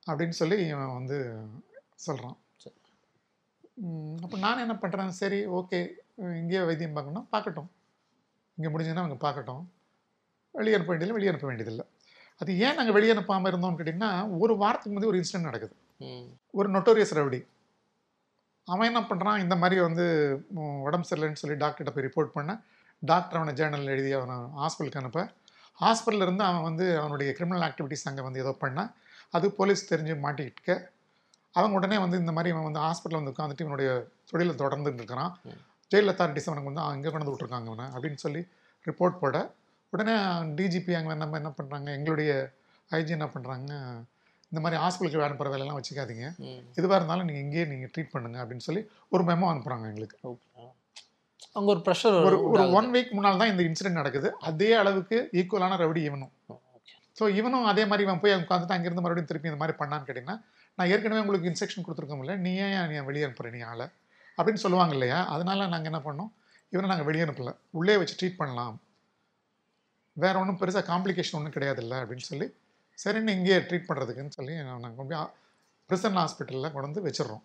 அப்படின்னு 0.08 0.30
சொல்லி 0.30 0.67
இவன் 0.67 0.93
வந்து 0.93 1.36
சொல்கிறான் 1.95 2.38
சரி. 2.56 2.76
அப்போ 4.23 4.38
நான் 4.38 4.58
என்ன 4.58 4.73
பண்ணுறேன் 4.73 5.08
சரி 5.08 5.47
ஓகே. 5.47 5.88
இங்கேயே 6.17 6.63
வைத்தியம் 6.63 6.93
பார்க்கணும் 6.93 7.28
பார்க்கட்டும். 7.32 7.67
இங்கே 8.56 8.76
முடிஞ்சதுன்னா 8.76 8.95
அவங்க 8.95 9.30
பார்க்கட்டும். 9.30 9.63
வெளியே 10.52 10.76
அனுப்ப 10.76 10.95
வேண்டியதில்லை 10.95 11.12
வெளியே 11.12 11.28
அனுப்ப 11.28 11.47
வேண்டியதில்லை. 11.47 11.86
அது 12.41 12.52
ஏன் 12.65 12.78
நாங்கள் 12.78 12.95
வெளியே 12.95 13.13
அனுப்பாமல் 13.13 13.50
இருந்தோம்னு 13.52 13.78
கேட்டிங்கன்னா 13.80 14.12
ஒரு 14.43 14.54
வாரத்துக்கு 14.63 14.95
முந்தைய 14.95 15.12
ஒரு 15.13 15.19
இன்சிடென்ட் 15.21 15.50
நடக்குது. 15.50 15.73
ஒரு 16.60 16.67
நொட்டோரியஸ் 16.76 17.13
ரவுடி. 17.17 17.39
அவன் 18.67 18.89
என்ன 18.91 19.02
பண்ணுறான் 19.10 19.41
இந்த 19.43 19.56
மாதிரி 19.62 19.78
வந்து 19.88 20.06
உடம்பு 20.88 21.08
சரியில்லைன்னு 21.10 21.41
சொல்லி 21.41 21.58
டாக்டர்கிட்ட 21.63 21.93
போய் 21.95 22.08
ரிப்போர்ட் 22.08 22.36
பண்ண 22.38 22.52
டாக்டர் 23.04 23.39
அவனை 23.39 23.54
ஜேர்னல் 23.60 23.91
எழுதி 23.93 24.12
அவனை 24.19 24.36
ஹாஸ்பிட்டலுக்கு 24.62 25.02
அனுப்ப. 25.02 25.21
ஹாஸ்பிட்டல்ல 25.80 26.26
இருந்து 26.28 26.43
அவன் 26.50 26.65
வந்து 26.69 26.86
அவனுடைய 27.02 27.30
கிரிமினல் 27.38 27.65
ஆக்டிவிட்டிஸ் 27.67 28.08
அங்கே 28.10 28.23
வந்து 28.28 28.41
ஏதோ 28.43 28.54
பண்ணா 28.63 28.84
அது 29.34 29.45
போலீஸ் 29.58 29.89
தெரிஞ்சு 29.91 30.13
மாட்டிக்கிட்டு 30.26 30.76
அவங்க 31.56 31.76
உடனே 31.80 31.97
வந்து 32.04 32.17
இந்த 32.21 32.32
மாதிரி 32.36 32.52
இவன் 32.54 32.67
வந்து 32.69 32.82
ஹாஸ்பிட்டல் 32.86 33.19
வந்து 33.19 33.34
உட்காந்துட்டு 33.34 33.65
இவனுடைய 33.65 33.89
தொழிலை 34.32 34.54
தொடர்ந்துட்டு 34.62 35.02
இருக்கிறான். 35.02 35.32
ஜெயில் 35.91 36.12
அத்தாரிட்டிஸ் 36.13 36.50
அவனுக்கு 36.50 36.71
வந்து 36.71 36.84
அங்கே 36.89 37.12
கொண்டு 37.13 37.32
விட்ருக்காங்க 37.34 37.69
அவனை 37.71 37.86
அப்படின்னு 37.95 38.19
சொல்லி 38.26 38.41
ரிப்போர்ட் 38.86 39.21
போட 39.21 39.38
உடனே 39.93 40.13
டிஜிபி 40.60 40.93
அங்கே 41.00 41.15
நம்ம 41.23 41.38
என்ன 41.41 41.52
பண்ணுறாங்க 41.58 41.89
எங்களுடைய 41.97 42.32
ஐஜி 42.91 43.13
என்ன 43.17 43.28
பண்ணுறாங்க 43.36 43.71
இந்த 44.52 44.60
மாதிரி 44.63 44.78
ஹாஸ்பிட்டலுக்கு 44.82 45.28
அனுப்புகிற 45.28 45.52
வேலையெல்லாம் 45.54 45.80
வச்சுக்காதீங்க. 45.80 46.26
எதுவாக 46.80 46.97
இருந்தாலும் 47.00 47.28
நீங்கள் 47.30 47.43
இங்கேயே 47.45 47.65
நீங்கள் 47.71 47.91
ட்ரீட் 47.93 48.13
பண்ணுங்க 48.13 48.38
அப்படின்னு 48.43 48.65
சொல்லி 48.67 48.82
ஒரு 49.15 49.23
மெமோ 49.30 49.47
அனுப்புகிறாங்க 49.52 49.86
எங்களுக்கு. 49.91 50.17
ஓகே. 50.32 50.65
அங்கே 51.58 51.69
ஒரு 51.73 51.82
ப்ரெஷர் 51.86 52.17
ஒரு 52.28 52.38
ஒரு 52.54 52.63
ஒன் 52.80 52.89
வீக் 52.93 53.12
முன்னால் 53.17 53.41
தான் 53.41 53.52
இந்த 53.54 53.62
இன்சிடென்ட் 53.69 54.00
நடக்குது. 54.02 54.30
அதே 54.50 54.69
அளவுக்கு 54.82 55.17
ஈக்குவலான 55.39 55.78
ரவுடி 55.84 56.02
இவனும். 56.10 56.34
ஸோ 57.19 57.26
இவனும் 57.39 57.67
அதே 57.71 57.84
மாதிரி 57.89 58.04
இவன் 58.08 58.21
போய் 58.23 58.38
உட்காந்துட்டு 58.41 58.76
அங்கேருந்து 58.76 59.04
மறுபடியும் 59.06 59.30
திருப்பி 59.30 59.52
இந்த 59.52 59.62
மாதிரி 59.62 59.78
பண்ணான்னு 59.82 60.08
கேட்டிங்கன்னா 60.08 60.38
நான் 60.78 60.89
ஏற்கனவே 60.93 61.21
உங்களுக்கு 61.23 61.50
இன்ஸ்ட்ரக்ஷன் 61.50 61.86
கொடுத்துருக்கோம்ல 61.86 62.34
நீ 62.45 62.52
ஏன் 62.65 62.89
நீ 62.91 62.97
வெளியே 63.10 63.26
அனுப்புற 63.28 63.50
நீ 63.56 63.62
ஆளை? 63.71 63.86
அப்படின்னு 64.38 64.63
சொல்லுவாங்க 64.63 64.93
இல்லையா? 64.97 65.19
அதனால 65.36 65.67
நாங்கள் 65.73 65.91
என்ன 65.91 66.02
பண்ணோம்? 66.08 66.30
இவனை 66.73 66.89
நாங்கள் 66.91 67.08
வெளியே 67.10 67.23
அனுப்பல. 67.26 67.52
உள்ளே 67.80 67.95
வச்சு 68.02 68.17
ட்ரீட் 68.19 68.39
பண்ணலாம். 68.41 68.76
வேற 70.23 70.34
ஒன்றும் 70.41 70.60
பெருசாக 70.62 70.86
காம்ப்ளிகேஷன் 70.91 71.38
ஒன்றும் 71.39 71.56
கிடையாதுல்ல 71.56 71.95
அப்படின்னு 72.03 72.27
சொல்லி 72.32 72.47
சரின்னு 73.03 73.36
இங்கேயே 73.38 73.58
ட்ரீட் 73.67 73.88
பண்ணுறதுக்குன்னு 73.89 74.36
சொல்லி 74.38 74.53
நாங்கள் 74.67 74.97
கொண்டு 74.99 75.13
போய் 75.13 75.34
பிரிசன் 75.89 76.19
ஹாஸ்பிட்டலில் 76.21 76.71
கொண்டு 76.73 76.88
வந்து 76.88 77.03
வச்சிடுறோம். 77.06 77.43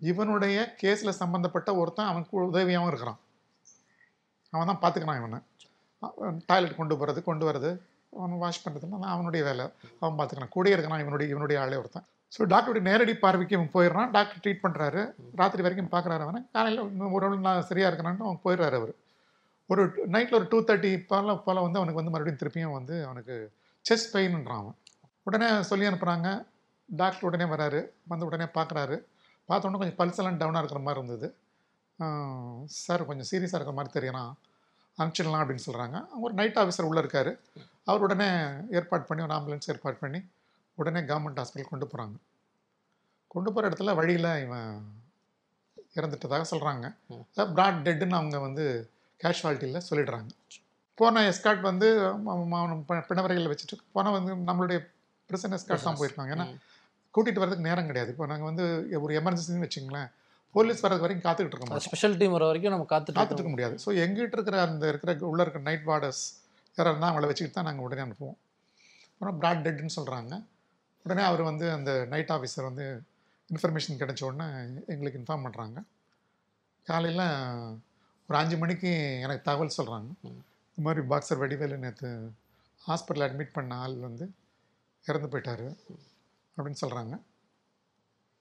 இவனுடைய 0.00 0.56
கேஸில் 0.82 1.18
சம்மந்தப்பட்ட 1.20 1.70
ஒருத்தன் 1.80 2.10
அவனுக்கு 2.10 2.34
உதவியாகவும் 2.50 2.90
இருக்கிறான். 2.92 3.18
அவன் 4.52 4.70
தான் 4.70 4.82
பார்த்துக்கிறான் 4.82 5.18
இவனை. 5.20 5.38
டாய்லெட் 6.50 6.78
கொண்டு 6.80 6.94
போகிறது 7.00 7.20
கொண்டு 7.28 7.44
வர்றது 7.48 7.70
அவன் 8.20 8.40
வாஷ் 8.42 8.62
பண்ணுறதுலாம் 8.64 9.10
அவனுடைய 9.14 9.42
வேலை. 9.48 9.64
அவன் 10.00 10.16
பார்த்துக்கிறான் 10.18 10.54
கூடயே 10.54 10.74
இருக்கிறான் 10.76 11.02
இவனுடைய 11.04 11.28
இவனுடைய 11.34 11.58
ஆளே 11.62 11.78
ஒருத்தன். 11.82 12.06
ஸோ 12.34 12.40
டாக்டருடைய 12.52 12.84
நேரடி 12.90 13.14
பார்வைக்கு 13.24 13.56
அவன் 13.58 13.74
போயிடுறான். 13.76 14.10
டாக்டர் 14.16 14.42
ட்ரீட் 14.44 14.64
பண்ணுறாரு 14.64 15.00
ராத்திரி 15.40 15.64
வரைக்கும் 15.66 15.92
பார்க்குறாரு 15.94 16.24
அவனை. 16.26 16.40
காலையில் 16.56 16.82
ஒரு 17.16 17.24
நாள் 17.26 17.46
நான் 17.48 17.68
சரியாக 17.70 17.90
இருக்கிறான்ட்டு 17.90 18.26
அவன் 18.28 18.42
போயிடுறாரு 18.46 18.78
அவர். 18.80 18.92
ஒரு 19.72 19.82
நைட்டில் 20.14 20.38
ஒரு 20.38 20.46
டூ 20.52 20.58
தேர்ட்டி 20.68 20.90
போல 21.10 21.34
போல் 21.46 21.64
வந்து 21.64 21.78
அவனுக்கு 21.80 22.00
வந்து 22.00 22.12
மறுபடியும் 22.14 22.40
திருப்பியும் 22.42 22.76
வந்து 22.78 22.94
அவனுக்கு 23.08 23.34
செஸ்ட் 23.84 24.12
பெயின்ன்றான் 24.14 24.60
அவன். 24.62 24.76
உடனே 25.26 25.48
சொல்லி 25.70 25.88
அனுப்புகிறாங்க 25.88 26.28
டாக்டர் 26.88 27.26
உடனே 27.28 27.46
வராரு. 27.52 27.80
வந்து 28.12 28.28
உடனே 28.28 28.46
பார்க்குறாரு. 28.56 28.96
பார்த்த 29.48 29.68
உடனே 29.68 29.80
கொஞ்சம் 29.82 29.98
பல்ஸ் 30.00 30.20
எல்லாம் 30.20 30.38
டவுனாக 30.40 30.62
இருக்கிற 30.62 30.80
மாதிரி 30.86 31.00
இருந்தது. 31.00 31.28
சார் 32.84 33.08
கொஞ்சம் 33.08 33.28
சீரியஸாக 33.30 33.58
இருக்கிற 33.58 33.76
மாதிரி 33.78 33.94
தெரியணும் 33.98 34.32
அனுப்பிச்சிடலாம் 34.98 35.42
அப்படின்னு 35.42 35.66
சொல்கிறாங்க 35.66 35.96
ஒரு 36.24 36.32
நைட் 36.38 36.58
ஆஃபீஸர் 36.62 36.88
உள்ளே 36.90 37.02
இருக்கார். 37.04 37.30
அவர் 37.88 38.04
உடனே 38.06 38.28
ஏற்பாடு 38.78 39.04
பண்ணி 39.08 39.24
ஒரு 39.26 39.34
ஆம்புலன்ஸ் 39.36 39.70
ஏற்பாடு 39.72 39.96
பண்ணி 40.04 40.20
உடனே 40.78 41.00
கவர்மெண்ட் 41.10 41.40
ஹாஸ்பிட்டல் 41.40 41.72
கொண்டு 41.72 41.86
போகிறாங்க 41.86 42.16
கொண்டு 43.34 43.50
போகிற 43.52 43.68
இடத்துல 43.68 43.94
வழியில் 43.98 44.30
இவன் 44.44 44.70
இறந்துட்டதாக 45.98 46.44
சொல்கிறாங்க. 46.52 46.86
பிராட் 47.54 47.84
டெட்டுன்னு 47.86 48.18
அவங்க 48.20 48.38
வந்து 48.38 48.64
கேஷுவாலிட்டியில் 49.20 49.86
சொல்லிடுறாங்க. 49.88 50.30
போன 50.98 51.22
எஸ்கார்ட் 51.30 51.62
வந்து 51.70 51.88
பிணவரையில் 53.10 53.50
வச்சுட்டு 53.52 53.76
போன 53.96 54.10
வந்து 54.16 54.32
நம்மளுடைய 54.48 54.78
பிரிசன் 55.30 55.54
எஸ்கார்ட் 55.58 55.88
தான் 55.88 56.00
போயிருக்காங்க. 56.00 56.32
ஏன்னா. 56.36 56.46
கூட்டிகிட்டு 57.14 57.42
வரதுக்கு 57.42 57.68
நேரம் 57.68 57.88
கிடையாது. 57.90 58.10
இப்போ 58.14 58.26
நாங்கள் 58.32 58.48
வந்து 58.50 58.64
ஒரு 59.04 59.12
எமர்ஜென்சின்னு 59.20 59.66
வச்சுங்களேன் 59.66 60.08
போலீஸ் 60.54 60.82
வர்றது 60.84 61.04
வரைக்கும் 61.04 61.24
காத்துக்கிட்டு 61.24 61.56
இருக்க 61.56 61.66
மாட்டோம். 61.68 61.86
ஸ்பெஷல் 61.88 62.16
டீம் 62.20 62.34
வர 62.36 62.44
வரைக்கும் 62.50 62.74
நம்ம 62.74 62.86
காத்துட்டு 62.92 63.18
காத்துட்டு 63.18 63.42
இருக்கோம். 63.42 63.56
இருக்க 63.56 63.72
முடியாது. 63.72 63.76
ஸோ 63.84 63.90
எங்கிட்ட 64.04 64.36
இருக்கிற 64.38 64.56
அந்த 64.66 64.84
இருக்கிற 64.92 65.12
உள்ள 65.30 65.40
இருக்கிற 65.44 65.62
நைட் 65.68 65.84
வார்டர்ஸ் 65.90 66.22
யாராக 66.78 66.92
இருந்தால் 66.92 67.10
அவங்கள 67.10 67.28
வச்சுக்கிட்டு 67.30 67.58
தான் 67.58 67.68
நாங்கள் 67.68 67.86
உடனே 67.86 68.02
அனுப்புவோம். 68.06 68.38
அப்புறம் 69.12 69.38
பிராட் 69.40 69.64
டெட்னு 69.66 69.96
சொல்கிறாங்க 69.98 70.34
உடனே 71.06 71.22
அவர் 71.30 71.42
வந்து 71.50 71.66
அந்த 71.76 71.90
நைட் 72.12 72.32
ஆஃபீஸர் 72.36 72.68
வந்து 72.70 72.86
இன்ஃபர்மேஷன் 73.50 74.00
கிடைச்ச 74.02 74.22
உடனே 74.28 74.46
எங்களுக்கு 74.94 75.20
இன்ஃபார்ம் 75.20 75.44
பண்ணுறாங்க 75.46 75.78
காலையில் 76.86 77.24
ஒரு 78.30 78.38
அஞ்சு 78.38 78.56
மணிக்கு 78.56 78.90
எனக்கு 79.24 79.42
தகவல் 79.42 79.76
சொல்கிறாங்க 79.76 80.08
ம். 80.24 80.40
இந்த 80.78 80.84
மாதிரி 80.86 81.00
பாக்ஸர் 81.08 81.38
வடிவேலு 81.38 81.78
நேற்று 81.78 82.10
ஹாஸ்பிட்டல் 82.82 83.24
அட்மிட் 83.26 83.56
பண்ண 83.56 83.74
ஆள் 83.76 83.96
வந்து 84.00 84.26
இறந்து 85.04 85.28
போயிட்டாரு 85.28 85.66
அப்படின்னு 86.56 86.80
சொல்கிறாங்க 86.82 87.14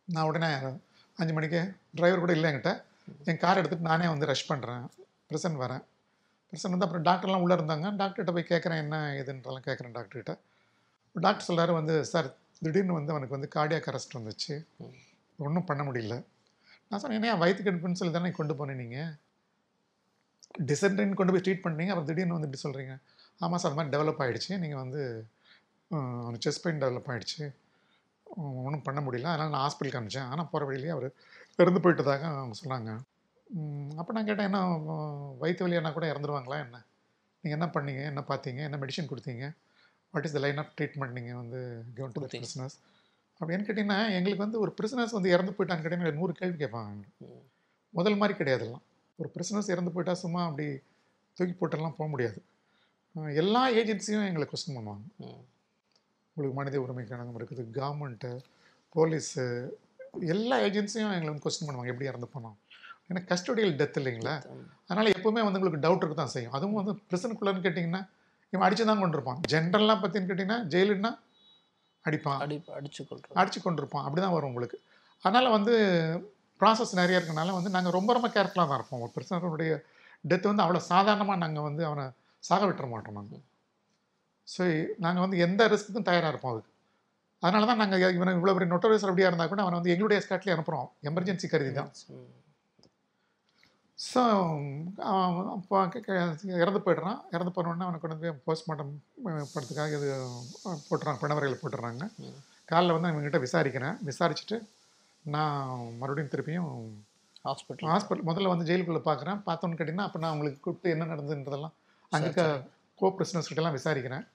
நான் 0.07 0.27
உடனே 0.27 0.49
அஞ்சு 1.17 1.33
மணிக்கு 1.33 1.59
டிரைவர் 1.93 2.19
கூட 2.19 2.33
இல்லை 2.33 2.49
என்கிட்ட. 2.51 2.71
என் 3.27 3.41
கார் 3.41 3.59
எடுத்துகிட்டு 3.59 3.89
நானே 3.89 4.07
வந்து 4.07 4.25
ரஷ் 4.25 4.49
பண்ணுறேன் 4.49 4.83
ப்ரெசன்ட் 5.29 5.59
வரேன். 5.61 5.83
ப்ரெசன்ட் 6.53 6.75
வந்து 6.75 6.85
அப்புறம் 6.85 7.05
டாக்டர்லாம் 7.05 7.43
உள்ளே 7.43 7.55
இருந்தாங்க. 7.55 7.87
டாக்டர்கிட்ட 7.99 8.33
போய் 8.33 8.51
கேட்குறேன் 8.51 8.81
என்ன 8.83 8.97
ஏதுன்றலாம் 9.19 9.67
கேட்குறேன் 9.67 9.95
டாக்டர்கிட்ட 9.97 10.33
டாக்டர் 11.15 11.47
சொல்றாரு 11.47 11.73
வந்து 11.73 11.95
சார் 12.05 12.27
திடீர்னு 12.61 12.93
வந்து 12.93 13.13
அவனுக்கு 13.13 13.37
வந்து 13.37 13.49
கார்டியாக் 13.55 13.89
அரெஸ்ட் 13.91 14.17
வந்துச்சு. 14.17 14.55
ஒன்றும் 15.39 15.65
பண்ண 15.65 15.81
முடியல. 15.83 16.15
நான் 16.91 17.01
சொன்னேன் 17.01 17.29
ஏன் 17.31 17.41
வயிற்றுக்கு 17.43 17.71
எடுப்புன்னு 17.71 17.99
சொல்லி 17.99 18.13
தானே 18.13 18.31
கொண்டு 18.31 18.53
போனேன் 18.53 18.81
நீங்கள் 18.83 19.11
டிசென்ட்ரின்னு 20.55 21.17
கொண்டு 21.19 21.33
போய் 21.33 21.45
ட்ரீட் 21.45 21.65
பண்ணீங்க 21.65 21.91
அப்புறம் 21.93 22.09
திடீர்னு 22.09 22.37
வந்து 22.37 22.47
இப்படி 22.49 22.63
சொல்கிறீங்க 22.65 22.93
ஆமாம் 23.45 23.59
சார் 23.61 23.69
அது 23.71 23.79
மாதிரி 23.79 23.93
டெவலப் 23.95 24.21
ஆகிடுச்சு 24.23 24.53
நீங்கள் 24.63 24.81
வந்து 24.83 25.01
செஸ்ட் 26.45 26.63
பெயின் 26.63 26.81
டெவலப் 26.83 27.09
ஆகிடுச்சு 27.11 27.45
ஒன்றும் 28.65 28.83
பண்ண 28.87 28.99
முடியல. 29.05 29.29
அதனால் 29.33 29.53
நான் 29.53 29.63
ஹாஸ்பிட்டலுக்கு 29.65 29.99
அனுப்பிச்சேன் 29.99 30.27
ஆனால் 30.31 30.49
போகிற 30.51 30.65
வழியிலேயே 30.67 30.93
அவர் 30.95 31.07
இறந்து 31.61 31.79
போயிட்டதாக 31.83 32.25
அவங்க 32.41 32.55
சொன்னாங்க. 32.61 32.89
அப்போ 33.99 34.11
நான் 34.15 34.27
கேட்டேன் 34.27 34.47
என்ன 34.49 34.59
வயிற்று 35.41 35.65
வலியானா 35.65 35.91
கூட 35.95 36.05
இறந்துருவாங்களா 36.11 36.57
என்ன? 36.65 36.77
நீங்கள் 37.43 37.57
என்ன 37.59 37.67
பண்ணீங்க? 37.75 38.01
என்ன 38.11 38.21
பார்த்தீங்க 38.31 38.61
என்ன 38.67 38.77
மெடிசன் 38.83 39.09
கொடுத்தீங்க? 39.11 39.45
What 40.13 40.27
is 40.27 40.35
the 40.37 40.41
line 40.45 40.59
of 40.63 40.73
treatment 40.77 41.15
நீங்கள் 41.17 41.39
வந்து 41.41 41.59
கிவன் 41.97 42.13
டு. 42.15 42.21
பிரிசனர்ஸ் 42.35 42.77
அப்படின்னு 43.41 43.65
கேட்டிங்கன்னா 43.67 43.99
எங்களுக்கு 44.17 44.45
வந்து 44.45 44.61
ஒரு 44.63 44.71
பிரிசனர்ஸ் 44.77 45.15
வந்து 45.17 45.33
இறந்து 45.35 45.55
போயிட்டான்னு 45.57 45.83
கேட்டிங்கன்னா 45.83 46.19
நூறு 46.19 46.33
கேள்வி 46.41 46.57
கேட்பாங்க. 46.63 47.03
முதல் 47.93 48.19
மாதிரி 48.21 48.35
கிடையாதுலாம். 48.39 48.85
ஒரு 49.19 49.29
பிரிசனர்ஸ் 49.35 49.71
இறந்து 49.73 49.93
போயிட்டா 49.95 50.13
சும்மா 50.23 50.41
அப்படி 50.47 50.67
தூக்கி 51.37 51.55
போட்டெல்லாம் 51.59 51.97
போக 51.99 52.07
முடியாது. 52.13 52.39
எல்லா 53.41 53.61
ஏஜென்சியும் 53.81 54.25
எங்களை 54.29 54.45
கொஸ்டின் 54.49 54.77
பண்ணுவாங்க. 54.77 55.05
உங்களுக்கு 56.33 56.57
மனித 56.59 56.75
உரிமை 56.83 57.03
கழகம் 57.05 57.37
இருக்குது 57.39 57.63
கவர்மெண்ட்டு 57.77 58.31
போலீஸு 58.95 59.43
எல்லா 60.33 60.55
ஏஜென்சியும் 60.67 61.13
எங்களை 61.15 61.29
வந்து 61.31 61.45
கொஸ்டின் 61.45 61.67
பண்ணுவாங்க 61.67 61.93
எப்படி 61.93 62.09
இறந்து 62.11 62.29
போனோம் 62.35 62.57
ஏன்னா 63.09 63.21
கஸ்டோடியல் 63.31 63.73
டெத் 63.79 63.99
இல்லைங்களா? 63.99 64.33
அதனால் 64.87 65.13
எப்போவுமே 65.15 65.41
வந்து 65.45 65.59
உங்களுக்கு 65.59 65.83
டவுட் 65.85 66.03
இருக்க 66.03 66.15
தான் 66.21 66.33
செய்யும். 66.35 66.55
அதுவும் 66.57 66.79
வந்து 66.81 66.93
ப்ரிசனுக்குள்ளன்னு 67.09 67.63
கேட்டிங்கன்னா 67.65 68.01
இவன் 68.53 68.65
அடிச்சு 68.67 68.85
தான் 68.89 69.01
கொண்டிருப்பான். 69.03 69.39
ஜென்ரல்லாம் 69.53 70.01
பற்றின்னு 70.03 70.29
கேட்டிங்கன்னா 70.29 70.59
ஜெயிலுன்னா 70.73 71.11
அடிப்பான். 72.05 72.39
அடி 72.43 72.55
அடிச்சு 72.77 73.01
கொள்றோம் 73.09 73.39
அடிச்சு 73.41 73.59
கொண்டிருப்பான். 73.65 74.05
அப்படி 74.07 74.21
தான் 74.25 74.35
வரும் 74.35 74.51
உங்களுக்கு. 74.51 74.77
அதனால் 75.23 75.55
வந்து 75.57 75.73
ப்ராசஸ் 76.61 76.97
நிறைய 77.01 77.19
இருக்கனால 77.19 77.53
வந்து 77.57 77.73
நாங்கள் 77.75 77.95
ரொம்ப 77.97 78.13
ரொம்ப 78.17 78.29
கேர்ஃபுல்லாக 78.37 78.67
தான் 78.69 78.79
இருப்போம். 78.79 79.03
ஒரு 79.05 79.11
பிரச்சனைடைய 79.17 79.75
டெத் 80.29 80.49
வந்து 80.51 80.63
அவ்வளோ 80.65 80.81
சாதாரணமாக 80.91 81.41
நாங்கள் 81.43 81.67
வந்து 81.69 81.83
அவனை 81.89 82.05
சாக 82.43 82.63
விட்டுற 82.69 82.87
மாட்டோம் 82.93 83.17
நாங்கள் 83.19 83.43
ஸோ 84.47 84.63
நாங்கள் 85.05 85.23
வந்து 85.25 85.37
எந்த 85.45 85.61
ரிஸ்க்குக்கும் 85.71 86.09
தயாராக 86.09 86.31
இருப்போம் 86.33 86.53
அதுக்கு. 86.53 86.71
அதனால 87.43 87.67
தான் 87.69 87.81
நாங்கள் 87.81 88.15
இவனை 88.17 88.31
இவ்வளோ 88.37 88.53
பெரிய 88.55 88.69
நொட்டோரியஸ் 88.71 89.05
அப்படியாக 89.09 89.31
இருந்தால் 89.31 89.51
கூட 89.51 89.61
அவனை 89.65 89.77
வந்து 89.79 89.93
எங்களுடைய 89.93 90.19
ஸ்காட்லேயே 90.25 90.55
அனுப்புகிறோம் 90.55 90.87
எமர்ஜென்சி 91.09 91.47
கருதி 91.51 91.73
தான். 91.79 91.91
ஸோ 93.97 94.21
இறந்து 96.63 96.79
போய்ட்றான். 96.85 97.19
இறந்து 97.35 97.51
போனோடனே 97.55 97.85
அவனை 97.87 97.97
கொண்டு 98.01 98.17
போய் 98.21 98.35
போஸ்ட்மார்ட்டம் 98.47 98.91
படத்துக்காக 99.53 99.97
இது 99.99 100.09
போட்டுறாங்க 100.89 101.17
பிணவரையில் 101.23 101.61
போட்டுறாங்க. 101.61 102.03
காலைல 102.71 102.95
வந்து 102.95 103.09
அவங்ககிட்ட 103.09 103.41
விசாரிக்கிறேன். 103.45 103.95
விசாரிச்சுட்டு 104.09 104.57
நான் 105.25 105.71
மறுபடியும் 106.01 106.31
திருப்பியும் 106.33 106.71
ஹாஸ்பிட்டல் 107.47 107.91
ஹாஸ்பிட்டல் 107.93 108.27
முதல்ல 108.29 108.51
வந்து 108.51 108.67
ஜெயிலுக்குள்ளே 108.69 109.03
பார்க்குறேன் 109.09 109.39
பார்த்தோன்னு 109.47 109.77
கேட்டிங்கன்னா 109.79 110.07
அப்போ 110.07 110.19
நான் 110.21 110.31
அவங்களுக்கு 110.33 110.59
கூப்பிட்டு 110.65 110.93
என்ன 110.95 111.07
நடந்ததுன்றதெல்லாம் 111.13 111.75
அங்கே 112.11 112.27
இருக்க 112.27 112.45
கோ 112.99 113.09
கிட்டலாம் 113.17 113.75
விசாரிக்கிறேன். 113.77 114.25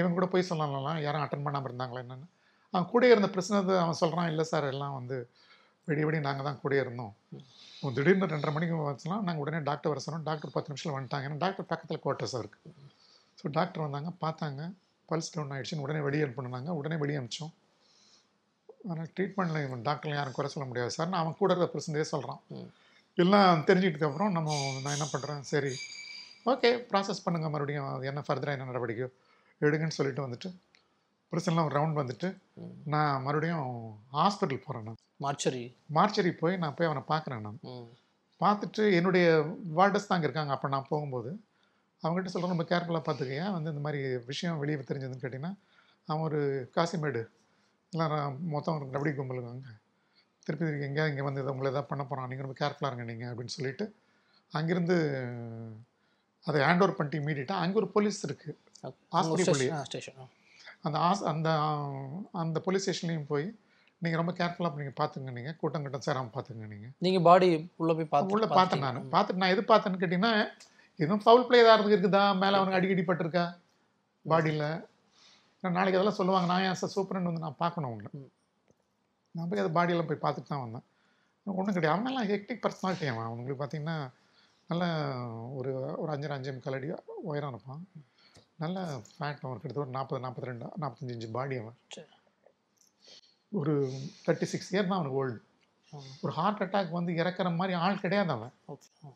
இவன் 0.00 0.16
கூட 0.18 0.26
போய் 0.32 0.48
சொல்லலாம் 0.50 0.98
யாரும் 1.04 1.24
அட்டன் 1.24 1.46
பண்ணாமல் 1.46 1.68
இருந்தாங்களா 1.68 2.02
என்னென்னு. 2.04 2.28
அவன் 2.72 2.90
கூட 2.92 3.04
இருந்த 3.12 3.28
பிரச்சனை 3.34 3.58
அவன் 3.84 4.00
சொல்கிறான் 4.02 4.30
இல்லை 4.32 4.44
சார் 4.50 4.66
எல்லாம் 4.72 4.94
வந்து 4.98 5.16
விடிய 5.88 6.04
விடிய 6.06 6.20
நாங்கள் 6.26 6.46
தான் 6.48 6.60
கூட 6.62 6.74
இருந்தோம். 6.82 7.12
திடீர்னு 7.96 8.28
ரெண்டரை 8.34 8.52
மணிக்கு 8.56 8.76
வச்சுனா 8.90 9.16
நாங்கள் 9.26 9.42
உடனே 9.44 9.58
டாக்டர் 9.68 9.92
வர 9.92 10.00
சொன்னோம். 10.04 10.24
டாக்டர் 10.28 10.54
பத்து 10.54 10.70
நிமிஷத்தில் 10.70 10.96
வந்துட்டாங்க. 10.96 11.26
ஏன்னா 11.28 11.40
டாக்டர் 11.44 11.68
பக்கத்தில் 11.72 12.02
குவார்ட்டர்ஸாக 12.04 12.42
இருக்குது 12.44 12.72
ஸோ 13.40 13.50
டாக்டர் 13.58 13.84
வந்தாங்க 13.86 14.12
பார்த்தாங்க. 14.24 14.60
பல்ஸ் 15.10 15.32
டவுன் 15.34 15.52
ஆயிடுச்சுன்னு 15.54 15.84
உடனே 15.86 16.00
வெளியே 16.06 16.24
அனுப்புனாங்க. 16.26 16.70
உடனே 16.80 16.96
வெளியே 17.02 17.18
அனுப்பிச்சோம். 17.20 17.52
ஆனால் 18.90 19.08
ட்ரீட்மெண்ட்டில் 19.16 19.84
டாக்டர்லாம் 19.88 20.18
யாரும் 20.20 20.36
குறை 20.38 20.48
சொல்ல 20.54 20.66
முடியாது 20.70 20.94
சார். 20.96 21.10
நான் 21.12 21.22
அவன் 21.22 21.38
கூட 21.40 21.50
இருக்கிற 21.52 21.70
பிரச்சனையே 21.74 22.06
சொல்கிறான். 22.12 22.40
எல்லாம் 23.22 23.64
தெரிஞ்சுக்கிட்டதுக்கு 23.68 24.10
அப்புறம் 24.10 24.36
நம்ம 24.36 24.50
நான் 24.84 24.96
என்ன 24.96 25.06
பண்ணுறேன் 25.12 25.42
சரி. 25.52 25.72
ஓகே 26.52 26.70
ப்ராசஸ் 26.90 27.24
பண்ணுங்கள் 27.26 27.52
மறுபடியும் 27.54 27.88
அது 27.92 28.08
என்ன 28.12 28.22
ஃபர்தராக 28.26 28.56
என்ன 28.56 28.68
நடவடிக்கையோ 28.70 29.08
எடுங்கன்னு 29.60 29.96
சொல்லிட்டு 29.98 30.24
வந்துட்டு 30.26 30.48
பிரச்சனைலாம் 31.32 31.68
ஒரு 31.68 31.76
ரவுண்ட் 31.78 32.00
வந்துட்டு. 32.00 32.28
நான் 32.94 33.22
மறுபடியும் 33.26 33.68
ஹாஸ்பிட்டல் 34.18 34.64
போகிறேன் 34.64 34.86
நான். 34.88 34.98
மார்ச்சரி. 35.24 35.62
மார்ச்சரி 35.96 36.32
போய் 36.42 36.60
நான் 36.62 36.76
போய் 36.78 36.88
அவனை 36.90 37.02
பார்க்குறேன் 37.12 37.44
நான். 37.46 37.60
பார்த்துட்டு 38.40 38.84
என்னுடைய 38.98 39.26
வார்டர்ஸ் 39.78 40.08
தான் 40.08 40.16
அங்கே 40.16 40.28
இருக்காங்க. 40.28 40.52
அப்போ 40.56 40.68
நான் 40.74 40.90
போகும்போது 40.92 41.30
அவங்ககிட்ட 42.02 42.32
சொல்கிறேன் 42.32 42.54
ரொம்ப 42.54 42.66
கேர்ஃபுல்லாக 42.72 43.04
பார்த்துக்கங்க 43.06 43.46
வந்து 43.56 43.72
இந்த 43.74 43.82
மாதிரி 43.86 44.00
விஷயம் 44.30 44.60
வெளியே 44.62 44.78
தெரிஞ்சதுன்னு 44.90 45.22
கேட்டிங்கன்னா 45.24 45.52
அவன் 46.08 46.26
ஒரு 46.28 46.40
காசிமேடு 46.76 47.22
எல்லாம் 47.94 48.10
ர- 48.12 48.22
மொத்தம் 48.52 48.76
ஒரு 48.76 48.86
ரபடி 48.92 49.10
கும்பல் 49.14 49.40
அங்கே 49.48 49.72
திருப்பி 50.46 50.64
திருப்பி 50.64 50.86
எங்கேயா 50.86 51.06
இங்கே 51.10 51.24
வந்து 51.26 51.42
இதை 51.42 51.52
உங்களை 51.52 51.70
எதாவது 51.70 51.90
பண்ண 51.90 52.02
போகிறான் 52.04 52.28
நீங்கள் 52.30 52.46
ரொம்ப 52.46 52.56
கேர்ஃபுல்லாக 52.58 52.90
இருங்க 52.92 53.06
நீங்கள் 53.10 53.30
அப்படின்னு 53.30 53.54
சொல்லிட்டு 53.54 53.84
அங்கேருந்து 54.52 54.96
அதை 56.44 56.58
ஹேண்ட் 56.62 56.82
ஓவர் 56.82 56.96
பண்ணிட்டு 56.96 57.20
இமீடியட்டாக 57.20 57.62
அங்கே 57.62 57.78
ஒரு 57.80 57.88
போலீஸ் 57.94 58.18
இருக்குது 58.24 58.56
ஆஸ்பத்திரி. 59.18 59.44
ஸ்டேஷன் 59.84 60.18
அந்த 60.84 60.96
ஆஸ் 61.04 61.22
அந்த 61.30 61.48
அந்த 62.40 62.58
போலீஸ் 62.64 62.84
ஸ்டேஷன்லேயும் 62.84 63.28
போய் 63.28 63.46
நீங்கள் 64.02 64.20
ரொம்ப 64.20 64.32
கேர்ஃபுல்லாக 64.38 64.80
நீங்கள் 64.80 64.98
பார்த்துங்க 64.98 65.32
நீங்கள் 65.32 65.56
கூட்டம் 65.56 65.84
கூட்டம் 65.84 66.04
சேராமல் 66.06 66.34
பார்த்துங்க 66.34 66.66
நீங்கள் 66.68 66.92
நீங்க 66.98 67.20
பாடி 67.22 67.48
உள்ள 67.76 67.92
போய் 67.94 68.10
பார்த்து 68.10 68.34
உள்ள 68.36 68.46
பார்த்தேன் 68.50 68.84
நான். 68.86 68.98
பார்த்துட்டு 69.12 69.42
நான் 69.42 69.54
எது 69.54 69.62
பார்த்தேன்னு 69.66 70.00
கேட்டிங்கன்னா 70.02 70.34
எதுவும் 70.98 71.22
ஃபவுல் 71.22 71.46
பிளே 71.46 71.60
ஏதாவது 71.62 71.92
இருக்குதா? 71.92 72.24
மேலே 72.38 72.56
அவனுக்கு 72.58 72.78
அடிக்கடி 72.78 73.04
பட்டிருக்கா 73.04 73.44
பாடியில் 74.26 74.66
நாளைக்கு 75.70 75.98
அதெல்லாம் 75.98 76.18
சொல்லுவாங்க. 76.18 76.48
நான் 76.52 76.62
ஏன் 76.62 76.74
சார் 76.74 76.94
சூப்பரன் 76.94 77.28
வந்து 77.28 77.44
நான் 77.46 77.62
பார்க்கணும் 77.62 77.90
உங்களை. 77.90 78.10
நான் 79.32 79.48
போய் 79.48 79.60
அது 79.60 79.70
பாடியெல்லாம் 79.76 80.10
போய் 80.10 80.24
பார்த்துட்டு 80.24 80.52
தான் 80.52 80.60
வந்தேன். 80.60 80.84
ஒன்றும் 81.46 81.74
கிடையாது. 81.76 81.94
அவனெல்லாம் 81.96 82.28
ஹெக்டிக் 82.30 82.62
பர்சனாலிட்டி 82.64 83.06
அவன். 83.12 83.26
அவனுங்களுக்கு 83.28 83.62
பார்த்தீங்கன்னா 83.62 84.10
நல்ல 84.66 84.84
ஒரு 85.58 85.96
ஒரு 86.02 86.12
அஞ்சரை 86.12 86.34
அஞ்சே 86.36 86.52
முக்கால் 86.52 86.74
அடி 86.74 86.90
உயரம் 87.30 87.52
இருப்பான். 87.54 87.82
நல்ல 88.56 89.00
ஃபேட் 89.16 89.42
அவன். 89.42 89.60
கிட்டத்தட்ட 89.60 89.84
ஒரு 89.84 89.90
நாற்பது 89.90 90.24
நாற்பத்தி 90.26 90.50
ரெண்டு 90.50 90.66
நாற்பத்தஞ்சு 90.82 91.14
இன்ச்சு 91.16 91.30
பாடி 91.30 91.56
அவன். 91.56 91.76
ஒரு 93.52 93.74
தேர்ட்டி 94.26 94.42
சிக்ஸ் 94.42 94.74
இயர் 94.74 94.86
தான் 94.86 94.98
அவனுக்கு 94.98 95.18
ஓல்டு 95.22 95.40
ஒரு 96.20 96.32
ஹார்ட் 96.32 96.62
அட்டாக் 96.62 96.90
வந்து 96.90 97.12
இறக்குற 97.12 97.56
மாதிரி 97.56 97.74
ஆள் 97.78 98.00
கிடையாது 98.00 98.32
அவன். 98.32 98.54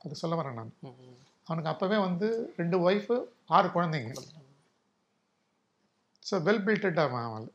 அது 0.04 0.14
சொல்ல 0.14 0.42
வரேன் 0.42 0.58
நான். 0.60 0.74
அவனுக்கு 1.44 1.70
அப்போவே 1.72 2.00
வந்து 2.00 2.52
ரெண்டு 2.56 2.90
ஒய்ஃபு 2.90 3.16
ஆறு 3.46 3.68
குழந்தைங்க. 3.68 4.12
ஸோ 6.28 6.36
வெல் 6.46 6.64
பில்டட் 6.66 7.00
அவன். 7.04 7.48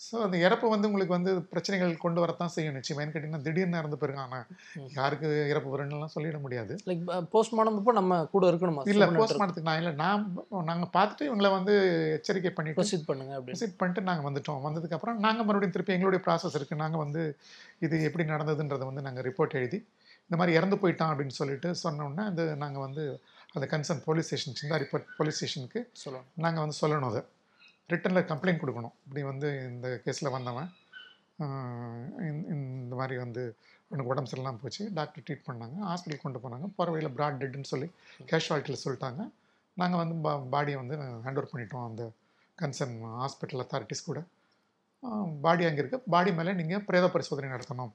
ஸோ 0.00 0.14
அந்த 0.24 0.36
இறப்பு 0.38 0.66
வந்து 0.68 0.88
உங்களுக்கு 0.88 1.14
வந்து 1.16 1.32
பிரச்சனைகள் 1.50 1.90
கொண்டு 2.04 2.20
வரத்தான் 2.20 2.52
செய்யும் 2.52 2.76
நிச்சயமா. 2.76 3.00
ஏன்னு 3.02 3.12
கேட்டிங்கன்னா 3.14 3.42
திடீர்னு 3.46 3.80
இறந்து 3.80 3.96
ம். 4.76 4.86
யாருக்கு 4.96 5.30
இறப்பு 5.50 5.72
வரும்னுலாம் 5.72 6.12
சொல்லிட 6.14 6.38
முடியாது. 6.40 6.74
லைக் 6.88 7.02
போஸ்ட்மார்டம் 7.34 7.78
அப்போ 7.80 7.92
நம்ம 7.92 8.20
கூட 8.32 8.44
இருக்கணுமா? 8.50 8.82
இல்லை 8.92 9.06
போஸ்ட்மார்ட்டத்துக்கு 9.18 9.70
நான் 9.70 9.80
இல்லை. 9.82 9.92
நான் 9.94 10.22
நாங்கள் 10.70 10.90
பார்த்துட்டு 10.94 11.26
இவங்களை 11.28 11.50
வந்து 11.56 11.74
எச்சரிக்கை 12.16 12.52
பண்ணிட்டு 12.52 12.78
ப்ரொசீட் 12.80 13.08
பண்ணுங்க 13.10 13.34
அப்படின்னு. 13.38 13.56
விசிட் 13.56 13.76
பண்ணிட்டு 13.80 14.04
நாங்கள் 14.08 14.28
வந்துட்டோம். 14.28 14.62
வந்ததுக்கப்புறம் 14.68 15.18
நாங்கள் 15.26 15.46
மறுபடியும் 15.48 15.74
திருப்பி 15.76 15.94
எங்களுடைய 15.96 16.22
ப்ராசஸ் 16.28 16.56
இருக்குது 16.58 16.82
நாங்கள் 16.84 17.02
வந்து 17.04 17.24
இது 17.80 17.98
எப்படி 18.08 18.26
நடந்ததுன்றதை 18.32 18.88
வந்து 18.90 19.04
நாங்கள் 19.08 19.26
ரிப்போர்ட் 19.28 19.58
எழுதி 19.60 19.80
இந்த 20.30 20.38
மாதிரி 20.40 20.56
இறந்து 20.58 20.78
போயிட்டான் 20.82 21.12
அப்படின்னு 21.12 21.36
சொல்லிட்டு 21.38 21.70
சொன்னோன்னே 21.82 22.24
அது 22.30 22.46
நாங்கள் 22.56 22.84
வந்து 22.86 23.04
அந்த 23.54 23.66
concern 23.66 24.02
police 24.06 24.28
station 24.28 24.58
Singari 24.60 24.86
police 25.18 25.38
ஸ்டேஷனுக்கு 25.38 25.82
சொல்லணும் 26.04 26.30
நாங்கள் 26.44 26.64
வந்து 26.64 26.78
சொல்லணும் 26.82 27.10
அதை. 27.12 27.22
ரிட்டனில் 27.90 28.24
கம்ப்ளைண்ட் 28.24 28.58
கொடுக்கணும். 28.58 28.90
இப்படி 29.04 29.22
வந்து 29.22 29.68
இந்த 29.70 30.00
கேஸில் 30.04 30.30
வந்தவன் 30.30 30.70
இந்த- 31.38 32.96
மாதிரி 32.96 33.16
வந்து 33.16 33.56
அவனுக்கு 33.90 34.12
உடம்பு 34.12 34.30
சரியில்லாம 34.30 34.62
போச்சு. 34.62 34.90
டாக்டர் 34.94 35.22
ட்ரீட் 35.28 35.50
பண்ணாங்க. 35.50 35.72
ஹாஸ்பிட்டல் 35.82 36.20
கொண்டு 36.22 36.38
போனாங்க. 36.38 36.70
போகிற 36.76 36.90
வழியில் 36.90 37.16
ப்ராட் 37.16 37.44
டெட்னு 37.44 37.62
சொல்லி 37.62 37.90
கேஷுவாலிட்டியில் 38.26 38.76
சொல்லிட்டாங்க. 38.84 39.30
நாங்கள் 39.74 39.98
வந்து 39.98 40.14
பா 40.14 40.36
பாடியை 40.36 40.74
வந்து 40.74 40.96
ஹேண்ட் 40.96 41.38
ஓவர் 41.38 41.48
பண்ணிட்டோம் 41.52 41.86
அந்த 41.86 42.10
கன்சர்ன் 42.62 43.02
ஹாஸ்பிட்டல் 43.04 43.66
அத்தாரிட்டிஸ் 43.66 44.04
கூட. 44.04 44.22
பாடி 45.40 45.64
அங்கே 45.64 45.82
இருக்குது 45.82 46.02
பாடி 46.10 46.34
மேலே 46.34 46.52
நீங்கள் 46.52 46.80
பிரேத 46.80 47.08
பரிசோதனை 47.08 47.50
நடத்தணும். 47.50 47.92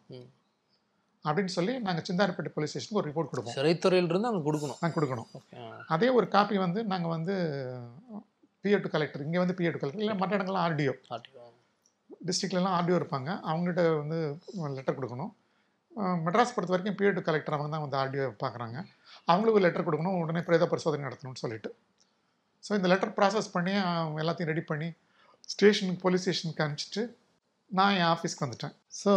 அப்படின்னு 1.23 1.45
சொல்லி 1.45 1.79
நாங்கள் 1.79 2.03
சிந்தாரப்பேட்டை 2.11 2.47
போலீஸ் 2.47 2.77
ஸ்டேஷனுக்கு 2.77 2.93
ஒரு 2.93 3.09
ரிப்போர்ட் 3.09 3.29
கொடுப்போம். 3.29 3.53
சிறைத்துறையில 3.55 4.05
இருந்து 4.05 4.27
அங்க 4.27 4.51
கொடுக்கணும். 4.51 4.75
நாங்கள் 4.81 5.07
கொடுக்கணும். 5.07 5.81
அதே 5.87 6.09
ஒரு 6.09 6.27
காப்பி 6.27 6.57
வந்து 6.57 6.83
நாங்கள் 6.83 7.09
வந்து 7.09 7.33
பிஏ 8.65 8.79
டு 8.83 8.91
கலெக்டர் 8.97 9.25
இங்கே 9.27 9.41
வந்து 9.43 9.57
பிஏ 9.59 9.71
டு 9.73 9.81
கலெக்டர் 9.81 10.03
இல்லை 10.05 10.17
மற்ற 10.21 10.33
இடங்கள்லாம் 10.39 10.67
ஆர்டிஓ 10.67 10.93
டிஸ்ட்ரிக்ட்லலாம் 12.27 12.75
ஆர்டிஓ 12.75 12.97
இருப்பாங்க. 12.99 13.29
அவங்ககிட்ட 13.49 13.81
வந்து 14.03 14.19
லெட்டர் 14.77 14.97
கொடுக்கணும். 14.99 15.31
மெட்ராஸ் 16.25 16.53
பொறுத்த 16.55 16.73
வரைக்கும் 16.73 16.95
பிஏ 16.99 17.11
டு 17.17 17.21
கலெக்டர் 17.27 17.55
அவங்க 17.55 17.69
தான் 17.73 17.83
வந்து 17.83 17.97
ஆர்டிஓ 18.03 18.25
பார்க்குறாங்க 18.43 18.77
அவங்களுக்கு 19.31 19.61
லெட்டர் 19.65 19.85
கொடுக்கணும். 19.87 20.15
உடனே 20.21 20.41
பிரேத 20.47 20.65
பரிசோதனை 20.71 21.05
நடத்தணும்னு 21.07 21.41
சொல்லிட்டு. 21.43 21.69
ஸோ 22.65 22.71
இந்த 22.77 22.87
லெட்டர் 22.91 23.13
ப்ராசஸ் 23.17 23.49
பண்ணி 23.55 23.73
அவங்க 23.81 24.19
எல்லாத்தையும் 24.23 24.51
ரெடி 24.51 24.63
பண்ணி 24.71 24.87
ஸ்டேஷனுக்கு 25.53 26.03
போலீஸ் 26.05 26.23
ஸ்டேஷனுக்கு 26.25 26.63
அனுப்பிச்சிட்டு 26.65 27.03
நான் 27.77 27.95
என் 27.99 28.09
ஆஃபீஸ்க்கு 28.13 28.45
வந்துட்டேன். 28.45 28.73
ஸோ 29.01 29.11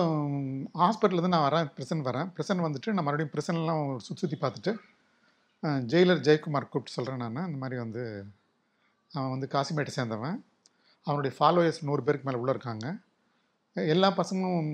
ஹாஸ்பிட்டலேருந்து 0.83 1.35
நான் 1.35 1.47
வரேன். 1.49 1.67
ப்ரெசன்ட் 1.77 2.05
வரேன். 2.11 2.29
ப்ரெசன்ட் 2.37 2.65
வந்துட்டு 2.67 2.95
நான் 2.97 3.07
மறுபடியும் 3.09 3.33
ப்ரெசன்ட்லாம் 3.35 3.83
சுற்றி 4.07 4.23
சுற்றி 4.25 4.39
பார்த்துட்டு 4.45 4.73
ஜெயிலர் 5.93 6.23
ஜெயக்குமார் 6.27 6.71
கூப்பிட்டு 6.73 6.97
சொல்கிறேன் 6.97 7.23
நான். 7.25 7.47
இந்த 7.51 7.61
மாதிரி 7.63 7.79
வந்து 7.85 8.03
அவன் 9.17 9.33
வந்து 9.35 9.49
காசிமேட்டை 9.55 9.93
சேர்ந்தவன். 9.97 10.37
அவனுடைய 11.07 11.33
ஃபாலோயர்ஸ் 11.39 11.81
நூறு 11.89 12.03
பேருக்கு 12.07 12.29
மேலே 12.29 12.41
உள்ளே 12.43 12.55
இருக்காங்க. 12.57 12.87
எல்லா 13.95 14.09
பசங்களும் 14.21 14.71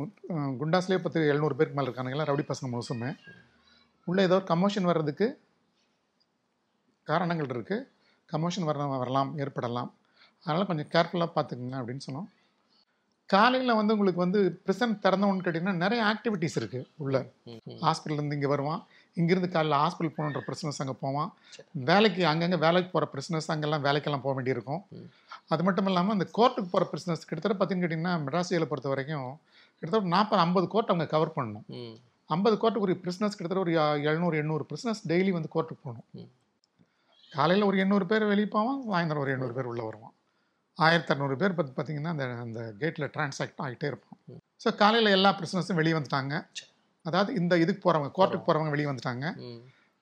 குண்டாஸ்லேயே 0.61 1.01
பத்து 1.05 1.27
எழுநூறு 1.33 1.55
பேருக்கு 1.57 1.79
மேலே 1.79 1.89
இருக்காங்க 1.89 2.15
எல்லாம் 2.15 2.29
ரவுடி 2.31 2.45
பசங்க 2.51 2.69
முழுசுமே 2.75 3.11
உள்ளே 4.07 4.23
ஏதோ 4.29 4.37
ஒரு 4.39 4.47
கமோஷன் 4.53 4.89
வர்றதுக்கு 4.91 5.27
காரணங்கள் 7.11 7.53
இருக்குது 7.55 7.87
கமோஷன் 8.33 8.67
வர 8.69 8.87
வரலாம் 9.03 9.31
ஏற்படலாம். 9.43 9.91
அதனால் 10.45 10.69
கொஞ்சம் 10.71 10.91
கேர்ஃபுல்லாக 10.95 11.31
பார்த்துக்குங்க 11.35 11.77
அப்படின்னு 11.81 12.07
சொன்னோம். 12.07 12.29
காலையில் 13.31 13.79
வந்து 13.79 13.95
உங்களுக்கு 13.97 14.25
வந்து 14.25 14.41
ப்ரிசன்ட் 14.65 14.97
திறந்தவொன்னு 15.05 15.45
கேட்டிங்கன்னா 15.45 15.83
நிறைய 15.85 16.01
ஆக்டிவிட்டீஸ் 16.13 16.59
இருக்குது 16.61 16.89
உள்ள. 17.05 17.17
ஹாஸ்பிட்டல்லேருந்து 17.85 18.39
இங்கே 18.39 18.51
வருவான். 18.55 18.83
இங்கேருந்து 19.17 19.51
காலையில் 19.51 19.79
ஹாஸ்பிட்டல் 19.81 20.15
போகணுன்ற 20.15 20.41
பிரச்சனஸ் 20.47 20.81
அங்கே 20.83 20.95
போவான். 21.03 21.29
வேலைக்கு 21.89 22.23
அங்கங்கே 22.31 22.59
வேலைக்கு 22.65 22.89
போகிற 22.91 23.07
பிரச்சனஸ் 23.13 23.51
அங்கெல்லாம் 23.53 23.85
வேலைக்கெல்லாம் 23.85 24.25
போக 24.25 24.35
வேண்டியிருக்கும். 24.35 24.81
அது 25.49 25.63
மட்டும் 25.63 25.89
இல்லாமல் 25.91 26.15
அந்த 26.17 26.27
கோர்ட்டுக்கு 26.35 26.73
போகிற 26.73 26.87
பிரச்சனஸ் 26.91 27.29
கிட்டத்தட்ட 27.29 27.57
பார்த்தீங்கன்னு 27.57 27.87
கேட்டிங்கன்னா 27.87 28.15
மெட்ராசியில் 28.25 28.71
பொறுத்த 28.71 28.89
வரைக்கும் 28.89 29.29
கிட்டத்தட்ட 29.83 30.15
நாற்பது 30.15 30.43
ஐம்பது 30.43 30.67
கோர்ட் 30.69 30.93
அவங்க 30.93 31.07
கவர் 31.09 31.35
பண்ணணும் 31.37 31.67
ஐம்பது 32.31 32.57
கோர்ட்டுக்கு 32.57 32.87
ஒரு 32.89 32.97
பிரிஸ்னஸ் 33.03 33.37
கிட்டத்தட்ட 33.37 33.65
ஒரு 33.65 33.73
எழுநூறு 34.09 34.37
எண்ணூறு 34.43 34.65
பிரிஸ்னஸ் 34.69 35.03
டெய்லி 35.11 35.33
வந்து 35.33 35.53
கோர்ட்டுக்கு 35.55 35.85
போகணும். 35.85 36.29
காலையில் 37.33 37.69
ஒரு 37.69 37.77
எண்ணூறு 37.79 38.05
பேர் 38.07 38.25
வெளியே 38.25 38.49
போவான் 38.51 38.79
சாயந்தரம் 38.89 39.23
ஒரு 39.23 39.33
எண்ணூறு 39.35 39.57
பேர் 39.57 39.71
உள்ளே 39.71 39.85
வருவான் 39.85 40.15
ஆயிரத்தி 40.79 41.13
அறநூறு 41.13 41.35
பேர் 41.37 41.57
பத்தி 41.57 41.73
பார்த்தீங்கன்னா 41.73 42.13
அந்த 42.15 42.25
அந்த 42.45 42.61
கேட்டில் 42.81 43.11
டிரான்சாக்ட் 43.15 43.61
ஆகிட்டே 43.65 43.89
இருப்பான் 43.91 44.19
ம். 44.29 44.41
ஸோ 44.63 44.69
காலையில் 44.75 45.17
எல்லா 45.17 45.31
பிரிஸ்னஸும் 45.39 45.79
வெளியே 45.81 45.97
வந்துட்டாங்க. 45.97 46.35
அதாவது 47.09 47.31
இந்த 47.41 47.55
இதுக்கு 47.63 47.83
போகிறவங்க 47.87 48.11
கோர்ட்டுக்கு 48.19 48.47
போகிறவங்க 48.47 48.73
வெளியே 48.75 48.89
வந்துட்டாங்க. 48.91 49.25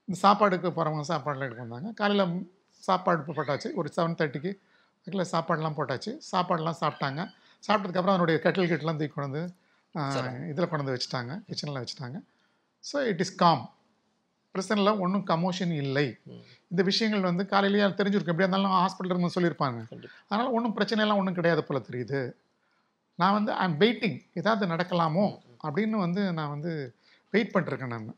இந்த 0.09 0.17
சாப்பாடுக்கு 0.25 0.69
போகிறவங்க 0.77 1.05
சாப்பாடுலாம் 1.13 1.49
எடுக்க 1.49 1.65
வந்தாங்க 1.67 1.91
காலையில் 2.01 2.35
சாப்பாடு 2.83 3.35
போட்டாச்சு. 3.39 3.69
ஒரு 3.81 3.89
செவன் 3.97 4.17
தேர்ட்டிக்கு 4.21 4.53
அதுக்குள்ள 5.01 5.25
சாப்பாடுலாம் 5.35 5.77
போட்டாச்சு. 5.79 6.13
சாப்பாடுலாம் 6.31 6.79
சாப்பிட்டாங்க. 6.83 7.21
சாப்பிட்டதுக்கப்புறம் 7.67 8.17
அவனுடைய 8.17 8.39
கட்டில் 8.45 8.71
கிட்டலாம் 8.73 8.99
தூக்கி 9.01 9.17
கொண்டு. 9.17 9.43
இதில் 10.51 10.69
கொண்டு 10.71 10.83
வந்து 10.83 10.97
வச்சுட்டாங்க. 10.97 11.33
கிச்சனில் 11.49 11.81
வச்சுட்டாங்க. 11.83 12.19
ஸோ 12.85 12.99
இட் 13.11 13.23
இஸ் 13.25 13.35
காம் 13.43 13.63
பிரச்சனையில் 14.55 15.01
ஒன்றும் 15.05 15.25
கமோஷன் 15.31 15.73
இல்லை. 15.83 16.07
இந்த 16.71 16.83
விஷயங்கள் 16.89 17.29
வந்து 17.29 17.45
காலையிலேயே 17.53 17.85
தெரிஞ்சிருக்கும். 18.01 18.35
எப்படியா 18.35 18.49
இருந்தாலும் 18.49 18.75
ஹாஸ்பிட்டல் 18.81 19.15
இருந்து 19.15 19.37
சொல்லியிருப்பாங்க. 19.37 19.79
அதனால் 20.29 20.55
ஒன்றும் 20.57 20.75
பிரச்சனையெல்லாம் 20.79 21.21
ஒன்றும் 21.21 21.39
கிடையாது 21.39 21.63
போல 21.69 21.81
தெரியுது. 21.89 22.21
நான் 23.19 23.37
வந்து 23.39 23.53
ஐம் 23.65 23.77
வெயிட்டிங் 23.83 24.19
ஏதாவது 24.41 24.67
நடக்கலாமோ? 24.73 25.27
அப்படின்னு 25.67 25.97
வந்து 26.05 26.23
நான் 26.39 26.53
வந்து 26.55 26.73
வெயிட் 27.33 27.55
பண்ணிருக்கேன் 27.55 28.15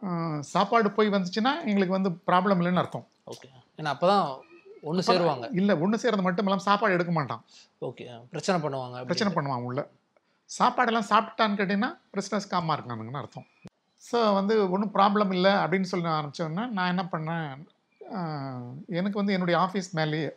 நான். 0.00 0.42
சாப்பாடு 0.42 0.90
போய் 0.90 1.08
வந்துச்சுன்னா 1.08 1.64
எங்களுக்கு 1.64 1.88
வந்து 1.88 2.10
ப்ராப்ளம் 2.10 2.60
இல்லைன்னு 2.62 2.76
அர்த்தம். 2.76 3.06
ஓகே 3.26 3.80
ஏன்னா 3.80 3.86
அப்பதான் 3.86 4.40
ஒண்ணு 4.82 5.02
சேருவாங்க. 5.06 5.48
இல்லை 5.52 5.74
ஒன்று 5.76 6.10
சேர்றது 6.10 6.22
மட்டும் 6.22 6.44
இல்லாமல் 6.44 6.64
சாப்பாடு 6.64 6.92
எடுக்க 6.92 7.12
மாட்டான். 7.12 7.44
ஓகே 7.80 8.24
பிரச்சனை 8.30 8.68
பண்ணுவாங்க. 8.68 9.00
பிரச்சனை 9.00 9.34
பண்ணுவான் 9.34 9.62
உள்ள. 9.62 9.88
சாப்பாடெல்லாம் 10.58 11.08
சாப்பிட்டான்னு 11.10 11.58
கேட்டிங்கன்னா 11.60 11.98
பிரிஸ்னஸ் 12.14 12.50
காமாக 12.50 12.80
இருக்கானுங்கன்னு 12.80 13.16
அர்த்தம். 13.16 13.46
ஸோ 14.12 14.34
வந்து 14.34 14.70
ஒன்றும் 14.70 14.94
ப்ராப்ளம் 14.94 15.32
இல்லை 15.32 15.50
அப்படின்னு 15.50 15.82
சொல்லி 15.82 16.06
ஆரம்பித்தோன்னா 16.06 16.68
நான் 16.68 16.88
என்ன 16.88 17.08
பண்ணேன்? 17.12 17.64
எனக்கு 18.86 19.16
வந்து 19.16 19.32
என்னுடைய 19.32 19.60
ஆஃபீஸ் 19.60 19.90
மேலேயே 19.92 20.30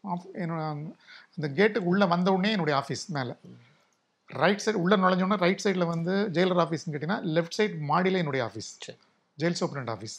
ஆஃப் 0.00 0.26
என்னோட 0.34 0.70
அந்த- 0.70 1.48
கேட்டுக்கு 1.48 1.88
உள்ளே 1.88 2.06
வந்த 2.06 2.32
உடனே 2.32 2.50
என்னுடைய 2.50 2.84
ஆஃபீஸ் 2.84 3.06
மேலே. 3.06 3.34
ரைட் 4.42 4.62
சைடு 4.64 4.80
உள்ளே 4.84 4.96
நுழைஞ்சோன்னா 5.02 5.38
ரைட் 5.44 5.62
சைடில் 5.64 5.90
வந்து 5.92 6.14
ஜெயிலர் 6.36 6.60
ஆஃபீஸ்னு 6.64 6.92
கேட்டிங்கன்னா 6.92 7.20
லெஃப்ட் 7.36 7.56
சைடு 7.58 7.74
மாடியில் 7.90 8.20
என்னுடைய 8.22 8.42
ஆஃபீஸ். 8.48 8.68
ஜெயில் 9.38 9.58
சூப்பரண்ட் 9.60 9.90
ஆஃபீஸ் 9.94 10.16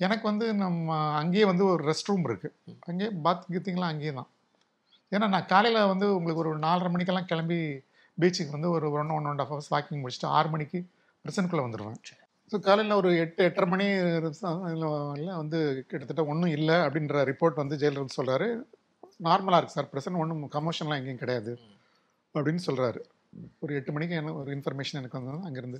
எனக்கு 0.00 0.24
வந்து 0.30 0.46
நம்ம 0.62 0.94
அங்கேயே 1.20 1.44
வந்து 1.50 1.64
ஒரு 1.72 1.82
ரெஸ்ட் 1.90 2.08
ரூம் 2.10 2.24
இருக்குது 2.28 2.54
அங்கேயே 2.90 3.10
பாத் 3.24 3.44
கீத்திங்கெலாம் 3.52 3.92
அங்கேயே 3.94 4.12
தான். 4.18 4.28
ஏன்னா 5.12 5.26
நான் 5.34 5.48
காலையில் 5.52 5.90
வந்து 5.92 6.06
உங்களுக்கு 6.18 6.42
ஒரு 6.44 6.52
நாலரை 6.66 6.90
மணிக்கெல்லாம் 6.94 7.28
கிளம்பி 7.32 7.58
பீச்சுக்கு 8.18 8.56
வந்து 8.56 8.70
ஒரு 8.76 8.86
one 9.00 9.12
one 9.16 9.28
and 9.30 9.42
half 9.44 9.52
hours 9.52 9.72
walking 9.74 10.02
முடிச்சுட்டு 10.02 10.28
ஆறு 10.38 10.48
மணிக்கு 10.54 10.78
பிரசன்ட்குள்ளே 11.24 11.64
வந்துடுவேன் 11.66 11.98
ஸோ 12.52 12.58
காலையில் 12.68 12.98
ஒரு 13.00 13.10
எட்டு 13.24 13.42
எட்டரை 13.48 13.66
மணி 13.72 13.86
வந்து 15.42 15.58
கிட்டத்தட்ட 15.90 16.22
ஒன்றும் 16.32 16.54
இல்லை 16.58 16.76
அப்படின்ற 16.86 17.22
ரிப்போர்ட் 17.30 17.60
வந்து 17.62 17.78
ஜெயிலர் 17.82 18.16
சொல்கிறாரு 18.18 18.48
நார்மலாக 19.28 19.58
இருக்குது 19.60 19.78
சார். 19.78 19.90
பிரசன்ட் 19.92 20.20
ஒன்றும் 20.22 20.42
கமோஷன்லாம் 20.56 20.98
எங்கேயும் 21.00 21.22
கிடையாது. 21.22 21.52
அப்படின்னு 22.34 22.62
சொல்கிறாரு 22.68 23.00
ஒரு 23.62 23.72
எட்டு 23.78 23.90
மணிக்கு 23.94 24.14
எனக்கு 24.20 24.40
ஒரு 24.42 24.50
இன்ஃபர்மேஷன் 24.56 24.98
எனக்கு 25.00 25.18
வந்தது 25.18 25.46
அங்கேருந்து 25.48 25.78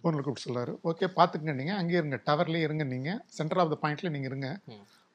ஃபோனில் 0.00 0.24
கூப்பிட்டு 0.24 0.44
சொல்றாரு. 0.46 0.72
ஓகே 0.90 1.06
பார்த்துக்கங்க 1.16 1.54
நீங்கள் 1.60 1.78
அங்கேயே 1.80 1.98
இருங்க 2.02 2.18
டவர்லேயே 2.28 2.66
இருங்க 2.66 2.84
நீங்கள் 2.92 3.18
சென்டர் 3.36 3.60
ஆஃப் 3.62 3.72
த 3.72 3.76
பாயிண்ட்ல 3.82 4.10
நீங்கள் 4.14 4.30
இருங்க. 4.30 4.48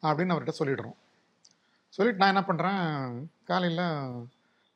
அப்படின்னு 0.03 0.33
அவர்கிட்ட 0.33 0.55
சொல்லிடுறோம். 0.59 0.97
சொல்லிட்டு 1.95 2.21
நான் 2.21 2.33
என்ன 2.33 2.43
பண்ணுறேன் 2.49 2.81
காலையில் 3.49 3.83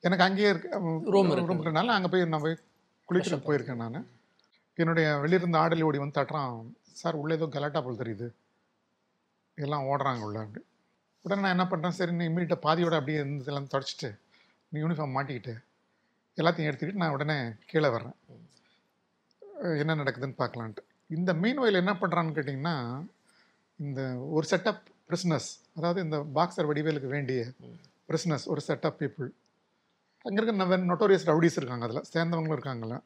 எனக்கு 0.04 0.26
அங்கேயே 0.28 0.50
இருக்க 0.54 0.68
இருக்கு. 0.70 1.12
ரூம் 1.16 1.32
இருக்கனால 1.34 1.94
அங்கே 1.98 2.10
போய் 2.14 2.26
நான் 2.34 2.46
போய் 2.46 2.58
குளிக்கிறதுக்கு 3.10 3.50
போயிருக்கேன் 3.50 3.82
நான். 3.84 4.00
என்னுடைய 4.78 5.08
வெளியிருந்து 5.24 5.60
ஆடலி 5.64 5.84
ஓடி 5.90 6.02
வந்து 6.04 6.18
தட்டுறான். 6.20 6.56
சார் 7.02 7.20
உள்ளே 7.22 7.36
ஏதோ 7.38 7.48
கலாட்டா 7.56 7.82
போல் 7.86 8.02
தெரியுது. 8.02 8.28
எல்லாம் 9.58 9.86
ஓடுறாங்க 9.92 10.28
உள்ள 10.28 10.40
அப்படி. 10.46 10.62
உடனே 11.26 11.42
நான் 11.44 11.56
என்ன 11.56 11.66
பண்ணுறேன் 11.72 11.96
சரி 12.00 12.14
நீ 12.20 12.26
இம்மீடியட்டாக 12.30 12.66
பாதியோட 12.66 12.96
அப்படியே 13.00 13.20
இருந்ததெல்லாம் 13.24 13.70
தொடச்சிட்டு 13.74 14.10
நீ 14.72 14.80
யூனிஃபார்ம் 14.84 15.16
மாட்டிக்கிட்டு 15.18 15.54
எல்லாத்தையும் 16.38 16.70
எடுத்துக்கிட்டு 16.70 17.02
நான் 17.02 17.16
உடனே 17.16 17.38
கீழே 17.72 17.90
வர்றேன். 17.96 18.16
என்ன 19.82 19.96
நடக்குதுன்னு 19.96 20.40
பார்க்கலான்ட்டு. 20.42 20.84
இந்த 21.18 21.32
மீன் 21.42 21.62
வயல் 21.62 21.82
என்ன 21.82 21.94
பண்ணுறான்னு 22.02 22.36
கேட்டிங்கன்னா 22.38 22.76
இந்த 23.80 24.02
ஒரு 24.36 24.46
செட்டப் 24.50 24.82
பிரிஸ்னஸ் 25.10 25.50
அதாவது 25.76 26.00
இந்த 26.02 26.18
பாக்ஸர் 26.36 26.70
வடிவேலுக்கு 26.70 27.10
வேண்டிய 27.16 27.40
பிரிஸ்னஸ் 28.10 28.46
ஒரு 28.54 28.62
செட்டப் 28.68 29.00
பீப்புள் 29.02 29.30
அங்கே 30.26 30.40
இருக்க 30.42 30.78
நொட்டோரியஸ் 30.92 31.28
ரவுடிஸ் 31.32 31.60
இருக்காங்க 31.60 31.86
அதில் 31.88 32.10
சேர்ந்தவங்களும் 32.14 32.58
இருக்காங்கல்ல. 32.58 32.98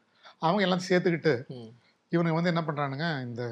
அவங்க 0.45 0.61
எல்லாம் 0.65 0.85
சேர்த்துக்கிட்டு. 0.89 1.33
இவனுங்க 2.11 2.37
வந்து 2.39 2.51
என்ன 2.53 2.63
பண்ணுறானுங்க 2.67 3.07
இந்த 3.27 3.43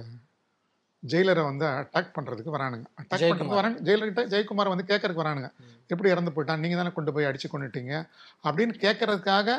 ஜெயிலரை 1.11 1.43
வந்து 1.43 1.65
அட்டாக் 1.65 2.13
பண்ணுறதுக்கு 2.15 2.53
வரானுங்க. 2.55 2.85
அட்டாக் 3.01 3.19
ஜெயக்குமார். 3.19 3.29
பண்ணுறதுக்கு 3.29 3.61
வராங்க. 3.61 3.79
ஜெயிலர்கிட்ட 3.79 4.23
ஜெயக்குமார் 4.33 4.71
வந்து 4.73 4.85
கேட்கறதுக்கு 4.87 5.23
வரானுங்க. 5.23 5.49
எப்படி 5.87 6.09
இறந்து 6.09 6.31
போயிட்டான்? 6.31 6.59
நீங்கள் 6.59 6.79
தானே 6.81 6.91
கொண்டு 6.91 7.13
போய் 7.13 7.25
அடிச்சு 7.25 7.47
கொண்டுட்டீங்க? 7.53 7.93
அப்படின்னு 8.43 8.75
கேட்கறதுக்காக 8.85 9.57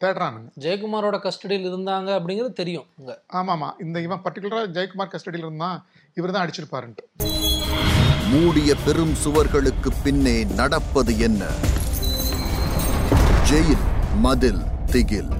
தேடுறானுங்க. 0.00 0.48
ஜெயக்குமாரோட 0.58 1.16
கஸ்டடியில் 1.26 1.68
இருந்தாங்க 1.70 2.10
அப்படிங்கிறது 2.18 2.52
தெரியும் 2.52 2.86
அங்க 2.98 3.22
ஆமாமா. 3.32 3.70
இந்த 3.80 4.00
இவன் 4.00 4.22
பர்டிகுலராக 4.24 4.70
ஜெயக்குமார் 4.76 5.12
கஸ்டடியில் 5.14 5.46
இருந்தான். 5.48 5.86
இவர் 6.14 6.30
தான் 6.30 6.44
அடிச்சிருப்பாருன்ட்டு. 6.46 7.04
மூடிய 8.32 8.74
பெரும் 8.84 9.14
சுவர்களுக்கு 9.24 9.90
பின்னே 10.04 10.44
நடப்பது 10.44 11.18
என்ன? 11.18 11.44
ஜெயில் 13.50 13.84
மதில் 14.20 14.62
திகில். 14.92 15.32